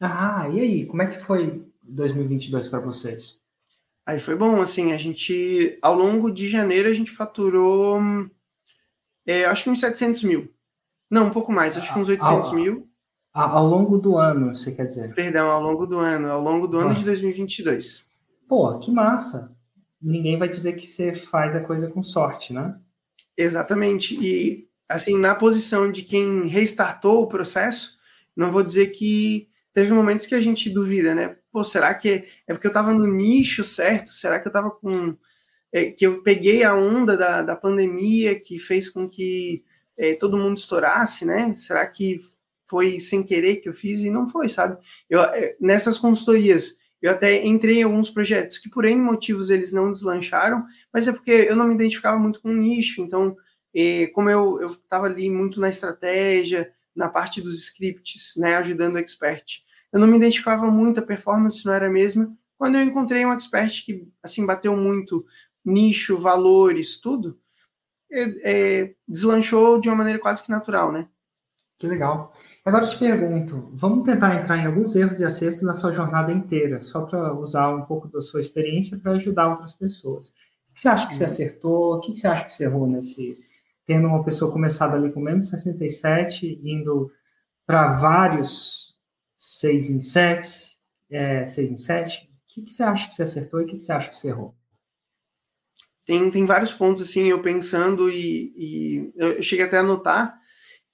Ah, 0.00 0.48
e 0.52 0.60
aí? 0.60 0.86
Como 0.86 1.02
é 1.02 1.06
que 1.06 1.20
foi 1.20 1.62
2022 1.84 2.68
para 2.68 2.80
vocês? 2.80 3.38
Aí 4.06 4.18
foi 4.18 4.36
bom, 4.36 4.60
assim, 4.60 4.92
a 4.92 4.98
gente, 4.98 5.78
ao 5.80 5.94
longo 5.94 6.30
de 6.30 6.48
janeiro, 6.48 6.88
a 6.88 6.94
gente 6.94 7.10
faturou, 7.10 7.98
é, 9.26 9.44
acho 9.46 9.64
que 9.64 9.70
uns 9.70 9.80
700 9.80 10.22
mil. 10.24 10.52
Não, 11.10 11.28
um 11.28 11.30
pouco 11.30 11.50
mais, 11.50 11.76
acho 11.76 11.92
que 11.92 11.98
uns 11.98 12.08
800 12.08 12.48
ao, 12.48 12.54
mil. 12.54 12.88
Ao 13.32 13.66
longo 13.66 13.96
do 13.98 14.18
ano, 14.18 14.54
você 14.54 14.72
quer 14.72 14.86
dizer? 14.86 15.14
Perdão, 15.14 15.48
ao 15.48 15.62
longo 15.62 15.86
do 15.86 15.98
ano, 15.98 16.28
ao 16.28 16.40
longo 16.40 16.66
do 16.66 16.78
ano 16.78 16.94
de 16.94 17.04
2022. 17.04 18.06
Pô, 18.46 18.78
que 18.78 18.90
massa. 18.90 19.56
Ninguém 20.00 20.38
vai 20.38 20.48
dizer 20.48 20.74
que 20.74 20.86
você 20.86 21.14
faz 21.14 21.56
a 21.56 21.64
coisa 21.64 21.88
com 21.88 22.02
sorte, 22.02 22.52
né? 22.52 22.78
Exatamente. 23.36 24.14
E, 24.20 24.68
assim, 24.88 25.18
na 25.18 25.34
posição 25.34 25.90
de 25.90 26.02
quem 26.02 26.46
restartou 26.46 27.22
o 27.22 27.26
processo, 27.26 27.96
não 28.36 28.52
vou 28.52 28.62
dizer 28.62 28.88
que 28.88 29.48
teve 29.72 29.92
momentos 29.92 30.26
que 30.26 30.34
a 30.34 30.40
gente 30.40 30.68
duvida, 30.68 31.14
né? 31.14 31.36
Pô, 31.54 31.62
será 31.62 31.94
que 31.94 32.24
é 32.48 32.52
porque 32.52 32.66
eu 32.66 32.70
estava 32.70 32.92
no 32.92 33.06
nicho 33.06 33.62
certo? 33.62 34.10
Será 34.10 34.40
que 34.40 34.48
eu 34.48 34.50
estava 34.50 34.72
com. 34.72 35.16
É, 35.72 35.92
que 35.92 36.04
eu 36.04 36.20
peguei 36.20 36.64
a 36.64 36.74
onda 36.74 37.16
da, 37.16 37.42
da 37.42 37.54
pandemia 37.54 38.40
que 38.40 38.58
fez 38.58 38.88
com 38.88 39.08
que 39.08 39.62
é, 39.96 40.14
todo 40.14 40.36
mundo 40.36 40.56
estourasse, 40.56 41.24
né? 41.24 41.54
Será 41.56 41.86
que 41.86 42.18
foi 42.64 42.98
sem 42.98 43.22
querer 43.22 43.58
que 43.58 43.68
eu 43.68 43.72
fiz? 43.72 44.00
E 44.00 44.10
não 44.10 44.26
foi, 44.26 44.48
sabe? 44.48 44.76
Eu, 45.08 45.20
é, 45.20 45.54
nessas 45.60 45.96
consultorias, 45.96 46.76
eu 47.00 47.12
até 47.12 47.46
entrei 47.46 47.78
em 47.78 47.82
alguns 47.84 48.10
projetos 48.10 48.58
que, 48.58 48.68
por 48.68 48.84
N 48.84 49.00
motivos, 49.00 49.48
eles 49.48 49.72
não 49.72 49.92
deslancharam, 49.92 50.64
mas 50.92 51.06
é 51.06 51.12
porque 51.12 51.30
eu 51.30 51.54
não 51.54 51.68
me 51.68 51.74
identificava 51.76 52.18
muito 52.18 52.40
com 52.40 52.48
o 52.48 52.56
nicho, 52.56 53.00
então, 53.00 53.36
é, 53.72 54.08
como 54.08 54.28
eu 54.28 54.66
estava 54.66 55.06
ali 55.06 55.30
muito 55.30 55.60
na 55.60 55.68
estratégia, 55.68 56.72
na 56.96 57.08
parte 57.08 57.40
dos 57.40 57.60
scripts, 57.60 58.34
né, 58.36 58.56
ajudando 58.56 58.96
o 58.96 58.98
expert. 58.98 59.63
Eu 59.94 60.00
não 60.00 60.08
me 60.08 60.16
identificava 60.16 60.68
muito, 60.72 60.98
a 60.98 61.04
performance 61.04 61.64
não 61.64 61.72
era 61.72 61.86
a 61.86 61.90
mesma. 61.90 62.36
Quando 62.58 62.74
eu 62.74 62.82
encontrei 62.82 63.24
um 63.24 63.32
expert 63.32 63.84
que, 63.84 64.08
assim, 64.20 64.44
bateu 64.44 64.76
muito 64.76 65.24
nicho, 65.64 66.18
valores, 66.18 67.00
tudo, 67.00 67.38
é, 68.10 68.82
é, 68.82 68.94
deslanchou 69.06 69.80
de 69.80 69.88
uma 69.88 69.94
maneira 69.94 70.18
quase 70.18 70.42
que 70.42 70.50
natural, 70.50 70.90
né? 70.90 71.06
Que 71.78 71.86
legal. 71.86 72.32
Agora 72.64 72.84
eu 72.84 72.88
te 72.88 72.98
pergunto, 72.98 73.70
vamos 73.72 74.04
tentar 74.04 74.34
entrar 74.34 74.58
em 74.58 74.66
alguns 74.66 74.96
erros 74.96 75.20
e 75.20 75.24
acertos 75.24 75.62
na 75.62 75.74
sua 75.74 75.92
jornada 75.92 76.32
inteira, 76.32 76.80
só 76.80 77.02
para 77.02 77.32
usar 77.32 77.68
um 77.72 77.82
pouco 77.82 78.08
da 78.08 78.20
sua 78.20 78.40
experiência 78.40 78.98
para 78.98 79.12
ajudar 79.12 79.48
outras 79.48 79.74
pessoas. 79.74 80.30
O 80.70 80.74
que 80.74 80.80
você 80.80 80.88
acha 80.88 81.06
que 81.06 81.14
você 81.14 81.22
uhum. 81.22 81.30
acertou? 81.30 81.94
O 81.94 82.00
que 82.00 82.16
você 82.16 82.26
acha 82.26 82.44
que 82.44 82.52
você 82.52 82.64
errou 82.64 82.88
nesse, 82.88 83.38
tendo 83.86 84.08
uma 84.08 84.24
pessoa 84.24 84.50
começada 84.50 84.96
ali 84.96 85.12
com 85.12 85.20
menos 85.20 85.48
67, 85.48 86.60
indo 86.64 87.12
para 87.64 87.92
vários 87.92 88.93
6 89.44 89.90
em 89.90 90.00
7, 90.00 90.78
é, 91.10 91.44
6 91.44 91.70
em 91.70 91.78
7, 91.78 92.24
o 92.24 92.28
que, 92.46 92.62
que, 92.62 92.70
você 92.70 92.82
acha 92.82 93.08
que 93.08 93.14
você 93.14 93.22
acertou 93.22 93.60
e 93.60 93.64
o 93.64 93.66
que, 93.66 93.76
que, 93.76 93.82
você 93.82 93.92
acha 93.92 94.08
que 94.08 94.16
você 94.16 94.28
errou? 94.28 94.56
Tem, 96.04 96.30
tem 96.30 96.44
vários 96.44 96.72
pontos, 96.72 97.02
assim, 97.02 97.24
eu 97.24 97.42
pensando 97.42 98.10
e, 98.10 98.52
e 98.56 99.12
eu 99.16 99.42
cheguei 99.42 99.64
até 99.64 99.78
a 99.78 99.82
notar 99.82 100.38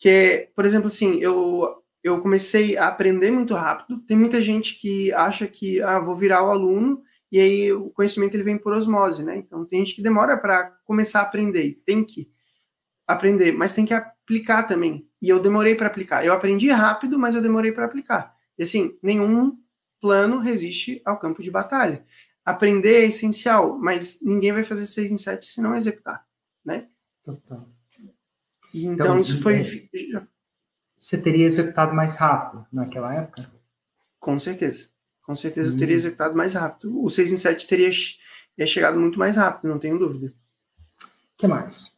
que 0.00 0.08
é, 0.08 0.50
por 0.56 0.64
exemplo, 0.64 0.86
assim, 0.86 1.18
eu, 1.20 1.76
eu 2.02 2.20
comecei 2.22 2.76
a 2.76 2.88
aprender 2.88 3.30
muito 3.30 3.52
rápido. 3.52 4.00
Tem 4.00 4.16
muita 4.16 4.40
gente 4.40 4.80
que 4.80 5.12
acha 5.12 5.46
que, 5.46 5.80
ah, 5.82 6.00
vou 6.00 6.16
virar 6.16 6.42
o 6.42 6.50
aluno 6.50 7.02
e 7.30 7.38
aí 7.38 7.72
o 7.72 7.90
conhecimento 7.90 8.34
ele 8.34 8.42
vem 8.42 8.56
por 8.56 8.72
osmose, 8.72 9.22
né? 9.22 9.36
Então 9.36 9.64
tem 9.66 9.80
gente 9.80 9.96
que 9.96 10.02
demora 10.02 10.38
para 10.38 10.70
começar 10.84 11.20
a 11.20 11.24
aprender, 11.24 11.82
tem 11.84 12.02
que 12.02 12.30
aprender, 13.06 13.52
mas 13.52 13.74
tem 13.74 13.84
que 13.84 13.92
aplicar 13.92 14.62
também. 14.62 15.06
E 15.20 15.28
eu 15.28 15.38
demorei 15.38 15.74
para 15.74 15.88
aplicar. 15.88 16.24
Eu 16.24 16.32
aprendi 16.32 16.70
rápido, 16.70 17.18
mas 17.18 17.34
eu 17.34 17.42
demorei 17.42 17.70
para 17.70 17.84
aplicar. 17.84 18.34
E 18.58 18.62
assim, 18.62 18.98
nenhum 19.02 19.58
plano 20.00 20.38
resiste 20.38 21.00
ao 21.04 21.18
campo 21.18 21.42
de 21.42 21.50
batalha. 21.50 22.04
Aprender 22.44 23.02
é 23.02 23.06
essencial, 23.06 23.78
mas 23.78 24.20
ninguém 24.22 24.52
vai 24.52 24.64
fazer 24.64 24.86
6 24.86 25.10
em 25.10 25.18
7 25.18 25.44
se 25.44 25.60
não 25.60 25.76
executar, 25.76 26.26
né? 26.64 26.88
Total. 27.22 27.68
E 28.72 28.86
então, 28.86 29.06
então 29.06 29.20
isso 29.20 29.40
foi. 29.42 29.60
É, 29.60 30.26
você 30.96 31.18
teria 31.18 31.46
executado 31.46 31.94
mais 31.94 32.16
rápido 32.16 32.66
naquela 32.72 33.14
época? 33.14 33.50
Com 34.18 34.38
certeza. 34.38 34.88
Com 35.22 35.34
certeza 35.34 35.70
hum. 35.70 35.72
eu 35.72 35.78
teria 35.78 35.94
hum. 35.94 35.98
executado 35.98 36.36
mais 36.36 36.54
rápido. 36.54 37.02
O 37.02 37.10
6 37.10 37.32
em 37.32 37.36
7 37.36 37.66
teria, 37.66 37.90
teria 38.56 38.72
chegado 38.72 38.98
muito 38.98 39.18
mais 39.18 39.36
rápido, 39.36 39.68
não 39.68 39.78
tenho 39.78 39.98
dúvida. 39.98 40.32
O 41.02 41.38
que 41.38 41.46
mais? 41.46 41.96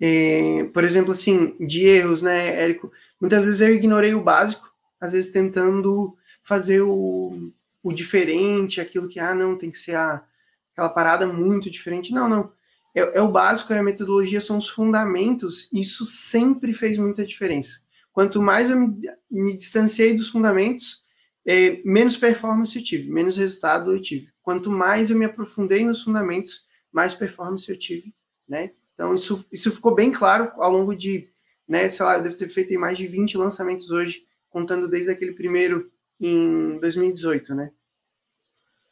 É, 0.00 0.64
por 0.74 0.82
exemplo, 0.82 1.12
assim, 1.12 1.56
de 1.64 1.86
erros, 1.86 2.22
né, 2.22 2.60
Érico? 2.60 2.90
Muitas 3.20 3.44
vezes 3.44 3.60
eu 3.60 3.72
ignorei 3.72 4.14
o 4.14 4.22
básico, 4.22 4.71
às 5.02 5.12
vezes 5.12 5.32
tentando 5.32 6.16
fazer 6.40 6.80
o, 6.80 7.52
o 7.82 7.92
diferente, 7.92 8.80
aquilo 8.80 9.08
que, 9.08 9.18
ah, 9.18 9.34
não, 9.34 9.58
tem 9.58 9.68
que 9.68 9.76
ser 9.76 9.96
a, 9.96 10.24
aquela 10.72 10.88
parada 10.88 11.26
muito 11.26 11.68
diferente. 11.68 12.14
Não, 12.14 12.28
não. 12.28 12.52
É, 12.94 13.18
é 13.18 13.20
o 13.20 13.32
básico, 13.32 13.72
é 13.72 13.80
a 13.80 13.82
metodologia, 13.82 14.40
são 14.40 14.58
os 14.58 14.68
fundamentos, 14.68 15.68
isso 15.72 16.06
sempre 16.06 16.72
fez 16.72 16.96
muita 16.98 17.26
diferença. 17.26 17.80
Quanto 18.12 18.40
mais 18.40 18.70
eu 18.70 18.78
me, 18.78 18.86
me 19.28 19.56
distanciei 19.56 20.14
dos 20.14 20.28
fundamentos, 20.28 21.04
é, 21.44 21.82
menos 21.84 22.16
performance 22.16 22.76
eu 22.76 22.84
tive, 22.84 23.10
menos 23.10 23.36
resultado 23.36 23.90
eu 23.90 24.00
tive. 24.00 24.28
Quanto 24.40 24.70
mais 24.70 25.10
eu 25.10 25.18
me 25.18 25.24
aprofundei 25.24 25.84
nos 25.84 26.02
fundamentos, 26.02 26.64
mais 26.92 27.12
performance 27.12 27.68
eu 27.68 27.76
tive, 27.76 28.14
né? 28.48 28.70
Então, 28.94 29.12
isso, 29.14 29.44
isso 29.50 29.72
ficou 29.72 29.96
bem 29.96 30.12
claro 30.12 30.52
ao 30.56 30.70
longo 30.70 30.94
de, 30.94 31.28
né, 31.66 31.88
sei 31.88 32.06
lá, 32.06 32.18
eu 32.18 32.22
devo 32.22 32.36
ter 32.36 32.46
feito 32.46 32.78
mais 32.78 32.96
de 32.96 33.06
20 33.08 33.36
lançamentos 33.36 33.90
hoje, 33.90 34.22
contando 34.52 34.86
desde 34.86 35.10
aquele 35.10 35.32
primeiro 35.32 35.90
em 36.20 36.78
2018, 36.78 37.54
né? 37.54 37.72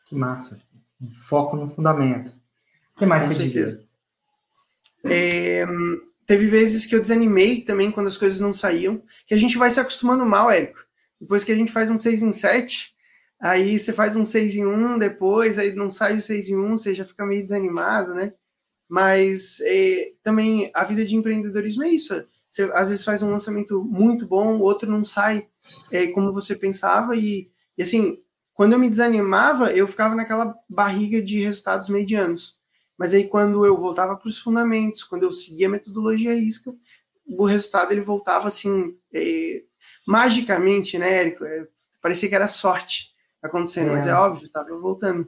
Que 0.06 0.14
massa. 0.16 0.60
Foco 1.12 1.56
no 1.56 1.68
fundamento. 1.68 2.30
O 2.94 2.98
que 2.98 3.06
mais 3.06 3.28
Com 3.28 3.34
você 3.34 3.42
certeza. 3.42 3.84
É, 5.04 5.64
teve 6.26 6.46
vezes 6.46 6.86
que 6.86 6.94
eu 6.94 7.00
desanimei 7.00 7.62
também 7.62 7.90
quando 7.90 8.08
as 8.08 8.16
coisas 8.16 8.40
não 8.40 8.52
saíam, 8.52 9.02
que 9.26 9.34
a 9.34 9.36
gente 9.36 9.56
vai 9.56 9.70
se 9.70 9.78
acostumando 9.78 10.26
mal, 10.26 10.50
Érico. 10.50 10.84
Depois 11.20 11.44
que 11.44 11.52
a 11.52 11.56
gente 11.56 11.70
faz 11.70 11.90
um 11.90 11.96
6 11.96 12.22
em 12.22 12.32
7, 12.32 12.94
aí 13.38 13.78
você 13.78 13.92
faz 13.92 14.16
um 14.16 14.24
6 14.24 14.56
em 14.56 14.66
1 14.66 14.98
depois, 14.98 15.58
aí 15.58 15.74
não 15.74 15.90
sai 15.90 16.16
o 16.16 16.20
6 16.20 16.48
em 16.48 16.56
1, 16.56 16.76
você 16.76 16.94
já 16.94 17.04
fica 17.04 17.26
meio 17.26 17.42
desanimado, 17.42 18.14
né? 18.14 18.32
Mas 18.88 19.60
é, 19.60 20.12
também 20.22 20.70
a 20.74 20.84
vida 20.84 21.04
de 21.04 21.14
empreendedorismo 21.14 21.84
é 21.84 21.90
isso. 21.90 22.14
Você 22.50 22.64
às 22.74 22.88
vezes 22.88 23.04
faz 23.04 23.22
um 23.22 23.30
lançamento 23.30 23.84
muito 23.84 24.26
bom, 24.26 24.56
o 24.56 24.62
outro 24.62 24.90
não 24.90 25.04
sai 25.04 25.46
é, 25.90 26.08
como 26.08 26.32
você 26.32 26.56
pensava, 26.56 27.16
e, 27.16 27.48
e 27.78 27.82
assim, 27.82 28.20
quando 28.52 28.72
eu 28.72 28.78
me 28.78 28.90
desanimava, 28.90 29.72
eu 29.72 29.86
ficava 29.86 30.14
naquela 30.16 30.54
barriga 30.68 31.22
de 31.22 31.40
resultados 31.40 31.88
medianos. 31.88 32.58
Mas 32.98 33.14
aí 33.14 33.26
quando 33.26 33.64
eu 33.64 33.76
voltava 33.78 34.16
para 34.16 34.28
os 34.28 34.38
fundamentos, 34.38 35.04
quando 35.04 35.22
eu 35.22 35.32
seguia 35.32 35.68
a 35.68 35.70
metodologia 35.70 36.34
isca, 36.34 36.74
o 37.26 37.44
resultado 37.44 37.92
ele 37.92 38.00
voltava 38.00 38.48
assim, 38.48 38.96
é, 39.14 39.62
magicamente, 40.06 40.98
né, 40.98 41.20
Érico? 41.20 41.44
É, 41.44 41.68
parecia 42.02 42.28
que 42.28 42.34
era 42.34 42.48
sorte 42.48 43.10
acontecendo, 43.40 43.90
é. 43.90 43.92
mas 43.92 44.06
é 44.06 44.12
óbvio, 44.12 44.46
estava 44.46 44.76
voltando. 44.76 45.26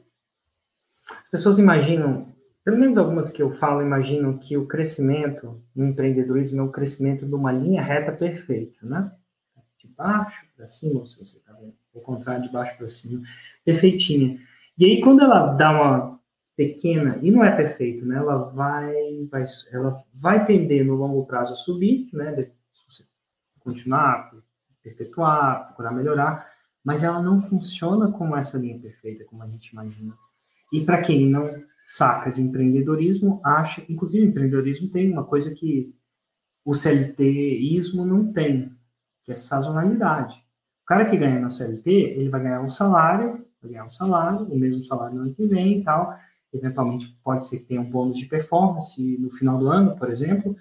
As 1.09 1.29
pessoas 1.29 1.57
imaginam 1.57 2.33
pelo 2.63 2.77
menos 2.77 2.97
algumas 2.97 3.29
que 3.31 3.41
eu 3.41 3.51
falo, 3.51 3.81
imaginam 3.81 4.37
que 4.37 4.55
o 4.55 4.65
crescimento 4.65 5.61
no 5.75 5.87
empreendedorismo 5.87 6.61
é 6.61 6.63
o 6.63 6.71
crescimento 6.71 7.25
de 7.25 7.35
uma 7.35 7.51
linha 7.51 7.81
reta 7.81 8.11
perfeita, 8.11 8.85
né? 8.85 9.11
De 9.77 9.87
baixo 9.87 10.45
para 10.55 10.65
cima, 10.65 11.05
se 11.05 11.19
você 11.19 11.37
está 11.37 11.51
vendo, 11.53 11.73
ao 11.93 12.01
contrário, 12.01 12.41
de 12.41 12.49
baixo 12.49 12.77
para 12.77 12.87
cima, 12.87 13.21
perfeitinha. 13.65 14.39
E 14.77 14.85
aí, 14.85 15.01
quando 15.01 15.21
ela 15.21 15.53
dá 15.53 15.71
uma 15.71 16.19
pequena, 16.55 17.19
e 17.21 17.31
não 17.31 17.43
é 17.43 17.53
perfeito, 17.55 18.05
né? 18.05 18.15
Ela 18.15 18.37
vai, 18.37 19.27
vai, 19.29 19.43
ela 19.71 20.03
vai 20.13 20.45
tender 20.45 20.85
no 20.85 20.95
longo 20.95 21.25
prazo 21.25 21.53
a 21.53 21.55
subir, 21.55 22.09
né? 22.13 22.33
Se 22.71 22.85
você 22.87 23.03
continuar, 23.59 24.31
perpetuar, 24.81 25.67
procurar 25.67 25.91
melhorar, 25.91 26.47
mas 26.83 27.03
ela 27.03 27.21
não 27.21 27.39
funciona 27.39 28.11
como 28.11 28.35
essa 28.35 28.57
linha 28.57 28.79
perfeita, 28.79 29.25
como 29.25 29.41
a 29.43 29.47
gente 29.47 29.69
imagina. 29.69 30.13
E 30.73 30.83
para 30.83 31.01
quem 31.01 31.29
não 31.29 31.61
saca 31.83 32.31
de 32.31 32.41
empreendedorismo 32.41 33.39
acha, 33.43 33.85
inclusive 33.87 34.25
empreendedorismo 34.25 34.89
tem 34.89 35.11
uma 35.11 35.23
coisa 35.23 35.53
que 35.53 35.93
o 36.65 36.73
CLTismo 36.73 38.03
não 38.03 38.33
tem, 38.33 38.71
que 39.23 39.31
é 39.31 39.35
sazonalidade. 39.35 40.35
O 40.81 40.85
cara 40.87 41.05
que 41.05 41.15
ganha 41.15 41.39
no 41.39 41.51
CLT, 41.51 41.91
ele 41.91 42.29
vai 42.29 42.41
ganhar 42.41 42.61
um 42.61 42.67
salário, 42.67 43.45
vai 43.61 43.71
ganhar 43.71 43.85
um 43.85 43.89
salário, 43.89 44.47
o 44.47 44.57
mesmo 44.57 44.83
salário 44.83 45.15
no 45.15 45.21
ano 45.21 45.35
que 45.35 45.45
vem 45.45 45.79
e 45.79 45.83
tal. 45.83 46.17
Eventualmente 46.51 47.15
pode 47.23 47.45
ser 47.45 47.59
que 47.59 47.65
tenha 47.65 47.81
um 47.81 47.89
bônus 47.89 48.17
de 48.17 48.25
performance 48.25 49.17
no 49.19 49.29
final 49.29 49.59
do 49.59 49.67
ano, 49.67 49.95
por 49.95 50.09
exemplo. 50.09 50.55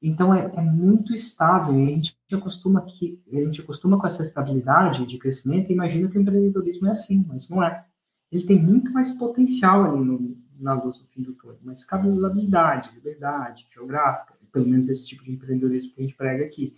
Então 0.00 0.32
é, 0.32 0.52
é 0.54 0.60
muito 0.60 1.12
estável 1.12 1.74
e 1.74 1.88
a 1.88 1.90
gente 1.90 2.16
acostuma 2.32 2.82
que 2.82 3.20
a 3.32 3.40
gente 3.40 3.60
acostuma 3.60 3.98
com 3.98 4.06
essa 4.06 4.22
estabilidade 4.22 5.04
de 5.04 5.18
crescimento 5.18 5.70
e 5.70 5.72
imagina 5.72 6.08
que 6.08 6.16
o 6.16 6.20
empreendedorismo 6.20 6.86
é 6.86 6.92
assim, 6.92 7.24
mas 7.26 7.48
não 7.48 7.60
é. 7.60 7.84
Ele 8.30 8.44
tem 8.44 8.60
muito 8.60 8.92
mais 8.92 9.10
potencial 9.10 9.84
ali 9.84 10.04
no, 10.04 10.36
na 10.58 10.74
luz 10.74 11.00
do 11.00 11.06
fim 11.08 11.22
do 11.22 11.32
túnel, 11.32 11.58
mas 11.62 11.80
escalabilidade, 11.80 12.90
liberdade 12.94 13.66
geográfica, 13.70 14.34
pelo 14.52 14.68
menos 14.68 14.88
esse 14.88 15.06
tipo 15.06 15.24
de 15.24 15.32
empreendedorismo 15.32 15.92
que 15.94 16.00
a 16.00 16.02
gente 16.02 16.16
prega 16.16 16.44
aqui. 16.44 16.76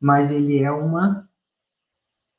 Mas 0.00 0.30
ele 0.30 0.58
é 0.58 0.70
uma 0.70 1.28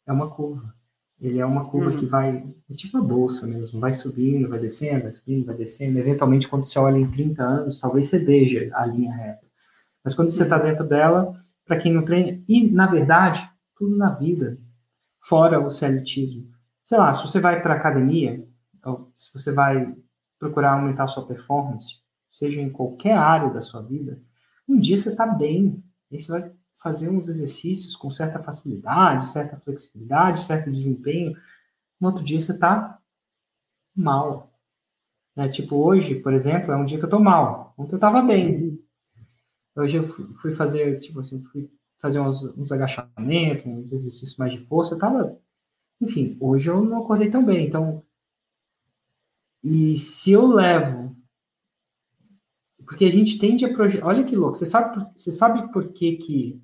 é 0.06 0.12
uma 0.14 0.30
curva. 0.30 0.74
Ele 1.20 1.40
é 1.40 1.46
uma 1.46 1.70
curva 1.70 1.92
uhum. 1.92 1.98
que 1.98 2.06
vai, 2.06 2.46
é 2.70 2.74
tipo 2.74 2.98
a 2.98 3.02
bolsa 3.02 3.48
mesmo, 3.48 3.80
vai 3.80 3.94
subindo, 3.94 4.50
vai 4.50 4.60
descendo, 4.60 5.04
vai 5.04 5.12
subindo, 5.14 5.46
vai 5.46 5.56
descendo. 5.56 5.98
Eventualmente, 5.98 6.48
quando 6.48 6.66
você 6.66 6.78
olha 6.78 6.98
em 6.98 7.10
30 7.10 7.42
anos, 7.42 7.80
talvez 7.80 8.08
você 8.08 8.20
veja 8.20 8.70
a 8.74 8.86
linha 8.86 9.14
reta. 9.14 9.48
Mas 10.04 10.14
quando 10.14 10.30
você 10.30 10.44
está 10.44 10.58
dentro 10.58 10.86
dela, 10.86 11.34
para 11.66 11.78
quem 11.78 11.92
não 11.92 12.04
treina, 12.04 12.40
e 12.48 12.70
na 12.70 12.86
verdade, 12.86 13.50
tudo 13.76 13.96
na 13.96 14.14
vida, 14.14 14.60
fora 15.22 15.60
o 15.60 15.70
celitismo. 15.70 16.54
Sei 16.86 17.00
lá, 17.00 17.12
se 17.16 17.28
você 17.28 17.40
vai 17.40 17.64
para 17.64 17.74
academia, 17.74 18.48
ou 18.86 19.12
se 19.16 19.34
você 19.34 19.52
vai 19.52 19.92
procurar 20.38 20.74
aumentar 20.74 21.06
a 21.06 21.08
sua 21.08 21.26
performance, 21.26 22.00
seja 22.30 22.62
em 22.62 22.70
qualquer 22.70 23.18
área 23.18 23.50
da 23.50 23.60
sua 23.60 23.82
vida, 23.82 24.22
um 24.70 24.80
dia 24.80 24.96
você 24.96 25.10
está 25.10 25.26
bem, 25.26 25.84
aí 26.12 26.20
você 26.20 26.32
vai 26.32 26.52
fazer 26.80 27.10
uns 27.10 27.28
exercícios 27.28 27.96
com 27.96 28.12
certa 28.12 28.38
facilidade, 28.44 29.28
certa 29.30 29.58
flexibilidade, 29.58 30.44
certo 30.44 30.72
desempenho, 30.72 31.36
no 32.00 32.10
outro 32.10 32.24
dia 32.24 32.40
você 32.40 32.52
está 32.52 33.00
mal. 33.96 34.54
É, 35.36 35.50
tipo, 35.50 35.78
hoje, 35.78 36.14
por 36.14 36.34
exemplo, 36.34 36.72
é 36.72 36.78
um 36.78 36.86
dia 36.86 37.00
que 37.00 37.04
eu 37.04 37.08
estou 37.08 37.20
mal. 37.20 37.74
Ontem 37.80 37.94
eu 37.94 37.98
estava 37.98 38.22
bem. 38.22 38.80
Hoje 39.76 39.98
eu 39.98 40.04
fui 40.04 40.54
fazer, 40.54 41.00
tipo 41.00 41.20
assim, 41.20 41.42
fui 41.42 41.68
fazer 42.00 42.20
uns, 42.20 42.44
uns 42.56 42.72
agachamentos, 42.72 43.66
uns 43.66 43.92
exercícios 43.92 44.38
mais 44.38 44.54
de 44.54 44.60
força, 44.60 44.94
eu 44.94 44.98
estava... 44.98 45.45
Enfim, 46.02 46.38
hoje 46.40 46.70
eu 46.70 46.84
não 46.84 47.04
acordei 47.04 47.30
tão 47.30 47.44
bem, 47.44 47.68
então 47.68 48.04
e 49.68 49.96
se 49.96 50.32
eu 50.32 50.46
levo. 50.46 51.18
Porque 52.86 53.06
a 53.06 53.12
gente 53.12 53.40
tende 53.40 53.66
a 53.66 53.74
projetar. 53.74 54.06
Olha 54.06 54.24
que 54.24 54.36
louco. 54.36 54.56
Você 54.56 54.66
sabe, 54.66 55.04
você 55.16 55.32
sabe 55.32 55.74
por 55.74 55.92
que, 55.92 56.18
que 56.18 56.62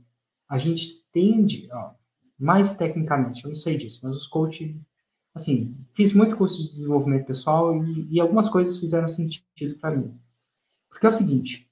a 0.48 0.60
gente 0.60 1.04
tende. 1.12 1.68
Ó, 1.72 1.96
mais 2.38 2.76
tecnicamente, 2.76 3.44
eu 3.44 3.50
não 3.50 3.56
sei 3.56 3.76
disso, 3.76 4.02
mas 4.04 4.16
os 4.16 4.28
coaches. 4.28 4.76
Assim, 5.34 5.76
fiz 5.94 6.14
muito 6.14 6.36
curso 6.38 6.62
de 6.62 6.68
desenvolvimento 6.68 7.26
pessoal 7.26 7.76
e, 7.84 8.08
e 8.12 8.20
algumas 8.20 8.50
coisas 8.50 8.78
fizeram 8.78 9.08
sentido 9.08 9.80
para 9.80 9.96
mim. 9.96 10.16
Porque 10.88 11.06
é 11.06 11.10
o 11.10 11.12
seguinte. 11.12 11.68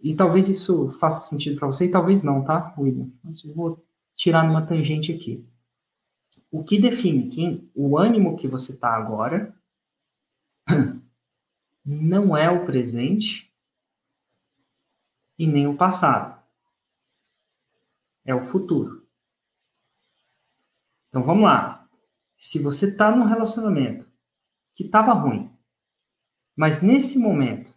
E 0.00 0.14
talvez 0.14 0.48
isso 0.48 0.90
faça 0.90 1.28
sentido 1.30 1.56
para 1.56 1.68
você 1.68 1.86
e 1.86 1.90
talvez 1.90 2.22
não, 2.22 2.44
tá, 2.44 2.74
William? 2.76 3.10
Mas 3.22 3.42
eu 3.44 3.54
vou 3.54 3.82
tirar 4.14 4.46
numa 4.46 4.66
tangente 4.66 5.12
aqui. 5.12 5.46
O 6.50 6.64
que 6.64 6.80
define 6.80 7.28
quem, 7.28 7.70
o 7.74 7.98
ânimo 7.98 8.36
que 8.36 8.48
você 8.48 8.72
está 8.72 8.94
agora 8.94 9.54
não 11.84 12.36
é 12.36 12.50
o 12.50 12.64
presente 12.64 13.52
e 15.38 15.46
nem 15.46 15.66
o 15.66 15.76
passado. 15.76 16.42
É 18.24 18.34
o 18.34 18.42
futuro. 18.42 19.06
Então 21.08 21.22
vamos 21.22 21.44
lá. 21.44 21.88
Se 22.36 22.58
você 22.58 22.90
está 22.90 23.10
num 23.10 23.24
relacionamento 23.24 24.10
que 24.74 24.84
estava 24.84 25.12
ruim, 25.12 25.50
mas 26.56 26.82
nesse 26.82 27.18
momento 27.18 27.74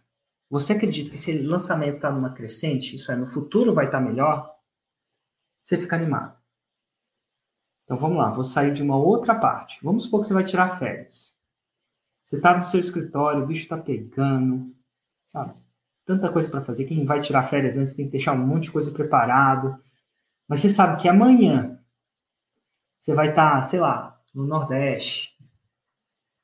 você 0.48 0.74
acredita 0.74 1.10
que 1.10 1.16
esse 1.16 1.38
lançamento 1.38 1.96
está 1.96 2.10
numa 2.10 2.34
crescente, 2.34 2.94
isso 2.94 3.10
é, 3.10 3.16
no 3.16 3.26
futuro 3.26 3.72
vai 3.72 3.86
estar 3.86 3.98
tá 3.98 4.04
melhor, 4.04 4.54
você 5.62 5.78
fica 5.78 5.96
animado. 5.96 6.41
Então 7.92 8.00
vamos 8.00 8.16
lá, 8.16 8.30
vou 8.30 8.42
sair 8.42 8.72
de 8.72 8.82
uma 8.82 8.96
outra 8.96 9.34
parte. 9.34 9.78
Vamos 9.84 10.04
supor 10.04 10.22
que 10.22 10.26
você 10.26 10.32
vai 10.32 10.44
tirar 10.44 10.78
férias. 10.78 11.36
Você 12.24 12.36
está 12.36 12.56
no 12.56 12.64
seu 12.64 12.80
escritório, 12.80 13.42
o 13.42 13.46
bicho 13.46 13.64
está 13.64 13.76
pegando, 13.76 14.74
sabe? 15.26 15.52
Tanta 16.06 16.32
coisa 16.32 16.48
para 16.48 16.62
fazer. 16.62 16.86
Quem 16.86 17.04
vai 17.04 17.20
tirar 17.20 17.42
férias 17.42 17.76
antes 17.76 17.92
tem 17.92 18.06
que 18.06 18.12
deixar 18.12 18.32
um 18.32 18.46
monte 18.46 18.62
de 18.62 18.72
coisa 18.72 18.90
preparado. 18.90 19.78
Mas 20.48 20.60
você 20.60 20.70
sabe 20.70 21.02
que 21.02 21.06
amanhã 21.06 21.78
você 22.98 23.12
vai 23.14 23.28
estar, 23.28 23.56
tá, 23.56 23.62
sei 23.62 23.80
lá, 23.80 24.18
no 24.34 24.46
Nordeste, 24.46 25.36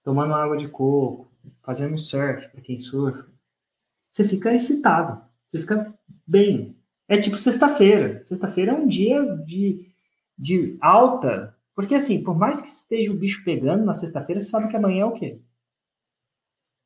tomando 0.04 0.34
água 0.34 0.58
de 0.58 0.68
coco, 0.68 1.32
fazendo 1.62 1.96
surf, 1.96 2.46
para 2.48 2.60
quem 2.60 2.78
surfa. 2.78 3.32
Você 4.10 4.22
fica 4.22 4.52
excitado, 4.52 5.24
você 5.48 5.60
fica 5.60 5.98
bem. 6.26 6.76
É 7.08 7.16
tipo 7.16 7.38
sexta-feira. 7.38 8.22
Sexta-feira 8.22 8.72
é 8.72 8.74
um 8.74 8.86
dia 8.86 9.24
de, 9.46 9.87
de 10.38 10.76
alta. 10.80 11.56
Porque, 11.74 11.94
assim, 11.94 12.22
por 12.22 12.36
mais 12.36 12.60
que 12.60 12.68
esteja 12.68 13.12
o 13.12 13.16
bicho 13.16 13.44
pegando 13.44 13.84
na 13.84 13.92
sexta-feira, 13.92 14.40
você 14.40 14.48
sabe 14.48 14.68
que 14.68 14.76
amanhã 14.76 15.02
é 15.02 15.06
o 15.06 15.12
quê? 15.12 15.40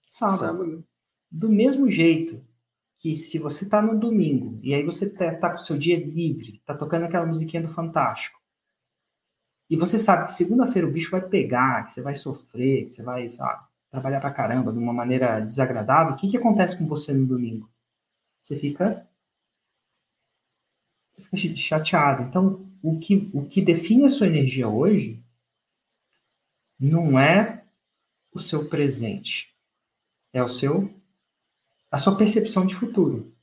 Sábado. 0.09 0.39
Sábado. 0.39 0.85
Do 1.31 1.49
mesmo 1.49 1.91
jeito 1.91 2.45
que 2.99 3.15
se 3.15 3.39
você 3.39 3.69
tá 3.69 3.83
no 3.83 3.99
domingo 3.99 4.61
e 4.63 4.75
aí 4.75 4.85
você 4.85 5.11
tá, 5.11 5.35
tá 5.35 5.49
com 5.51 5.57
o 5.57 5.59
seu 5.59 5.77
dia 5.77 5.99
livre, 5.99 6.61
tá 6.65 6.75
tocando 6.75 7.05
aquela 7.05 7.27
musiquinha 7.27 7.63
do 7.63 7.69
Fantástico, 7.69 8.43
e 9.73 9.77
você 9.77 9.99
sabe 9.99 10.27
que 10.27 10.33
segunda-feira 10.33 10.87
o 10.87 10.91
bicho 10.91 11.11
vai 11.11 11.23
pegar, 11.23 11.87
que 11.87 11.93
você 11.93 12.03
vai 12.03 12.15
sofrer, 12.15 12.85
que 12.85 12.91
você 12.91 13.03
vai, 13.03 13.31
sabe, 13.31 13.65
trabalhar 13.91 14.21
pra 14.21 14.31
caramba 14.31 14.71
de 14.71 14.79
uma 14.79 14.93
maneira 14.93 15.41
desagradável, 15.41 16.13
o 16.13 16.17
que, 16.17 16.29
que 16.29 16.37
acontece 16.37 16.77
com 16.77 16.87
você 16.87 17.15
no 17.15 17.27
domingo? 17.27 17.71
Você 18.43 18.55
fica. 18.55 19.09
Você 21.11 21.23
fica 21.23 21.57
chateado. 21.57 22.25
Então, 22.25 22.71
o 22.83 22.99
que, 22.99 23.31
o 23.33 23.47
que 23.47 23.63
define 23.63 24.05
a 24.05 24.09
sua 24.09 24.27
energia 24.27 24.69
hoje 24.69 25.23
não 26.79 27.19
é 27.19 27.65
o 28.33 28.39
seu 28.39 28.69
presente, 28.69 29.55
é 30.33 30.43
o 30.43 30.49
seu 30.49 30.93
a 31.91 31.99
sua 31.99 32.17
percepção 32.17 32.65
de 32.65 32.75
futuro. 32.75 33.37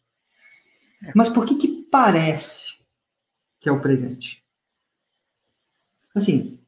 Mas 1.14 1.30
por 1.30 1.46
que 1.46 1.56
que 1.56 1.84
parece 1.84 2.80
que 3.60 3.70
é 3.70 3.72
o 3.72 3.80
presente? 3.80 4.44
Assim, 6.16 6.60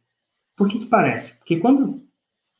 por 0.55 0.69
que, 0.69 0.78
que 0.78 0.86
parece? 0.86 1.36
Porque 1.38 1.59
quando 1.59 2.07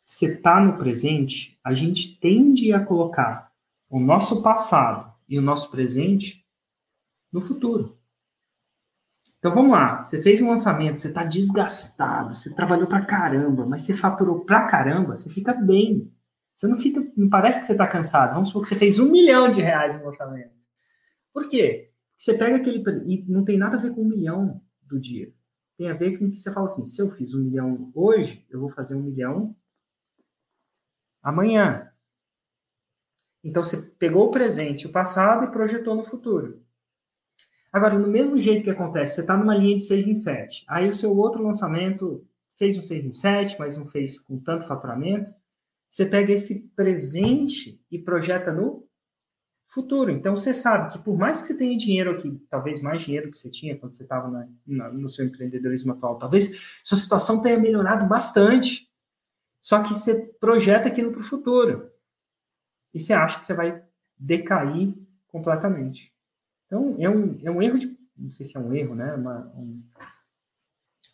você 0.04 0.34
está 0.34 0.60
no 0.60 0.78
presente, 0.78 1.60
a 1.64 1.74
gente 1.76 2.20
tende 2.20 2.74
a 2.74 2.84
colocar 2.84 3.54
o 3.88 4.00
nosso 4.00 4.42
passado 4.42 5.14
e 5.30 5.38
o 5.38 5.42
nosso 5.42 5.70
presente 5.70 6.44
no 7.32 7.40
futuro. 7.40 8.01
Então 9.40 9.54
vamos 9.54 9.72
lá, 9.72 10.02
você 10.02 10.22
fez 10.22 10.42
um 10.42 10.50
lançamento, 10.50 11.00
você 11.00 11.08
está 11.08 11.24
desgastado, 11.24 12.34
você 12.34 12.54
trabalhou 12.56 12.88
pra 12.88 13.06
caramba, 13.06 13.66
mas 13.66 13.82
você 13.82 13.96
faturou 13.96 14.46
pra 14.46 14.68
caramba, 14.68 15.16
você 15.16 15.30
fica 15.30 15.54
bem. 15.54 16.12
Você 16.54 16.68
não 16.68 16.78
fica, 16.78 17.02
não 17.18 17.30
parece 17.30 17.62
que 17.62 17.66
você 17.66 17.72
está 17.72 17.88
cansado. 17.88 18.34
Vamos 18.34 18.50
supor 18.50 18.62
que 18.64 18.68
você 18.68 18.76
fez 18.76 19.00
um 19.00 19.10
milhão 19.10 19.52
de 19.52 19.62
reais 19.62 19.98
no 19.98 20.06
lançamento. 20.06 20.54
Por 21.34 21.48
quê? 21.48 21.92
Você 22.18 22.38
pega 22.38 22.58
aquele. 22.58 22.84
E 23.08 23.26
não 23.28 23.44
tem 23.44 23.58
nada 23.58 23.78
a 23.78 23.80
ver 23.80 23.96
com 23.96 24.02
um 24.02 24.08
milhão 24.08 24.62
do 24.84 25.00
dia 25.00 25.34
tem 25.82 25.90
a 25.90 25.96
ver 25.96 26.20
com 26.20 26.30
que 26.30 26.38
você 26.38 26.54
fala 26.54 26.66
assim: 26.66 26.86
se 26.86 27.02
eu 27.02 27.10
fiz 27.10 27.34
um 27.34 27.44
milhão 27.44 27.92
hoje, 27.96 28.46
eu 28.52 28.60
vou 28.60 28.70
fazer 28.70 28.94
um 28.94 29.02
milhão 29.02 29.56
amanhã. 31.24 31.92
Então 33.44 33.64
você 33.64 33.78
pegou 33.78 34.28
o 34.28 34.32
presente, 34.32 34.86
o 34.86 34.92
passado 34.92 35.46
e 35.46 35.52
projetou 35.52 35.96
no 35.96 36.04
futuro. 36.04 36.64
Agora, 37.72 37.98
no 37.98 38.08
mesmo 38.08 38.40
jeito 38.40 38.64
que 38.64 38.70
acontece, 38.70 39.16
você 39.16 39.22
está 39.22 39.38
numa 39.38 39.56
linha 39.56 39.78
de 39.78 39.84
6 39.84 40.08
em 40.08 40.16
7. 40.16 40.66
Aí 40.68 40.90
o 40.90 40.94
seu 40.94 41.16
outro 41.16 41.42
lançamento 41.42 42.28
fez 42.58 42.78
um 42.78 42.82
6 42.82 43.06
em 43.06 43.12
7, 43.12 43.56
mas 43.58 43.78
não 43.78 43.88
fez 43.88 44.20
com 44.20 44.38
tanto 44.40 44.68
faturamento. 44.68 45.32
Você 45.90 46.06
pega 46.06 46.34
esse 46.34 46.68
presente 46.76 47.82
e 47.90 47.98
projeta 47.98 48.52
no 48.52 48.88
futuro. 49.68 50.12
Então, 50.12 50.36
você 50.36 50.54
sabe 50.54 50.92
que 50.92 51.00
por 51.00 51.18
mais 51.18 51.42
que 51.42 51.48
você 51.48 51.58
tenha 51.58 51.78
dinheiro 51.78 52.12
aqui, 52.12 52.30
talvez 52.50 52.82
mais 52.82 53.04
dinheiro 53.04 53.32
que 53.32 53.38
você 53.38 53.50
tinha 53.50 53.78
quando 53.78 53.94
você 53.96 54.04
estava 54.04 54.30
no 54.68 55.08
seu 55.08 55.26
empreendedorismo 55.26 55.94
atual, 55.94 56.18
talvez 56.18 56.80
sua 56.84 56.98
situação 56.98 57.42
tenha 57.42 57.58
melhorado 57.58 58.06
bastante. 58.06 58.90
Só 59.62 59.82
que 59.82 59.94
você 59.94 60.28
projeta 60.40 60.90
aquilo 60.90 61.12
para 61.12 61.22
o 61.22 61.24
futuro. 61.24 61.90
E 62.94 63.00
você 63.00 63.14
acha 63.14 63.40
que 63.40 63.46
você 63.46 63.54
vai 63.54 63.82
decair 64.18 64.94
completamente. 65.28 66.11
Então, 66.72 66.96
é 66.98 67.10
um, 67.10 67.38
é 67.44 67.52
um 67.52 67.62
erro 67.62 67.78
de. 67.78 68.00
Não 68.18 68.32
sei 68.32 68.46
se 68.46 68.56
é 68.56 68.60
um 68.62 68.74
erro, 68.74 68.96
né? 68.96 69.14
Uma, 69.14 69.52
um, 69.58 69.84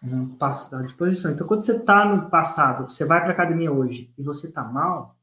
um 0.03 0.35
passado 0.35 0.85
de 0.85 0.93
posição. 0.93 1.31
Então, 1.31 1.47
quando 1.47 1.61
você 1.61 1.77
está 1.77 2.05
no 2.05 2.29
passado, 2.29 2.87
você 2.87 3.03
vai 3.03 3.21
para 3.21 3.29
a 3.29 3.33
academia 3.33 3.71
hoje 3.71 4.13
e 4.15 4.21
você 4.21 4.47
está 4.47 4.63
mal, 4.63 5.17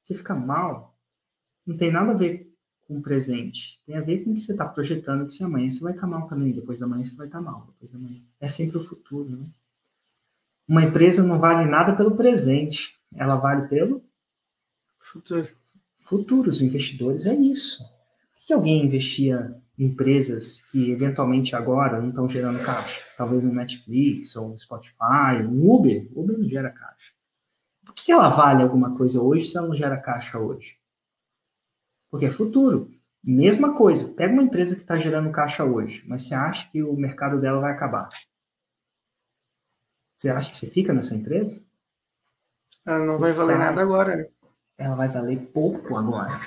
você 0.00 0.14
fica 0.14 0.34
mal, 0.34 0.96
não 1.66 1.76
tem 1.76 1.92
nada 1.92 2.12
a 2.12 2.14
ver 2.14 2.50
com 2.88 2.96
o 2.96 3.02
presente. 3.02 3.78
Tem 3.84 3.94
a 3.94 4.00
ver 4.00 4.24
com 4.24 4.30
o 4.30 4.34
que 4.34 4.40
você 4.40 4.52
está 4.52 4.64
projetando, 4.66 5.26
que 5.26 5.34
se 5.34 5.44
amanhã 5.44 5.70
você 5.70 5.80
vai 5.80 5.92
estar 5.92 6.06
tá 6.06 6.06
mal 6.06 6.26
também, 6.26 6.52
depois 6.52 6.78
da 6.78 6.86
manhã 6.86 7.04
você 7.04 7.14
vai 7.14 7.26
estar 7.26 7.40
tá 7.40 7.44
mal, 7.44 7.66
depois 7.66 7.92
da 7.92 7.98
manhã. 7.98 8.22
É 8.40 8.48
sempre 8.48 8.78
o 8.78 8.80
futuro, 8.80 9.36
né? 9.36 9.46
Uma 10.66 10.82
empresa 10.82 11.22
não 11.22 11.38
vale 11.38 11.70
nada 11.70 11.94
pelo 11.94 12.16
presente, 12.16 12.98
ela 13.14 13.36
vale 13.36 13.68
pelo 13.68 14.02
futuro. 14.98 15.46
Futuro, 15.94 16.48
os 16.48 16.62
investidores 16.62 17.26
é 17.26 17.34
isso. 17.34 17.82
Por 18.34 18.46
que 18.46 18.52
alguém 18.52 18.84
investia 18.84 19.62
empresas 19.78 20.62
que 20.70 20.90
eventualmente 20.90 21.56
agora 21.56 22.00
não 22.00 22.10
estão 22.10 22.28
gerando 22.28 22.64
caixa? 22.64 23.04
Talvez 23.16 23.44
um 23.44 23.52
Netflix, 23.52 24.36
ou 24.36 24.52
um 24.52 24.58
Spotify, 24.58 25.42
um 25.42 25.70
Uber. 25.70 26.08
Uber 26.14 26.38
não 26.38 26.48
gera 26.48 26.70
caixa. 26.70 27.12
Por 27.84 27.94
que 27.94 28.12
ela 28.12 28.28
vale 28.28 28.62
alguma 28.62 28.96
coisa 28.96 29.20
hoje 29.20 29.46
se 29.46 29.56
ela 29.56 29.68
não 29.68 29.74
gera 29.74 29.96
caixa 29.96 30.38
hoje? 30.38 30.78
Porque 32.10 32.26
é 32.26 32.30
futuro. 32.30 32.90
Mesma 33.22 33.74
coisa, 33.74 34.12
pega 34.14 34.32
uma 34.32 34.42
empresa 34.42 34.74
que 34.74 34.82
está 34.82 34.98
gerando 34.98 35.32
caixa 35.32 35.64
hoje, 35.64 36.04
mas 36.06 36.24
você 36.24 36.34
acha 36.34 36.70
que 36.70 36.82
o 36.82 36.94
mercado 36.94 37.40
dela 37.40 37.60
vai 37.60 37.72
acabar. 37.72 38.08
Você 40.16 40.28
acha 40.28 40.50
que 40.50 40.56
você 40.56 40.68
fica 40.68 40.92
nessa 40.92 41.14
empresa? 41.14 41.62
Ela 42.86 42.98
não 43.00 43.14
você 43.14 43.20
vai 43.20 43.32
valer 43.32 43.58
nada 43.58 43.82
agora, 43.82 44.16
né? 44.16 44.26
Ela 44.76 44.94
vai 44.94 45.08
valer 45.08 45.38
pouco 45.52 45.96
agora. 45.96 46.38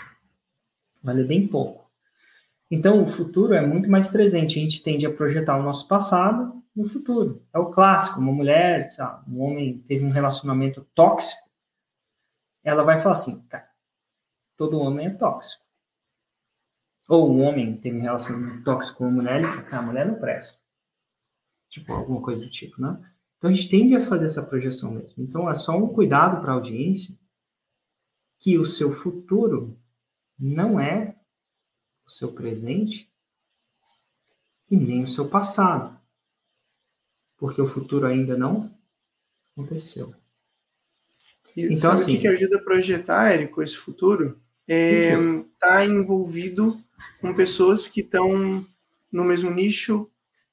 Valer 1.01 1.25
bem 1.25 1.47
pouco. 1.47 1.86
Então, 2.69 3.01
o 3.01 3.07
futuro 3.07 3.53
é 3.53 3.65
muito 3.65 3.89
mais 3.89 4.07
presente. 4.07 4.59
A 4.59 4.61
gente 4.61 4.83
tende 4.83 5.05
a 5.05 5.13
projetar 5.13 5.57
o 5.57 5.63
nosso 5.63 5.87
passado 5.87 6.61
no 6.75 6.87
futuro. 6.87 7.43
É 7.53 7.57
o 7.57 7.71
clássico. 7.71 8.19
Uma 8.19 8.31
mulher, 8.31 8.89
sabe, 8.89 9.29
um 9.31 9.41
homem 9.41 9.79
teve 9.87 10.05
um 10.05 10.11
relacionamento 10.11 10.85
tóxico, 10.93 11.47
ela 12.63 12.83
vai 12.83 12.99
falar 12.99 13.13
assim, 13.13 13.41
cara, 13.47 13.69
todo 14.57 14.79
homem 14.79 15.07
é 15.07 15.09
tóxico. 15.09 15.65
Ou 17.07 17.31
um 17.31 17.41
homem 17.41 17.77
tem 17.77 17.95
um 17.95 18.01
relacionamento 18.01 18.63
tóxico 18.63 18.97
com 18.97 19.05
uma 19.05 19.13
mulher, 19.13 19.37
ele 19.37 19.47
fala 19.47 19.59
assim, 19.61 19.75
ah, 19.75 19.79
a 19.79 19.83
mulher 19.83 20.05
não 20.05 20.19
presta. 20.19 20.61
Tipo, 21.69 21.93
alguma 21.93 22.21
coisa 22.21 22.41
do 22.41 22.49
tipo, 22.49 22.81
né? 22.81 22.99
Então 23.37 23.49
a 23.49 23.53
gente 23.53 23.69
tende 23.69 23.95
a 23.95 23.99
fazer 23.99 24.25
essa 24.25 24.45
projeção 24.45 24.91
mesmo. 24.91 25.23
Então 25.23 25.49
é 25.49 25.55
só 25.55 25.77
um 25.77 25.93
cuidado 25.93 26.41
para 26.41 26.51
a 26.51 26.55
audiência 26.55 27.17
que 28.39 28.57
o 28.57 28.65
seu 28.65 28.91
futuro 28.91 29.79
não 30.37 30.79
é 30.79 31.16
o 32.07 32.11
seu 32.11 32.31
presente 32.31 33.11
e 34.71 34.77
nem 34.77 35.03
o 35.03 35.07
seu 35.07 35.27
passado. 35.27 35.99
Porque 37.37 37.61
o 37.61 37.67
futuro 37.67 38.07
ainda 38.07 38.37
não 38.37 38.73
aconteceu. 39.51 40.15
E 41.55 41.65
então, 41.65 41.77
sabe 41.77 42.01
assim, 42.01 42.17
o 42.17 42.21
que 42.21 42.27
ajuda 42.27 42.57
a 42.57 42.63
projetar, 42.63 43.31
Érico, 43.31 43.61
esse 43.61 43.75
futuro? 43.75 44.41
está 44.67 44.73
é, 44.73 45.15
tá 45.59 45.85
envolvido 45.85 46.77
com 47.21 47.33
pessoas 47.33 47.87
que 47.87 48.01
estão 48.01 48.65
no 49.11 49.23
mesmo 49.23 49.49
nicho, 49.49 50.09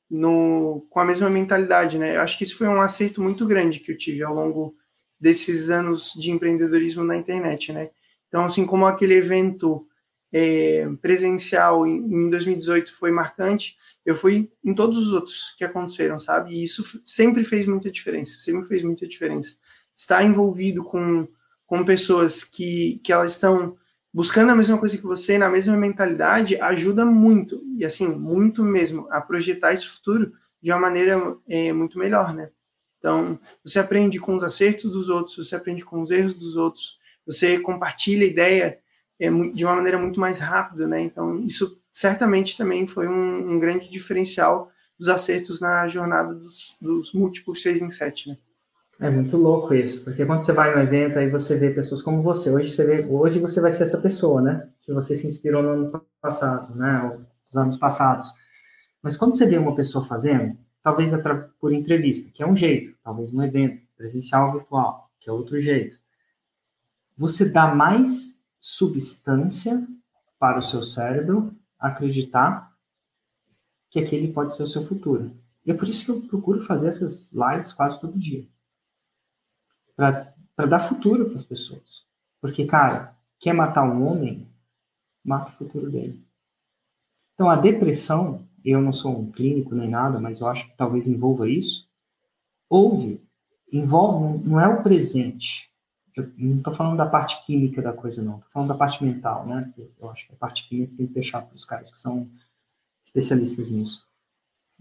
no, 0.09 0.87
com 0.89 1.01
a 1.01 1.05
mesma 1.05 1.29
mentalidade, 1.29 1.99
né? 1.99 2.17
Eu 2.17 2.21
acho 2.21 2.39
que 2.39 2.45
isso 2.45 2.57
foi 2.57 2.69
um 2.69 2.81
acerto 2.81 3.21
muito 3.21 3.45
grande 3.47 3.81
que 3.81 3.91
eu 3.91 3.99
tive 3.99 4.23
ao 4.23 4.35
longo 4.35 4.77
desses 5.19 5.69
anos 5.69 6.13
de 6.13 6.31
empreendedorismo 6.31 7.03
na 7.03 7.17
internet, 7.17 7.73
né? 7.73 7.91
Então, 8.29 8.45
assim 8.45 8.65
como 8.65 8.87
aquele 8.87 9.15
evento 9.15 9.87
é, 10.37 10.89
presencial 11.01 11.87
em, 11.87 11.99
em 11.99 12.28
2018 12.28 12.93
foi 12.93 13.12
marcante, 13.12 13.76
eu 14.05 14.16
fui 14.16 14.51
em 14.64 14.74
todos 14.74 14.99
os 14.99 15.12
outros 15.12 15.55
que 15.57 15.62
aconteceram, 15.62 16.18
sabe? 16.18 16.53
E 16.53 16.64
isso 16.64 17.01
sempre 17.05 17.45
fez 17.45 17.66
muita 17.66 17.89
diferença, 17.89 18.41
sempre 18.41 18.66
fez 18.66 18.82
muita 18.82 19.07
diferença. 19.07 19.55
Estar 19.95 20.24
envolvido 20.24 20.82
com, 20.82 21.28
com 21.64 21.85
pessoas 21.85 22.43
que, 22.43 23.01
que 23.05 23.12
elas 23.12 23.30
estão 23.30 23.76
buscando 24.12 24.51
a 24.51 24.57
mesma 24.57 24.76
coisa 24.76 24.99
que 24.99 25.05
você, 25.05 25.39
na 25.39 25.49
mesma 25.49 25.76
mentalidade, 25.76 26.61
ajuda 26.61 27.05
muito, 27.05 27.62
e 27.78 27.85
assim, 27.85 28.09
muito 28.09 28.64
mesmo, 28.64 29.07
a 29.11 29.20
projetar 29.20 29.72
esse 29.72 29.87
futuro 29.87 30.32
de 30.61 30.72
uma 30.72 30.80
maneira 30.80 31.37
é, 31.49 31.72
muito 31.72 31.97
melhor, 31.97 32.35
né? 32.35 32.51
Então, 32.99 33.39
você 33.64 33.78
aprende 33.78 34.18
com 34.18 34.35
os 34.35 34.43
acertos 34.43 34.91
dos 34.91 35.09
outros, 35.09 35.37
você 35.37 35.55
aprende 35.55 35.85
com 35.85 36.01
os 36.03 36.11
erros 36.11 36.35
dos 36.35 36.57
outros, 36.57 36.99
você 37.24 37.57
compartilha 37.61 38.24
ideia 38.24 38.80
de 39.55 39.65
uma 39.65 39.77
maneira 39.77 39.99
muito 39.99 40.19
mais 40.19 40.39
rápida, 40.39 40.87
né? 40.87 41.01
Então, 41.01 41.41
isso 41.41 41.81
certamente 41.91 42.57
também 42.57 42.87
foi 42.87 43.07
um, 43.07 43.53
um 43.53 43.59
grande 43.59 43.89
diferencial 43.89 44.71
dos 44.99 45.09
acertos 45.09 45.61
na 45.61 45.87
jornada 45.89 46.35
dos, 46.35 46.77
dos 46.81 47.12
múltiplos 47.12 47.62
6 47.62 47.83
em 47.83 47.91
7, 47.91 48.31
né? 48.31 48.37
É 49.01 49.11
muito 49.11 49.37
louco 49.37 49.75
isso, 49.75 50.05
porque 50.05 50.25
quando 50.25 50.43
você 50.43 50.53
vai 50.53 50.73
no 50.75 50.81
evento, 50.81 51.19
aí 51.19 51.29
você 51.29 51.59
vê 51.59 51.71
pessoas 51.71 52.01
como 52.01 52.23
você. 52.23 52.51
Hoje 52.51 52.71
você 52.71 52.85
vê, 52.85 53.05
hoje 53.05 53.41
você 53.41 53.61
vai 53.61 53.73
ser 53.73 53.85
essa 53.85 53.99
pessoa, 53.99 54.41
né? 54.41 54.69
Que 54.83 54.93
você 54.93 55.17
se 55.17 55.27
inspirou 55.27 55.62
no 55.62 55.69
ano 55.71 56.07
passado, 56.21 56.75
né? 56.77 57.03
Ou 57.03 57.19
nos 57.19 57.57
anos 57.57 57.77
passados. 57.77 58.33
Mas 59.03 59.17
quando 59.17 59.37
você 59.37 59.47
vê 59.47 59.59
uma 59.59 59.75
pessoa 59.75 60.05
fazendo, 60.05 60.57
talvez 60.83 61.12
por 61.61 61.73
entrevista, 61.73 62.31
que 62.33 62.43
é 62.43 62.47
um 62.47 62.55
jeito, 62.55 62.97
talvez 63.03 63.33
no 63.33 63.45
evento, 63.45 63.83
presencial 63.97 64.47
ou 64.47 64.53
virtual, 64.55 65.11
que 65.19 65.29
é 65.29 65.33
outro 65.33 65.61
jeito, 65.61 65.99
você 67.17 67.45
dá 67.45 67.75
mais 67.75 68.41
substância 68.67 69.87
para 70.39 70.59
o 70.59 70.62
seu 70.62 70.83
cérebro 70.83 71.55
acreditar 71.79 72.75
que 73.91 73.99
aquele 73.99 74.33
pode 74.33 74.57
ser 74.57 74.62
o 74.62 74.67
seu 74.67 74.87
futuro. 74.87 75.39
E 75.67 75.71
é 75.71 75.75
por 75.75 75.87
isso 75.87 76.07
que 76.07 76.11
eu 76.11 76.27
procuro 76.27 76.62
fazer 76.62 76.89
essas 76.89 77.31
lives 77.31 77.75
quase 77.75 78.01
todo 78.01 78.19
dia 78.19 78.49
para 79.95 80.33
dar 80.67 80.79
futuro 80.79 81.27
para 81.27 81.35
as 81.35 81.45
pessoas. 81.45 82.07
Porque, 82.41 82.65
cara, 82.65 83.15
quer 83.39 83.53
matar 83.53 83.85
um 83.85 84.03
homem, 84.03 84.49
mata 85.23 85.51
o 85.51 85.55
futuro 85.55 85.91
dele. 85.91 86.27
Então, 87.35 87.51
a 87.51 87.57
depressão, 87.57 88.49
eu 88.65 88.81
não 88.81 88.95
sou 88.95 89.21
um 89.21 89.31
clínico 89.31 89.75
nem 89.75 89.91
nada, 89.91 90.19
mas 90.19 90.41
eu 90.41 90.49
acho 90.49 90.71
que 90.71 90.77
talvez 90.77 91.07
envolva 91.07 91.51
isso. 91.51 91.87
Houve, 92.67 93.23
envolve, 93.71 94.43
não 94.49 94.59
é 94.59 94.67
o 94.67 94.83
presente. 94.83 95.71
Eu 96.17 96.31
não 96.37 96.59
estou 96.59 96.73
falando 96.73 96.97
da 96.97 97.07
parte 97.07 97.45
química 97.45 97.83
da 97.83 97.93
coisa, 97.93 98.23
não. 98.23 98.37
Estou 98.37 98.51
falando 98.51 98.69
da 98.69 98.75
parte 98.75 99.03
mental, 99.05 99.47
né? 99.47 99.73
Eu 100.01 100.11
acho 100.11 100.27
que 100.27 100.33
a 100.33 100.37
parte 100.37 100.69
química 100.69 100.95
tem 100.97 101.07
que 101.07 101.15
deixar 101.15 101.43
para 101.43 101.57
os 101.57 101.65
caras 101.65 101.91
que 101.91 101.99
são 101.99 102.31
especialistas 103.03 103.71
nisso. 103.71 104.07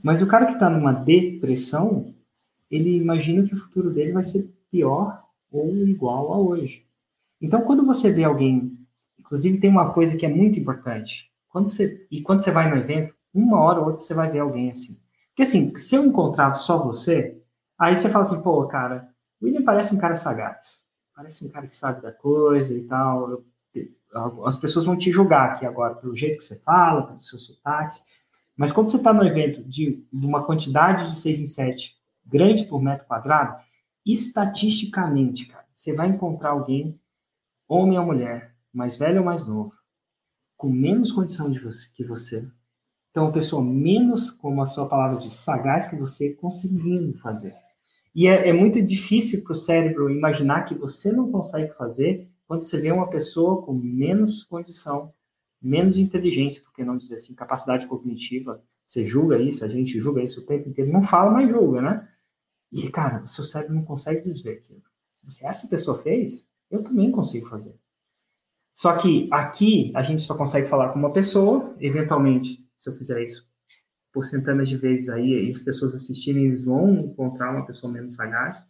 Mas 0.02 0.22
o 0.22 0.28
cara 0.28 0.46
que 0.46 0.54
está 0.54 0.70
numa 0.70 0.94
depressão, 0.94 2.14
ele 2.70 2.98
imagina 2.98 3.44
que 3.48 3.54
o 3.54 3.58
futuro 3.58 3.92
dele 3.92 4.12
vai 4.12 4.24
ser 4.24 4.52
pior 4.70 5.24
ou 5.52 5.76
igual 5.88 6.34
a 6.34 6.38
hoje. 6.38 6.86
Então, 7.42 7.62
quando 7.62 7.86
você 7.86 8.12
vê 8.12 8.24
alguém, 8.24 8.78
inclusive 9.20 9.60
tem 9.60 9.70
uma 9.70 9.92
coisa 9.92 10.18
que 10.18 10.26
é 10.26 10.30
muito 10.30 10.60
importante, 10.60 11.32
quando 11.50 11.68
você 11.68 12.08
e 12.10 12.22
quando 12.22 12.42
você 12.42 12.52
vai 12.52 12.70
no 12.70 12.78
evento, 12.78 13.16
uma 13.34 13.60
hora 13.60 13.80
ou 13.80 13.88
outra 13.88 14.02
você 14.02 14.14
vai 14.14 14.32
ver 14.32 14.40
alguém 14.40 14.70
assim. 14.70 15.00
Porque 15.30 15.44
assim, 15.44 15.76
se 15.76 15.96
eu 15.96 16.06
encontrar 16.06 16.54
só 16.54 16.84
você, 16.84 17.40
aí 17.78 17.96
você 17.96 18.10
fala 18.10 18.24
assim, 18.24 18.42
pô, 18.42 18.66
cara, 18.68 19.10
o 19.42 19.46
William 19.46 19.64
parece 19.64 19.94
um 19.94 19.98
cara 19.98 20.16
sagaz, 20.16 20.84
parece 21.16 21.46
um 21.46 21.50
cara 21.50 21.68
que 21.68 21.76
sabe 21.76 22.02
da 22.02 22.12
coisa 22.12 22.74
e 22.74 22.88
tal. 22.88 23.44
as 24.46 24.58
pessoas 24.58 24.86
vão 24.86 24.98
te 24.98 25.12
julgar 25.12 25.52
aqui 25.52 25.66
agora 25.66 25.96
pelo 25.96 26.16
jeito 26.16 26.38
que 26.38 26.44
você 26.44 26.60
fala, 26.60 27.08
pelo 27.08 27.20
seu 27.20 27.40
sotaque. 27.40 28.02
Mas 28.56 28.72
quando 28.72 28.88
você 28.90 28.98
está 28.98 29.14
no 29.14 29.26
evento 29.26 29.64
de, 29.64 30.06
uma 30.12 30.46
quantidade 30.46 31.10
de 31.10 31.18
6 31.18 31.40
em 31.40 31.48
7 31.48 31.98
grande 32.26 32.66
por 32.66 32.82
metro 32.82 33.06
quadrado, 33.06 33.62
estatisticamente, 34.06 35.48
cara, 35.48 35.66
você 35.74 35.94
vai 35.94 36.08
encontrar 36.08 36.52
alguém, 36.52 37.00
homem 37.68 37.98
ou 37.98 38.06
mulher, 38.06 38.56
mais 38.72 38.96
velho 38.98 39.20
ou 39.20 39.26
mais 39.26 39.46
novo, 39.46 39.74
com 40.56 40.70
menos 40.70 41.12
condição 41.12 41.52
de 41.52 41.60
você, 41.60 41.90
que 41.94 42.04
você. 42.04 42.48
Então, 43.12 43.26
uma 43.26 43.32
pessoa 43.32 43.64
menos, 43.64 44.32
como 44.32 44.62
a 44.62 44.66
sua 44.66 44.88
palavra 44.88 45.20
diz, 45.20 45.34
sagaz 45.34 45.88
que 45.88 45.96
você, 45.96 46.34
conseguindo 46.34 47.18
fazer. 47.20 47.56
E 48.16 48.28
é, 48.28 48.50
é 48.50 48.54
muito 48.54 48.82
difícil 48.82 49.44
para 49.44 49.54
o 49.54 49.56
cérebro 49.56 50.10
imaginar 50.10 50.64
que 50.64 50.76
você 50.76 51.12
não 51.12 51.32
consegue 51.32 51.74
fazer 51.74 52.30
quando 52.46 52.64
você 52.64 52.80
vê 52.80 52.92
uma 52.92 53.10
pessoa 53.10 53.64
com 53.64 53.74
menos 53.74 54.44
condição, 54.44 55.14
menos 55.62 55.98
inteligência, 55.98 56.62
porque 56.62 56.84
não 56.84 56.98
dizer 56.98 57.16
assim, 57.16 57.34
capacidade 57.34 57.88
cognitiva. 57.88 58.64
Você 58.86 59.06
julga 59.06 59.40
isso, 59.40 59.66
a 59.66 59.68
gente 59.68 60.00
julga 60.00 60.22
isso 60.22 60.42
o 60.42 60.46
tempo 60.46 60.70
inteiro. 60.70 60.92
Não 60.92 61.02
fala, 61.02 61.32
mas 61.32 61.50
julga, 61.50 61.82
né? 61.82 62.08
E, 62.72 62.90
cara, 62.90 63.24
o 63.24 63.28
seu 63.28 63.44
cérebro 63.44 63.76
não 63.76 63.84
consegue 63.84 64.22
desver 64.22 64.58
aquilo. 64.58 64.82
Se 65.28 65.46
essa 65.46 65.68
pessoa 65.68 65.98
fez, 65.98 66.50
eu 66.70 66.84
também 66.84 67.12
consigo 67.12 67.48
fazer. 67.48 67.76
Só 68.74 68.98
que 68.98 69.30
aqui 69.32 69.92
a 69.96 70.04
gente 70.04 70.22
só 70.22 70.36
consegue 70.36 70.68
falar 70.68 70.90
com 70.90 71.00
uma 71.00 71.14
pessoa, 71.14 71.76
eventualmente, 71.80 72.68
se 72.76 72.90
eu 72.90 72.94
fizer 72.94 73.24
isso 73.24 73.48
por 74.14 74.24
centenas 74.24 74.70
de 74.70 74.78
vezes 74.78 75.10
aí, 75.10 75.50
as 75.52 75.64
pessoas 75.64 75.96
assistirem, 75.96 76.46
eles 76.46 76.64
vão 76.64 76.94
encontrar 76.94 77.52
uma 77.52 77.66
pessoa 77.66 77.92
menos 77.92 78.14
sagaz, 78.14 78.70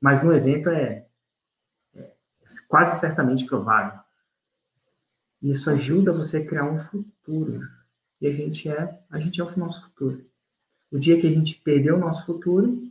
mas 0.00 0.22
no 0.22 0.34
evento 0.34 0.68
é, 0.68 1.06
é 1.94 2.12
quase 2.68 2.98
certamente 2.98 3.46
provável. 3.46 4.00
Isso 5.40 5.70
ajuda 5.70 6.12
você 6.12 6.38
a 6.38 6.46
criar 6.46 6.64
um 6.64 6.76
futuro. 6.76 7.62
E 8.20 8.26
a 8.26 8.32
gente 8.32 8.68
é, 8.68 8.98
a 9.08 9.18
gente 9.20 9.40
é 9.40 9.44
o 9.44 9.58
nosso 9.58 9.84
futuro. 9.84 10.24
O 10.90 10.98
dia 10.98 11.18
que 11.18 11.26
a 11.26 11.30
gente 11.30 11.60
perder 11.60 11.92
o 11.92 11.98
nosso 11.98 12.26
futuro, 12.26 12.82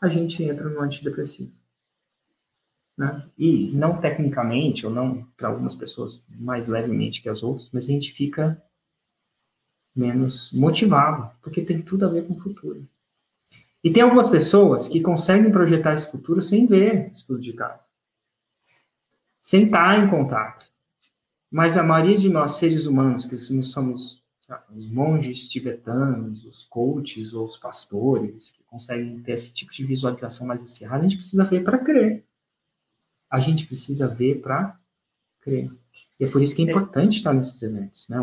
a 0.00 0.08
gente 0.08 0.44
entra 0.44 0.68
no 0.68 0.80
antidepressivo. 0.80 1.52
Né? 2.96 3.28
E 3.36 3.70
não 3.72 4.00
tecnicamente, 4.00 4.86
ou 4.86 4.92
não 4.92 5.24
para 5.36 5.48
algumas 5.48 5.74
pessoas 5.74 6.26
mais 6.30 6.68
levemente 6.68 7.22
que 7.22 7.28
as 7.28 7.42
outras, 7.42 7.70
mas 7.72 7.84
a 7.84 7.88
gente 7.88 8.12
fica 8.12 8.62
menos 9.96 10.52
motivado, 10.52 11.30
porque 11.40 11.62
tem 11.62 11.80
tudo 11.80 12.04
a 12.04 12.08
ver 12.08 12.26
com 12.26 12.34
o 12.34 12.38
futuro. 12.38 12.86
E 13.82 13.90
tem 13.90 14.02
algumas 14.02 14.28
pessoas 14.28 14.88
que 14.88 15.00
conseguem 15.00 15.50
projetar 15.50 15.92
esse 15.92 16.10
futuro 16.10 16.42
sem 16.42 16.66
ver 16.66 17.08
estudo 17.08 17.40
de 17.40 17.52
caso, 17.52 17.88
sem 19.40 19.66
estar 19.66 19.98
em 19.98 20.10
contato. 20.10 20.66
Mas 21.50 21.78
a 21.78 21.82
maioria 21.82 22.18
de 22.18 22.28
nós, 22.28 22.52
seres 22.52 22.86
humanos, 22.86 23.24
que 23.24 23.38
somos 23.38 24.22
os 24.74 24.88
monges 24.90 25.48
tibetanos, 25.48 26.44
os 26.44 26.64
coaches 26.64 27.32
ou 27.34 27.44
os 27.44 27.56
pastores, 27.56 28.52
que 28.52 28.62
conseguem 28.64 29.20
ter 29.22 29.32
esse 29.32 29.52
tipo 29.52 29.72
de 29.72 29.84
visualização 29.84 30.46
mais 30.46 30.62
acirrada, 30.62 31.00
a 31.00 31.08
gente 31.08 31.16
precisa 31.16 31.44
ver 31.44 31.64
para 31.64 31.78
crer. 31.78 32.24
A 33.30 33.40
gente 33.40 33.66
precisa 33.66 34.06
ver 34.06 34.40
para 34.40 34.78
crer. 35.40 35.72
E 36.18 36.24
é 36.24 36.28
por 36.28 36.42
isso 36.42 36.54
que 36.54 36.62
é, 36.62 36.66
é 36.66 36.70
importante 36.70 37.16
estar 37.16 37.32
nesses 37.32 37.60
eventos, 37.62 38.08
né? 38.08 38.18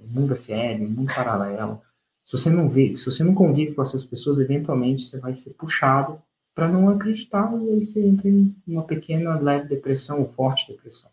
Mundo 0.00 0.34
o 0.34 0.90
mundo 0.90 1.14
paralelo. 1.14 1.82
Se 2.24 2.32
você 2.32 2.50
não 2.50 2.68
vê, 2.68 2.96
se 2.96 3.06
você 3.06 3.24
não 3.24 3.34
convive 3.34 3.74
com 3.74 3.82
essas 3.82 4.04
pessoas, 4.04 4.38
eventualmente 4.38 5.02
você 5.02 5.18
vai 5.18 5.32
ser 5.32 5.54
puxado 5.54 6.20
para 6.54 6.68
não 6.68 6.90
acreditar 6.90 7.50
e 7.62 7.70
aí 7.70 7.84
você 7.84 8.04
entra 8.04 8.28
em 8.28 8.54
uma 8.66 8.82
pequena 8.82 9.38
leve 9.38 9.68
depressão 9.68 10.20
ou 10.20 10.28
forte 10.28 10.70
depressão. 10.70 11.10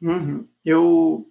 Uhum. 0.00 0.46
Eu 0.64 1.28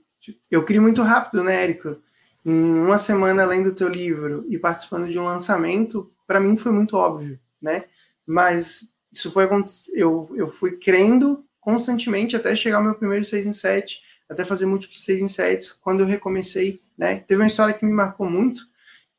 eu 0.51 0.63
crio 0.63 0.81
muito 0.81 1.01
rápido, 1.01 1.43
né, 1.43 1.63
Érico? 1.63 1.97
Em 2.45 2.53
uma 2.53 2.97
semana 2.97 3.43
além 3.43 3.63
do 3.63 3.73
teu 3.73 3.87
livro 3.87 4.45
e 4.49 4.59
participando 4.59 5.09
de 5.09 5.17
um 5.17 5.25
lançamento, 5.25 6.11
para 6.27 6.39
mim 6.39 6.55
foi 6.55 6.71
muito 6.71 6.95
óbvio, 6.95 7.39
né? 7.61 7.85
Mas 8.25 8.93
isso 9.11 9.31
foi 9.31 9.49
eu 9.93 10.33
eu 10.35 10.47
fui 10.47 10.77
crendo 10.77 11.45
constantemente 11.59 12.35
até 12.35 12.55
chegar 12.55 12.77
ao 12.77 12.83
meu 12.83 12.95
primeiro 12.95 13.23
6 13.23 13.45
em 13.45 13.51
7, 13.51 14.01
até 14.33 14.43
fazer 14.43 14.65
múltiplos 14.65 15.03
6 15.03 15.21
em 15.21 15.27
7, 15.27 15.75
quando 15.81 16.01
eu 16.01 16.05
recomecei, 16.05 16.81
né? 16.97 17.19
Teve 17.19 17.41
uma 17.41 17.47
história 17.47 17.73
que 17.73 17.85
me 17.85 17.93
marcou 17.93 18.29
muito, 18.29 18.67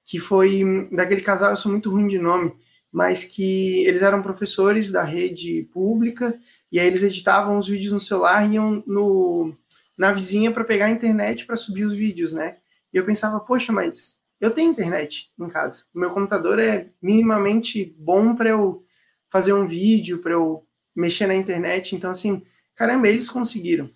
que 0.05 0.19
foi 0.19 0.63
daquele 0.93 1.23
casal, 1.23 1.51
eu 1.51 1.57
sou 1.57 1.73
muito 1.73 1.91
ruim 1.91 2.07
de 2.07 2.19
nome, 2.19 2.53
mas 2.93 3.25
que 3.25 3.85
eles 3.87 4.03
eram 4.03 4.23
professores 4.23 4.91
da 4.91 5.03
rede 5.03 5.69
pública 5.73 6.39
e 6.71 6.79
aí 6.79 6.87
eles 6.87 7.03
editavam 7.03 7.59
os 7.59 7.67
vídeos 7.67 7.93
no 7.93 8.01
celular 8.01 8.49
e 8.49 8.55
iam 8.55 8.83
no 8.87 9.55
na 9.97 10.13
vizinha 10.13 10.51
para 10.51 10.65
pegar 10.65 10.87
a 10.87 10.91
internet 10.91 11.47
para 11.47 11.57
subir 11.57 11.85
os 11.85 11.95
vídeos, 11.95 12.33
né? 12.33 12.57
E 12.93 12.97
eu 12.97 13.05
pensava, 13.05 13.41
poxa, 13.41 13.73
mas 13.73 14.19
eu 14.41 14.51
tenho 14.51 14.71
internet 14.71 15.31
em 15.39 15.49
casa. 15.49 15.85
O 15.95 15.99
meu 15.99 16.11
computador 16.11 16.59
é 16.59 16.91
minimamente 17.01 17.95
bom 17.99 18.35
para 18.35 18.51
eu 18.51 18.85
fazer 19.29 19.53
um 19.53 19.67
vídeo, 19.67 20.19
para 20.19 20.33
eu 20.33 20.67
mexer 20.95 21.27
na 21.27 21.35
internet. 21.35 21.95
Então, 21.95 22.11
assim, 22.11 22.43
caramba, 22.75 23.09
eles 23.09 23.29
conseguiram, 23.29 23.91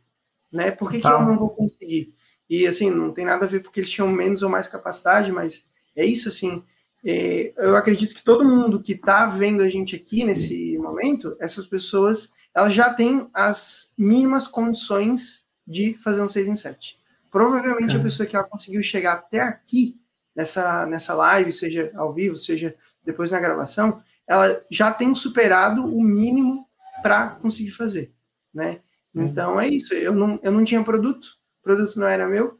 né? 0.52 0.70
Por 0.70 0.90
que, 0.90 1.00
tá. 1.00 1.16
que 1.16 1.22
eu 1.22 1.26
não 1.26 1.38
vou 1.38 1.54
conseguir? 1.54 2.14
E, 2.48 2.66
assim, 2.66 2.90
não 2.90 3.12
tem 3.12 3.24
nada 3.24 3.44
a 3.44 3.48
ver 3.48 3.60
porque 3.60 3.80
eles 3.80 3.90
tinham 3.90 4.08
menos 4.08 4.42
ou 4.42 4.48
mais 4.48 4.68
capacidade, 4.68 5.30
mas 5.30 5.68
é 5.94 6.04
isso, 6.04 6.28
assim. 6.28 6.62
É, 7.04 7.52
eu 7.56 7.76
acredito 7.76 8.14
que 8.14 8.24
todo 8.24 8.44
mundo 8.44 8.82
que 8.82 8.92
está 8.92 9.26
vendo 9.26 9.62
a 9.62 9.68
gente 9.68 9.94
aqui 9.94 10.24
nesse 10.24 10.76
momento, 10.78 11.36
essas 11.38 11.66
pessoas, 11.66 12.32
elas 12.54 12.72
já 12.72 12.92
têm 12.92 13.28
as 13.32 13.92
mínimas 13.96 14.48
condições 14.48 15.46
de 15.66 15.94
fazer 15.94 16.22
um 16.22 16.28
6 16.28 16.48
em 16.48 16.56
7. 16.56 16.98
Provavelmente 17.30 17.94
é. 17.94 17.98
a 17.98 18.02
pessoa 18.02 18.26
que 18.26 18.34
ela 18.34 18.48
conseguiu 18.48 18.82
chegar 18.82 19.14
até 19.14 19.40
aqui, 19.40 20.00
nessa, 20.34 20.86
nessa 20.86 21.14
live, 21.14 21.52
seja 21.52 21.92
ao 21.94 22.12
vivo, 22.12 22.36
seja 22.36 22.74
depois 23.04 23.30
na 23.30 23.40
gravação, 23.40 24.02
ela 24.26 24.62
já 24.70 24.92
tem 24.92 25.12
superado 25.14 25.84
o 25.84 26.02
mínimo 26.02 26.66
para 27.02 27.30
conseguir 27.30 27.70
fazer, 27.70 28.12
né? 28.52 28.80
Uhum. 29.14 29.26
Então 29.26 29.60
é 29.60 29.68
isso. 29.68 29.94
Eu 29.94 30.14
não, 30.14 30.38
eu 30.42 30.52
não 30.52 30.64
tinha 30.64 30.82
produto, 30.82 31.24
o 31.60 31.62
produto 31.62 31.98
não 31.98 32.06
era 32.06 32.28
meu, 32.28 32.58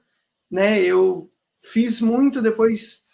né? 0.51 0.80
Eu 0.80 1.30
fiz 1.59 2.01
muito, 2.01 2.42
depois 2.42 3.05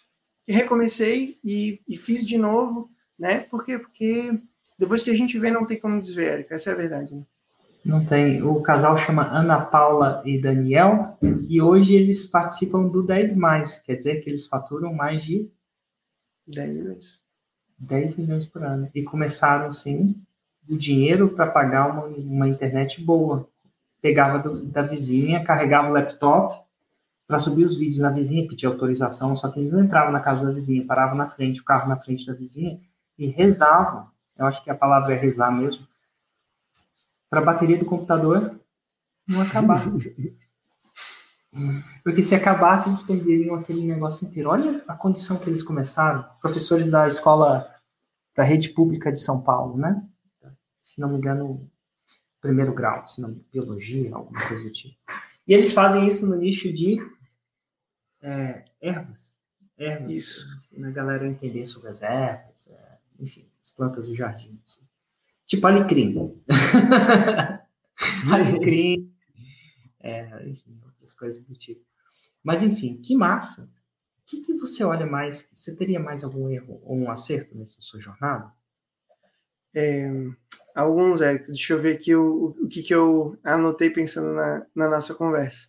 recomecei 0.47 1.39
e, 1.43 1.81
e 1.87 1.97
fiz 1.97 2.25
de 2.25 2.37
novo, 2.37 2.89
né? 3.17 3.39
Por 3.39 3.65
quê? 3.65 3.79
Porque 3.79 4.31
depois 4.77 5.03
que 5.03 5.09
a 5.09 5.15
gente 5.15 5.39
vê, 5.39 5.49
não 5.49 5.65
tem 5.65 5.79
como 5.79 5.99
desver, 5.99 6.45
essa 6.49 6.69
é 6.69 6.73
a 6.73 6.77
verdade. 6.77 7.15
Né? 7.15 7.23
Não 7.83 8.05
tem. 8.05 8.41
O 8.41 8.61
casal 8.61 8.97
chama 8.97 9.27
Ana 9.27 9.61
Paula 9.61 10.21
e 10.25 10.39
Daniel, 10.39 11.17
e 11.47 11.61
hoje 11.61 11.95
eles 11.95 12.25
participam 12.25 12.87
do 12.87 13.03
10 13.03 13.35
mais, 13.35 13.79
quer 13.79 13.95
dizer 13.95 14.21
que 14.21 14.29
eles 14.29 14.45
faturam 14.45 14.93
mais 14.93 15.23
de 15.23 15.49
10 16.47 16.69
milhões. 16.73 17.21
10 17.77 18.15
milhões 18.17 18.47
por 18.47 18.63
ano. 18.63 18.89
E 18.93 19.03
começaram, 19.03 19.67
assim, 19.67 20.15
o 20.69 20.77
dinheiro 20.77 21.29
para 21.29 21.47
pagar 21.47 21.89
uma, 21.89 22.05
uma 22.05 22.47
internet 22.47 23.01
boa. 23.01 23.47
Pegava 24.01 24.39
do, 24.39 24.63
da 24.65 24.81
vizinha, 24.81 25.43
carregava 25.43 25.89
o 25.89 25.93
laptop 25.93 26.63
para 27.27 27.39
subir 27.39 27.63
os 27.63 27.75
vídeos 27.75 28.01
na 28.01 28.09
vizinha, 28.09 28.47
pedia 28.47 28.69
autorização, 28.69 29.35
só 29.35 29.49
que 29.49 29.59
eles 29.59 29.73
não 29.73 29.83
entravam 29.83 30.11
na 30.11 30.19
casa 30.19 30.45
da 30.45 30.53
vizinha, 30.53 30.85
paravam 30.85 31.17
na 31.17 31.27
frente, 31.27 31.59
o 31.61 31.65
carro 31.65 31.89
na 31.89 31.97
frente 31.97 32.25
da 32.25 32.33
vizinha 32.33 32.79
e 33.17 33.27
rezavam. 33.27 34.07
Eu 34.37 34.45
acho 34.45 34.63
que 34.63 34.69
a 34.69 34.75
palavra 34.75 35.13
é 35.13 35.17
rezar 35.17 35.51
mesmo. 35.51 35.87
Para 37.29 37.39
a 37.39 37.45
bateria 37.45 37.77
do 37.77 37.85
computador 37.85 38.59
não 39.27 39.41
acabar. 39.41 39.81
Porque 42.03 42.21
se 42.21 42.35
acabasse, 42.35 42.89
eles 42.89 43.01
perderiam 43.01 43.55
aquele 43.55 43.87
negócio 43.87 44.27
inteiro. 44.27 44.49
Olha 44.49 44.83
a 44.87 44.93
condição 44.93 45.37
que 45.37 45.49
eles 45.49 45.63
começaram. 45.63 46.25
Professores 46.41 46.91
da 46.91 47.07
escola 47.07 47.65
da 48.35 48.43
rede 48.43 48.69
pública 48.69 49.11
de 49.11 49.19
São 49.19 49.41
Paulo, 49.41 49.77
né? 49.77 50.03
Se 50.85 51.01
não 51.01 51.09
me 51.09 51.17
engano, 51.17 51.67
primeiro 52.39 52.71
grau, 52.71 53.07
se 53.07 53.19
não 53.19 53.33
biologia, 53.51 54.13
alguma 54.13 54.47
coisa 54.47 54.65
do 54.65 54.71
tipo. 54.71 54.95
E 55.47 55.51
eles 55.51 55.71
fazem 55.71 56.07
isso 56.07 56.27
no 56.27 56.35
nicho 56.35 56.71
de 56.71 56.99
é, 58.21 58.63
ervas. 58.79 59.35
Ervas. 59.75 60.13
Isso. 60.13 60.45
A 60.77 60.91
galera 60.91 61.27
entender 61.27 61.65
sobre 61.65 61.89
as 61.89 62.03
ervas, 62.03 62.67
é, 62.67 62.99
enfim, 63.19 63.49
as 63.63 63.71
plantas 63.71 64.07
do 64.07 64.15
jardim. 64.15 64.59
Assim. 64.63 64.81
Tipo 65.47 65.65
alecrim. 65.65 66.39
alecrim. 68.31 69.11
É, 69.99 70.47
enfim, 70.47 70.79
outras 70.85 71.15
coisas 71.15 71.43
do 71.45 71.55
tipo. 71.55 71.83
Mas, 72.43 72.61
enfim, 72.61 73.01
que 73.01 73.17
massa. 73.17 73.63
O 74.19 74.25
que, 74.27 74.41
que 74.41 74.53
você 74.53 74.83
olha 74.83 75.07
mais? 75.07 75.49
Você 75.51 75.75
teria 75.75 75.99
mais 75.99 76.23
algum 76.23 76.47
erro 76.47 76.79
ou 76.83 76.95
um 76.95 77.09
acerto 77.09 77.57
nessa 77.57 77.81
sua 77.81 77.99
jornada? 77.99 78.53
É, 79.75 80.09
alguns, 80.73 81.21
Érico. 81.21 81.47
Deixa 81.47 81.73
eu 81.73 81.79
ver 81.79 81.95
aqui 81.95 82.15
o, 82.15 82.55
o 82.61 82.67
que, 82.67 82.81
que 82.81 82.95
eu 82.95 83.37
anotei 83.43 83.89
pensando 83.89 84.33
na, 84.33 84.65
na 84.73 84.89
nossa 84.89 85.13
conversa. 85.13 85.67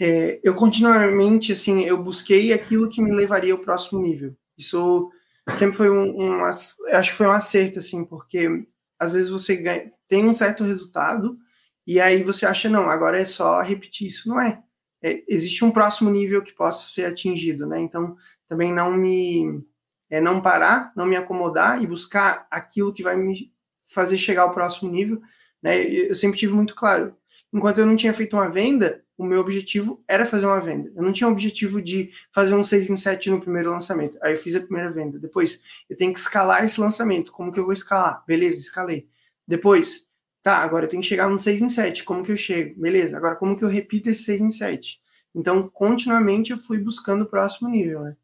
É, 0.00 0.40
eu 0.42 0.54
continuamente, 0.54 1.52
assim, 1.52 1.82
eu 1.82 2.02
busquei 2.02 2.52
aquilo 2.52 2.90
que 2.90 3.02
me 3.02 3.14
levaria 3.14 3.52
ao 3.52 3.60
próximo 3.60 4.00
nível. 4.00 4.34
Isso 4.56 5.10
sempre 5.52 5.76
foi 5.76 5.90
um, 5.90 6.20
um 6.20 6.44
acho 6.44 7.10
que 7.10 7.16
foi 7.16 7.26
um 7.26 7.32
acerto, 7.32 7.78
assim, 7.78 8.04
porque 8.04 8.66
às 8.98 9.12
vezes 9.12 9.30
você 9.30 9.56
ganha, 9.56 9.92
tem 10.08 10.26
um 10.26 10.34
certo 10.34 10.64
resultado 10.64 11.38
e 11.86 12.00
aí 12.00 12.22
você 12.22 12.46
acha, 12.46 12.68
não, 12.68 12.88
agora 12.88 13.18
é 13.18 13.24
só 13.24 13.60
repetir. 13.60 14.08
Isso 14.08 14.28
não 14.28 14.40
é. 14.40 14.62
é 15.02 15.22
existe 15.28 15.64
um 15.64 15.70
próximo 15.70 16.10
nível 16.10 16.42
que 16.42 16.52
possa 16.52 16.88
ser 16.88 17.04
atingido, 17.04 17.66
né? 17.66 17.80
Então, 17.80 18.16
também 18.48 18.72
não 18.72 18.92
me 18.96 19.62
é 20.10 20.20
não 20.20 20.40
parar, 20.40 20.92
não 20.96 21.06
me 21.06 21.16
acomodar 21.16 21.82
e 21.82 21.86
buscar 21.86 22.46
aquilo 22.50 22.92
que 22.92 23.02
vai 23.02 23.16
me 23.16 23.52
fazer 23.84 24.16
chegar 24.16 24.42
ao 24.42 24.52
próximo 24.52 24.90
nível, 24.90 25.20
né? 25.62 25.82
Eu 25.82 26.14
sempre 26.14 26.38
tive 26.38 26.52
muito 26.52 26.74
claro, 26.74 27.16
enquanto 27.52 27.78
eu 27.78 27.86
não 27.86 27.96
tinha 27.96 28.12
feito 28.12 28.36
uma 28.36 28.50
venda, 28.50 29.04
o 29.16 29.24
meu 29.24 29.40
objetivo 29.40 30.02
era 30.08 30.26
fazer 30.26 30.46
uma 30.46 30.60
venda. 30.60 30.92
Eu 30.94 31.02
não 31.02 31.12
tinha 31.12 31.28
o 31.28 31.32
objetivo 31.32 31.80
de 31.80 32.10
fazer 32.32 32.54
um 32.54 32.62
6 32.62 32.90
em 32.90 32.96
7 32.96 33.30
no 33.30 33.40
primeiro 33.40 33.70
lançamento. 33.70 34.18
Aí 34.20 34.32
eu 34.32 34.38
fiz 34.38 34.56
a 34.56 34.60
primeira 34.60 34.90
venda. 34.90 35.18
Depois, 35.18 35.62
eu 35.88 35.96
tenho 35.96 36.12
que 36.12 36.18
escalar 36.18 36.64
esse 36.64 36.80
lançamento. 36.80 37.30
Como 37.30 37.52
que 37.52 37.60
eu 37.60 37.64
vou 37.64 37.72
escalar? 37.72 38.24
Beleza, 38.26 38.58
escalei. 38.58 39.08
Depois, 39.46 40.08
tá, 40.42 40.58
agora 40.58 40.86
eu 40.86 40.88
tenho 40.88 41.02
que 41.02 41.08
chegar 41.08 41.28
no 41.28 41.38
6 41.38 41.62
em 41.62 41.68
7. 41.68 42.04
Como 42.04 42.24
que 42.24 42.32
eu 42.32 42.36
chego? 42.36 42.80
Beleza, 42.80 43.16
agora 43.16 43.36
como 43.36 43.56
que 43.56 43.64
eu 43.64 43.68
repito 43.68 44.10
esse 44.10 44.24
6 44.24 44.40
em 44.40 44.50
7? 44.50 45.00
Então, 45.34 45.68
continuamente 45.68 46.50
eu 46.50 46.58
fui 46.58 46.78
buscando 46.78 47.22
o 47.22 47.28
próximo 47.28 47.68
nível, 47.68 48.02
né? 48.02 48.16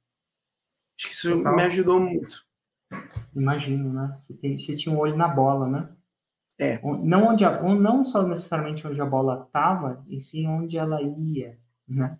Acho 1.00 1.08
que 1.08 1.14
isso 1.14 1.36
Total. 1.38 1.56
me 1.56 1.62
ajudou 1.62 1.98
muito. 1.98 2.44
Imagino, 3.34 3.90
né? 3.90 4.18
Você, 4.20 4.34
tem, 4.34 4.58
você 4.58 4.76
tinha 4.76 4.94
um 4.94 4.98
olho 4.98 5.16
na 5.16 5.28
bola, 5.28 5.66
né? 5.66 5.88
É. 6.58 6.78
Não, 6.82 7.28
onde 7.28 7.42
a, 7.42 7.62
não 7.62 8.04
só 8.04 8.26
necessariamente 8.26 8.86
onde 8.86 9.00
a 9.00 9.06
bola 9.06 9.44
estava, 9.46 10.04
e 10.10 10.20
sim 10.20 10.46
onde 10.46 10.76
ela 10.76 11.00
ia, 11.00 11.58
né? 11.88 12.18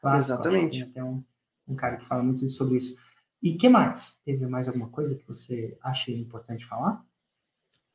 Clássico, 0.00 0.34
Exatamente. 0.34 0.80
Tem 0.80 0.90
até 0.90 1.04
um, 1.04 1.22
um 1.68 1.76
cara 1.76 1.98
que 1.98 2.04
fala 2.04 2.20
muito 2.24 2.48
sobre 2.48 2.78
isso. 2.78 2.96
E 3.40 3.54
que 3.54 3.68
mais? 3.68 4.20
Teve 4.24 4.44
mais 4.48 4.66
alguma 4.66 4.88
coisa 4.88 5.14
que 5.14 5.28
você 5.28 5.78
acha 5.80 6.10
importante 6.10 6.66
falar? 6.66 7.04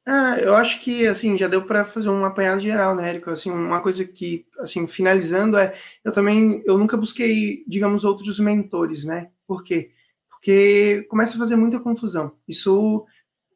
Ah, 0.08 0.38
eu 0.40 0.56
acho 0.56 0.80
que 0.80 1.06
assim 1.08 1.36
já 1.36 1.50
deu 1.50 1.66
para 1.66 1.84
fazer 1.84 2.10
um 2.10 2.24
apanhado 2.24 2.62
geral, 2.62 2.96
né, 2.96 3.10
Érico? 3.10 3.32
Assim, 3.32 3.52
uma 3.52 3.82
coisa 3.82 4.06
que, 4.06 4.48
assim, 4.60 4.88
finalizando 4.88 5.58
é, 5.58 5.76
eu 6.06 6.14
também, 6.14 6.64
eu 6.66 6.78
nunca 6.78 6.96
busquei, 6.96 7.66
digamos, 7.68 8.06
outros 8.06 8.40
mentores, 8.40 9.04
né? 9.04 9.32
Por 9.46 9.62
Porque 10.46 11.08
começa 11.10 11.34
a 11.36 11.40
fazer 11.40 11.56
muita 11.56 11.80
confusão. 11.80 12.32
Isso 12.48 13.04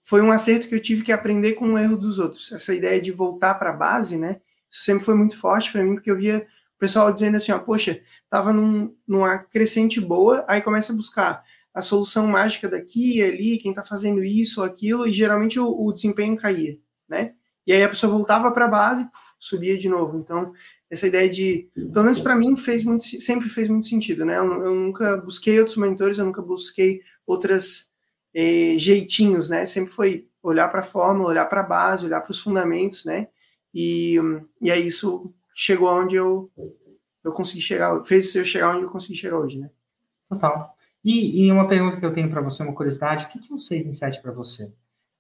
foi 0.02 0.24
um 0.24 0.32
acerto 0.32 0.68
que 0.68 0.74
eu 0.74 0.82
tive 0.82 1.04
que 1.04 1.12
aprender 1.12 1.54
com 1.54 1.74
o 1.74 1.78
erro 1.78 1.96
dos 1.96 2.18
outros. 2.18 2.52
Essa 2.52 2.74
ideia 2.74 3.00
de 3.00 3.12
voltar 3.12 3.54
para 3.54 3.70
a 3.70 3.74
base, 3.74 4.18
né? 4.18 4.42
Isso 4.68 4.86
sempre 4.86 5.06
foi 5.06 5.14
muito 5.14 5.38
forte 5.38 5.72
para 5.72 5.84
mim, 5.84 5.94
porque 5.94 6.10
eu 6.10 6.18
via 6.18 6.48
o 6.76 6.80
pessoal 6.80 7.12
dizendo 7.12 7.38
assim, 7.38 7.52
ó, 7.52 7.60
poxa, 7.60 8.02
tava 8.28 8.52
num, 8.52 8.96
numa 9.08 9.38
crescente 9.38 10.02
boa, 10.02 10.44
aí 10.48 10.64
começa 10.64 10.92
a 10.92 10.96
buscar 10.96 11.44
a 11.76 11.84
solução 11.84 12.26
mágica 12.26 12.68
daqui 12.68 13.18
e 13.18 13.24
ali, 13.24 13.60
quem 13.60 13.70
está 13.70 13.84
fazendo 13.84 14.24
isso 14.24 14.62
ou 14.62 14.66
aquilo, 14.66 15.06
e 15.06 15.14
geralmente 15.14 15.60
o, 15.60 15.70
o, 15.70 15.94
desempenho 15.94 16.36
caía, 16.36 16.80
né? 17.08 17.36
E 17.68 17.72
aí 17.72 17.84
a 17.84 17.90
pessoa 17.90 18.12
voltava 18.12 18.52
para 18.52 18.66
a 18.66 18.68
base, 18.68 19.08
subia 19.38 19.78
de 19.78 19.88
novo. 19.88 20.18
Então, 20.18 20.54
essa 20.90 21.08
ideia 21.08 21.30
de, 21.30 21.70
pelo 21.74 22.04
menos 22.04 22.20
para 22.20 22.36
mim, 22.36 22.58
fez 22.58 22.84
muito, 22.84 23.04
sempre 23.22 23.48
fez 23.48 23.70
muito 23.70 23.86
sentido, 23.86 24.26
né? 24.26 24.38
Eu, 24.38 24.64
eu, 24.64 24.76
nunca 24.76 25.18
busquei 25.18 25.60
outros 25.60 25.78
mentores, 25.78 26.18
eu 26.18 26.26
nunca 26.26 26.42
busquei 26.42 27.02
outras 27.28 27.92
eh, 28.34 28.76
jeitinhos, 28.78 29.50
né? 29.50 29.66
Sempre 29.66 29.92
foi 29.92 30.28
olhar 30.42 30.68
para 30.70 30.80
a 30.80 30.84
fórmula, 30.84 31.30
olhar 31.30 31.46
para 31.46 31.62
a 31.62 31.66
base, 31.66 32.06
olhar 32.06 32.22
para 32.22 32.32
os 32.32 32.40
fundamentos, 32.40 33.06
né? 33.06 33.28
E, 33.74 34.16
e 34.62 34.72
aí 34.72 34.88
isso 34.88 35.32
chegou 35.54 35.90
onde 35.90 36.16
eu, 36.16 36.52
eu 37.24 37.32
consegui 37.32 37.62
chegar, 37.62 38.02
fez 38.04 38.34
eu 38.34 38.44
chegar 38.44 38.76
onde 38.76 38.86
eu 38.86 38.90
consegui 38.90 39.16
chegar 39.16 39.38
hoje, 39.38 39.60
né? 39.60 39.70
Total. 40.28 40.76
E, 41.04 41.46
e 41.46 41.52
uma 41.52 41.68
pergunta 41.68 41.98
que 41.98 42.06
eu 42.06 42.14
tenho 42.14 42.30
para 42.30 42.42
você, 42.42 42.64
uma 42.64 42.74
curiosidade, 42.74 43.26
o 43.26 43.30
que, 43.30 43.40
que 43.40 43.52
é 43.52 43.56
um 43.56 43.60
6 43.60 43.86
em 43.86 43.94
7 43.94 44.22
para 44.22 44.32
você? 44.32 44.74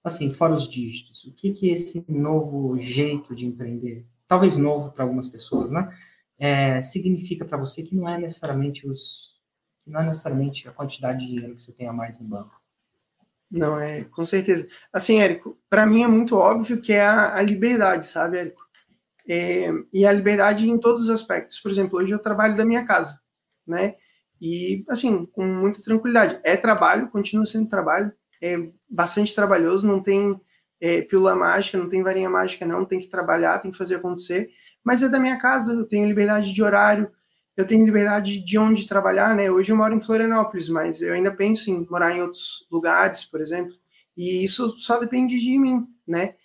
Assim, 0.03 0.34
fora 0.34 0.55
os 0.55 0.67
dígitos, 0.67 1.26
o 1.26 1.34
que, 1.34 1.51
que 1.51 1.70
é 1.70 1.74
esse 1.74 2.05
novo 2.09 2.80
jeito 2.80 3.36
de 3.36 3.45
empreender, 3.45 4.05
talvez 4.30 4.57
novo 4.57 4.91
para 4.91 5.03
algumas 5.03 5.27
pessoas, 5.27 5.71
né? 5.71 5.93
É, 6.38 6.82
significa 6.82 7.43
para 7.43 7.57
você 7.57 7.84
que 7.84 7.95
não 7.95 8.07
é 8.07 8.17
necessariamente 8.17 8.88
os 8.88 9.38
não 9.86 10.01
é 10.01 10.05
necessariamente 10.05 10.69
a 10.69 10.71
quantidade 10.71 11.19
de 11.19 11.34
dinheiro 11.34 11.55
que 11.55 11.63
você 11.63 11.73
tem 11.73 11.88
a 11.88 11.91
mais 11.91 12.19
no 12.19 12.27
banco. 12.27 12.61
Não, 13.49 13.80
é, 13.80 14.03
com 14.03 14.23
certeza. 14.23 14.69
Assim, 14.93 15.19
Érico, 15.19 15.57
para 15.67 15.84
mim 15.88 16.03
é 16.03 16.07
muito 16.07 16.36
óbvio 16.36 16.80
que 16.80 16.93
é 16.93 17.01
a, 17.01 17.36
a 17.36 17.41
liberdade, 17.41 18.05
sabe, 18.05 18.38
Érico? 18.38 18.61
É, 19.27 19.71
e 19.91 20.05
a 20.05 20.11
liberdade 20.11 20.69
em 20.69 20.77
todos 20.77 21.05
os 21.05 21.09
aspectos. 21.09 21.59
Por 21.59 21.71
exemplo, 21.71 21.97
hoje 21.97 22.13
eu 22.13 22.19
trabalho 22.19 22.55
da 22.55 22.63
minha 22.63 22.86
casa, 22.86 23.19
né? 23.65 23.95
E, 24.39 24.86
assim, 24.88 25.25
com 25.25 25.43
muita 25.43 25.82
tranquilidade. 25.82 26.39
É 26.43 26.55
trabalho, 26.55 27.09
continua 27.09 27.45
sendo 27.47 27.67
trabalho, 27.67 28.13
é 28.39 28.57
bastante 28.88 29.34
trabalhoso, 29.34 29.88
não 29.88 30.03
tem 30.03 30.39
é, 30.80 31.01
pílula 31.01 31.36
mágica, 31.36 31.77
não 31.77 31.89
tem 31.89 32.03
varinha 32.03 32.30
mágica, 32.30 32.65
não, 32.65 32.86
tem 32.86 32.99
que 32.99 33.07
trabalhar, 33.07 33.59
tem 33.59 33.71
que 33.71 33.77
fazer 33.77 33.95
acontecer. 33.95 34.49
Mas 34.84 35.03
é 35.03 35.09
da 35.09 35.19
minha 35.19 35.38
casa, 35.38 35.73
eu 35.73 35.86
tenho 35.86 36.07
liberdade 36.07 36.53
de 36.53 36.63
horário, 36.63 37.11
eu 37.55 37.65
tenho 37.65 37.84
liberdade 37.84 38.39
de 38.39 38.57
onde 38.57 38.88
trabalhar, 38.88 39.36
né? 39.36 39.51
Hoje 39.51 39.71
eu 39.71 39.75
moro 39.75 39.93
em 39.93 40.01
Florianópolis, 40.01 40.69
mas 40.69 41.01
eu 41.01 41.13
ainda 41.13 41.32
penso 41.32 41.69
em 41.69 41.86
morar 41.89 42.15
em 42.15 42.21
outros 42.21 42.65
lugares, 42.71 43.25
por 43.25 43.41
exemplo, 43.41 43.73
e 44.15 44.43
isso 44.43 44.69
só 44.80 44.97
depende 44.97 45.39
de 45.39 45.59
mim, 45.59 45.86
né? 46.07 46.36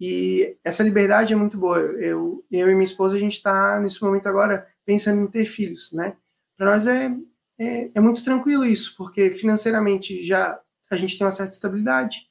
E 0.00 0.56
essa 0.62 0.82
liberdade 0.82 1.32
é 1.32 1.36
muito 1.36 1.58
boa. 1.58 1.78
Eu, 1.78 2.44
eu 2.50 2.70
e 2.70 2.74
minha 2.74 2.84
esposa, 2.84 3.16
a 3.16 3.18
gente 3.18 3.32
está, 3.34 3.80
nesse 3.80 4.02
momento 4.02 4.28
agora, 4.28 4.66
pensando 4.84 5.22
em 5.22 5.26
ter 5.26 5.44
filhos, 5.44 5.90
né? 5.92 6.16
Para 6.56 6.72
nós 6.72 6.86
é, 6.86 7.10
é, 7.58 7.90
é, 7.94 8.00
muito 8.00 8.22
tranquilo 8.22 8.64
isso, 8.64 8.94
porque 8.96 9.32
financeiramente 9.32 10.22
já 10.22 10.60
a 10.90 10.96
gente 10.96 11.18
tem 11.18 11.26
uma 11.26 11.30
certa 11.30 11.52
estabilidade, 11.52 12.27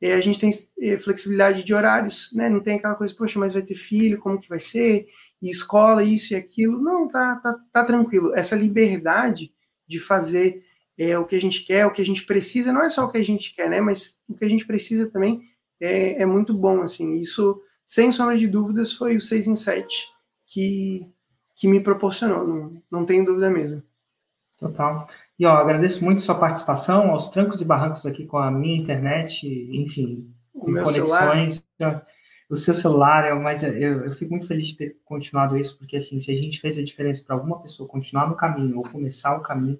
é, 0.00 0.14
a 0.14 0.20
gente 0.20 0.40
tem 0.40 0.50
é, 0.80 0.96
flexibilidade 0.96 1.62
de 1.62 1.74
horários, 1.74 2.30
né? 2.34 2.48
Não 2.48 2.60
tem 2.60 2.76
aquela 2.76 2.94
coisa, 2.94 3.14
poxa, 3.14 3.38
mas 3.38 3.52
vai 3.52 3.62
ter 3.62 3.74
filho, 3.74 4.18
como 4.18 4.40
que 4.40 4.48
vai 4.48 4.60
ser? 4.60 5.06
e 5.42 5.48
escola, 5.48 6.04
isso 6.04 6.34
e 6.34 6.36
aquilo. 6.36 6.80
Não, 6.80 7.08
tá, 7.08 7.36
tá, 7.36 7.56
tá 7.72 7.84
tranquilo. 7.84 8.34
Essa 8.34 8.56
liberdade 8.56 9.52
de 9.86 9.98
fazer 9.98 10.62
é, 10.98 11.18
o 11.18 11.24
que 11.24 11.34
a 11.34 11.40
gente 11.40 11.64
quer, 11.64 11.86
o 11.86 11.92
que 11.92 12.02
a 12.02 12.04
gente 12.04 12.24
precisa, 12.24 12.72
não 12.72 12.82
é 12.82 12.88
só 12.88 13.04
o 13.04 13.10
que 13.10 13.18
a 13.18 13.24
gente 13.24 13.54
quer, 13.54 13.68
né? 13.68 13.80
Mas 13.80 14.20
o 14.28 14.34
que 14.34 14.44
a 14.44 14.48
gente 14.48 14.66
precisa 14.66 15.10
também 15.10 15.40
é, 15.80 16.22
é 16.22 16.26
muito 16.26 16.52
bom, 16.52 16.82
assim. 16.82 17.18
Isso, 17.18 17.60
sem 17.86 18.12
sombra 18.12 18.36
de 18.36 18.46
dúvidas, 18.46 18.92
foi 18.92 19.16
o 19.16 19.20
6 19.20 19.48
em 19.48 19.56
7 19.56 19.88
que, 20.46 21.06
que 21.56 21.68
me 21.68 21.80
proporcionou, 21.80 22.46
não, 22.46 22.82
não 22.90 23.06
tenho 23.06 23.24
dúvida 23.24 23.50
mesmo. 23.50 23.82
Total. 24.58 25.06
E 25.40 25.46
ó, 25.46 25.56
agradeço 25.56 26.04
muito 26.04 26.20
sua 26.20 26.34
participação, 26.34 27.10
aos 27.10 27.28
trancos 27.30 27.62
e 27.62 27.64
barrancos 27.64 28.04
aqui 28.04 28.26
com 28.26 28.36
a 28.36 28.50
minha 28.50 28.76
internet, 28.76 29.48
enfim, 29.72 30.30
com 30.52 30.66
conexões. 30.66 31.64
Celular 31.78 32.06
o 32.50 32.56
seu 32.56 32.74
celular 32.74 33.32
o 33.32 33.40
mais. 33.40 33.62
Eu, 33.62 34.04
eu 34.04 34.12
fico 34.12 34.32
muito 34.32 34.46
feliz 34.46 34.66
de 34.66 34.76
ter 34.76 34.96
continuado 35.04 35.56
isso, 35.56 35.78
porque 35.78 35.96
assim, 35.96 36.18
se 36.18 36.32
a 36.32 36.34
gente 36.34 36.60
fez 36.60 36.76
a 36.76 36.82
diferença 36.82 37.24
para 37.24 37.36
alguma 37.36 37.60
pessoa 37.62 37.88
continuar 37.88 38.28
no 38.28 38.34
caminho 38.34 38.76
ou 38.76 38.82
começar 38.82 39.36
o 39.36 39.40
caminho, 39.40 39.78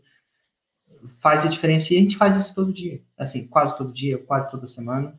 faz 1.21 1.45
a 1.45 1.49
diferença 1.49 1.93
e 1.93 1.99
a 1.99 2.01
gente 2.01 2.17
faz 2.17 2.37
isso 2.37 2.55
todo 2.55 2.73
dia, 2.73 3.03
assim, 3.19 3.47
quase 3.49 3.77
todo 3.77 3.93
dia, 3.93 4.19
quase 4.19 4.49
toda 4.51 4.67
semana. 4.67 5.19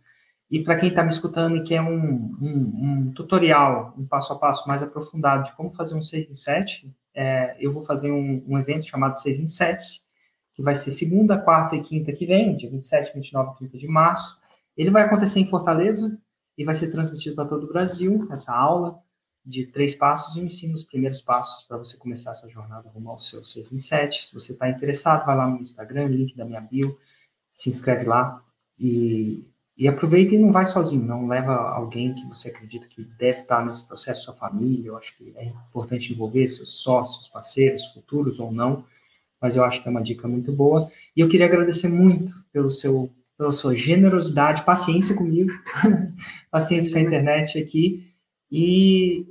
E 0.49 0.63
para 0.63 0.77
quem 0.77 0.89
está 0.89 1.03
me 1.03 1.09
escutando 1.09 1.57
e 1.57 1.63
quer 1.63 1.81
um, 1.81 2.35
um, 2.41 2.47
um, 2.47 3.11
tutorial, 3.13 3.93
um 3.97 4.05
passo 4.05 4.33
a 4.33 4.39
passo 4.39 4.67
mais 4.67 4.81
aprofundado 4.81 5.43
de 5.43 5.53
como 5.53 5.69
fazer 5.71 5.95
um 5.95 6.01
6 6.01 6.29
em 6.29 6.35
7, 6.35 6.93
é, 7.13 7.57
eu 7.59 7.73
vou 7.73 7.81
fazer 7.83 8.11
um, 8.11 8.43
um, 8.47 8.57
evento 8.57 8.85
chamado 8.85 9.19
6 9.19 9.39
em 9.39 9.47
7, 9.47 10.01
que 10.53 10.61
vai 10.61 10.75
ser 10.75 10.91
segunda, 10.91 11.37
quarta 11.37 11.75
e 11.75 11.81
quinta 11.81 12.11
que 12.11 12.25
vem, 12.25 12.55
dia 12.55 12.69
27, 12.69 13.13
29 13.13 13.51
e 13.51 13.57
30 13.57 13.77
de 13.77 13.87
março. 13.87 14.39
Ele 14.75 14.89
vai 14.89 15.03
acontecer 15.03 15.39
em 15.39 15.47
Fortaleza 15.47 16.19
e 16.57 16.63
vai 16.63 16.75
ser 16.75 16.91
transmitido 16.91 17.35
para 17.35 17.45
todo 17.45 17.63
o 17.63 17.67
Brasil, 17.67 18.27
essa 18.31 18.53
aula 18.53 18.99
de 19.43 19.65
três 19.65 19.95
passos, 19.95 20.37
eu 20.37 20.43
ensino 20.43 20.75
os 20.75 20.83
primeiros 20.83 21.21
passos 21.21 21.65
para 21.67 21.77
você 21.77 21.97
começar 21.97 22.31
essa 22.31 22.47
jornada 22.47 22.89
rumo 22.89 23.09
ao 23.09 23.17
seu 23.17 23.43
6 23.43 23.71
em 23.71 23.79
7. 23.79 24.25
Se 24.25 24.33
você 24.33 24.51
está 24.51 24.69
interessado, 24.69 25.25
vai 25.25 25.35
lá 25.35 25.47
no 25.47 25.59
Instagram, 25.59 26.07
link 26.07 26.35
da 26.35 26.45
minha 26.45 26.61
bio, 26.61 26.97
se 27.51 27.69
inscreve 27.69 28.05
lá 28.05 28.43
e, 28.77 29.43
e 29.75 29.87
aproveita 29.87 30.35
e 30.35 30.37
não 30.37 30.51
vai 30.51 30.65
sozinho, 30.65 31.03
não 31.03 31.27
leva 31.27 31.53
alguém 31.53 32.13
que 32.13 32.25
você 32.27 32.49
acredita 32.49 32.87
que 32.87 33.03
deve 33.03 33.41
estar 33.41 33.65
nesse 33.65 33.87
processo, 33.87 34.25
sua 34.25 34.35
família, 34.35 34.89
eu 34.89 34.97
acho 34.97 35.17
que 35.17 35.33
é 35.35 35.45
importante 35.45 36.13
envolver 36.13 36.47
seus 36.47 36.81
sócios, 36.81 37.27
parceiros, 37.27 37.87
futuros 37.87 38.39
ou 38.39 38.51
não, 38.51 38.85
mas 39.41 39.55
eu 39.55 39.63
acho 39.63 39.81
que 39.81 39.87
é 39.87 39.91
uma 39.91 40.03
dica 40.03 40.27
muito 40.27 40.51
boa. 40.51 40.89
E 41.15 41.21
eu 41.21 41.27
queria 41.27 41.47
agradecer 41.47 41.89
muito 41.89 42.33
pelo 42.53 42.69
seu, 42.69 43.11
pela 43.37 43.51
sua 43.51 43.75
generosidade, 43.75 44.63
paciência 44.63 45.15
comigo, 45.15 45.51
paciência 46.51 46.91
com 46.91 46.99
a 46.99 47.01
internet 47.01 47.57
aqui, 47.57 48.07
e, 48.51 49.25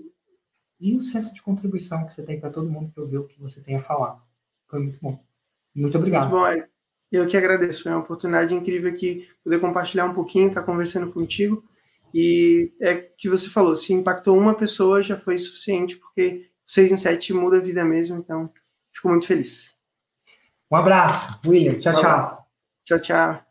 e 0.81 0.97
o 0.97 1.01
senso 1.01 1.33
de 1.33 1.43
contribuição 1.43 2.05
que 2.05 2.13
você 2.13 2.25
tem 2.25 2.41
para 2.41 2.51
todo 2.51 2.71
mundo 2.71 2.91
que 2.93 3.01
ouviu 3.01 3.21
o 3.21 3.27
que 3.27 3.41
você 3.41 3.63
tem 3.63 3.77
a 3.77 3.83
falar. 3.83 4.21
Foi 4.69 4.81
muito 4.81 4.99
bom. 5.01 5.23
Muito 5.75 5.97
obrigado. 5.97 6.31
Muito 6.31 6.41
bom, 6.41 6.67
eu 7.13 7.27
que 7.27 7.37
agradeço. 7.37 7.83
Foi 7.83 7.93
uma 7.93 8.01
oportunidade 8.01 8.55
incrível 8.55 8.91
aqui 8.91 9.29
poder 9.43 9.61
compartilhar 9.61 10.07
um 10.07 10.13
pouquinho, 10.13 10.49
estar 10.49 10.63
conversando 10.63 11.13
contigo. 11.13 11.63
E 12.13 12.65
é 12.81 12.97
que 12.97 13.29
você 13.29 13.49
falou, 13.49 13.77
se 13.77 13.93
impactou 13.93 14.37
uma 14.37 14.55
pessoa 14.55 15.03
já 15.03 15.17
foi 15.17 15.39
suficiente, 15.39 15.97
porque 15.97 16.51
6 16.67 16.93
em 16.93 16.97
7 16.97 17.33
muda 17.33 17.59
a 17.59 17.61
vida 17.61 17.85
mesmo, 17.85 18.17
então 18.19 18.53
fico 18.93 19.09
muito 19.09 19.27
feliz. 19.27 19.80
Um 20.71 20.77
abraço, 20.77 21.41
William. 21.47 21.79
Tchau, 21.81 21.95
um 21.95 22.01
tchau. 22.01 22.47
Tchau, 22.85 22.99
tchau. 23.01 23.50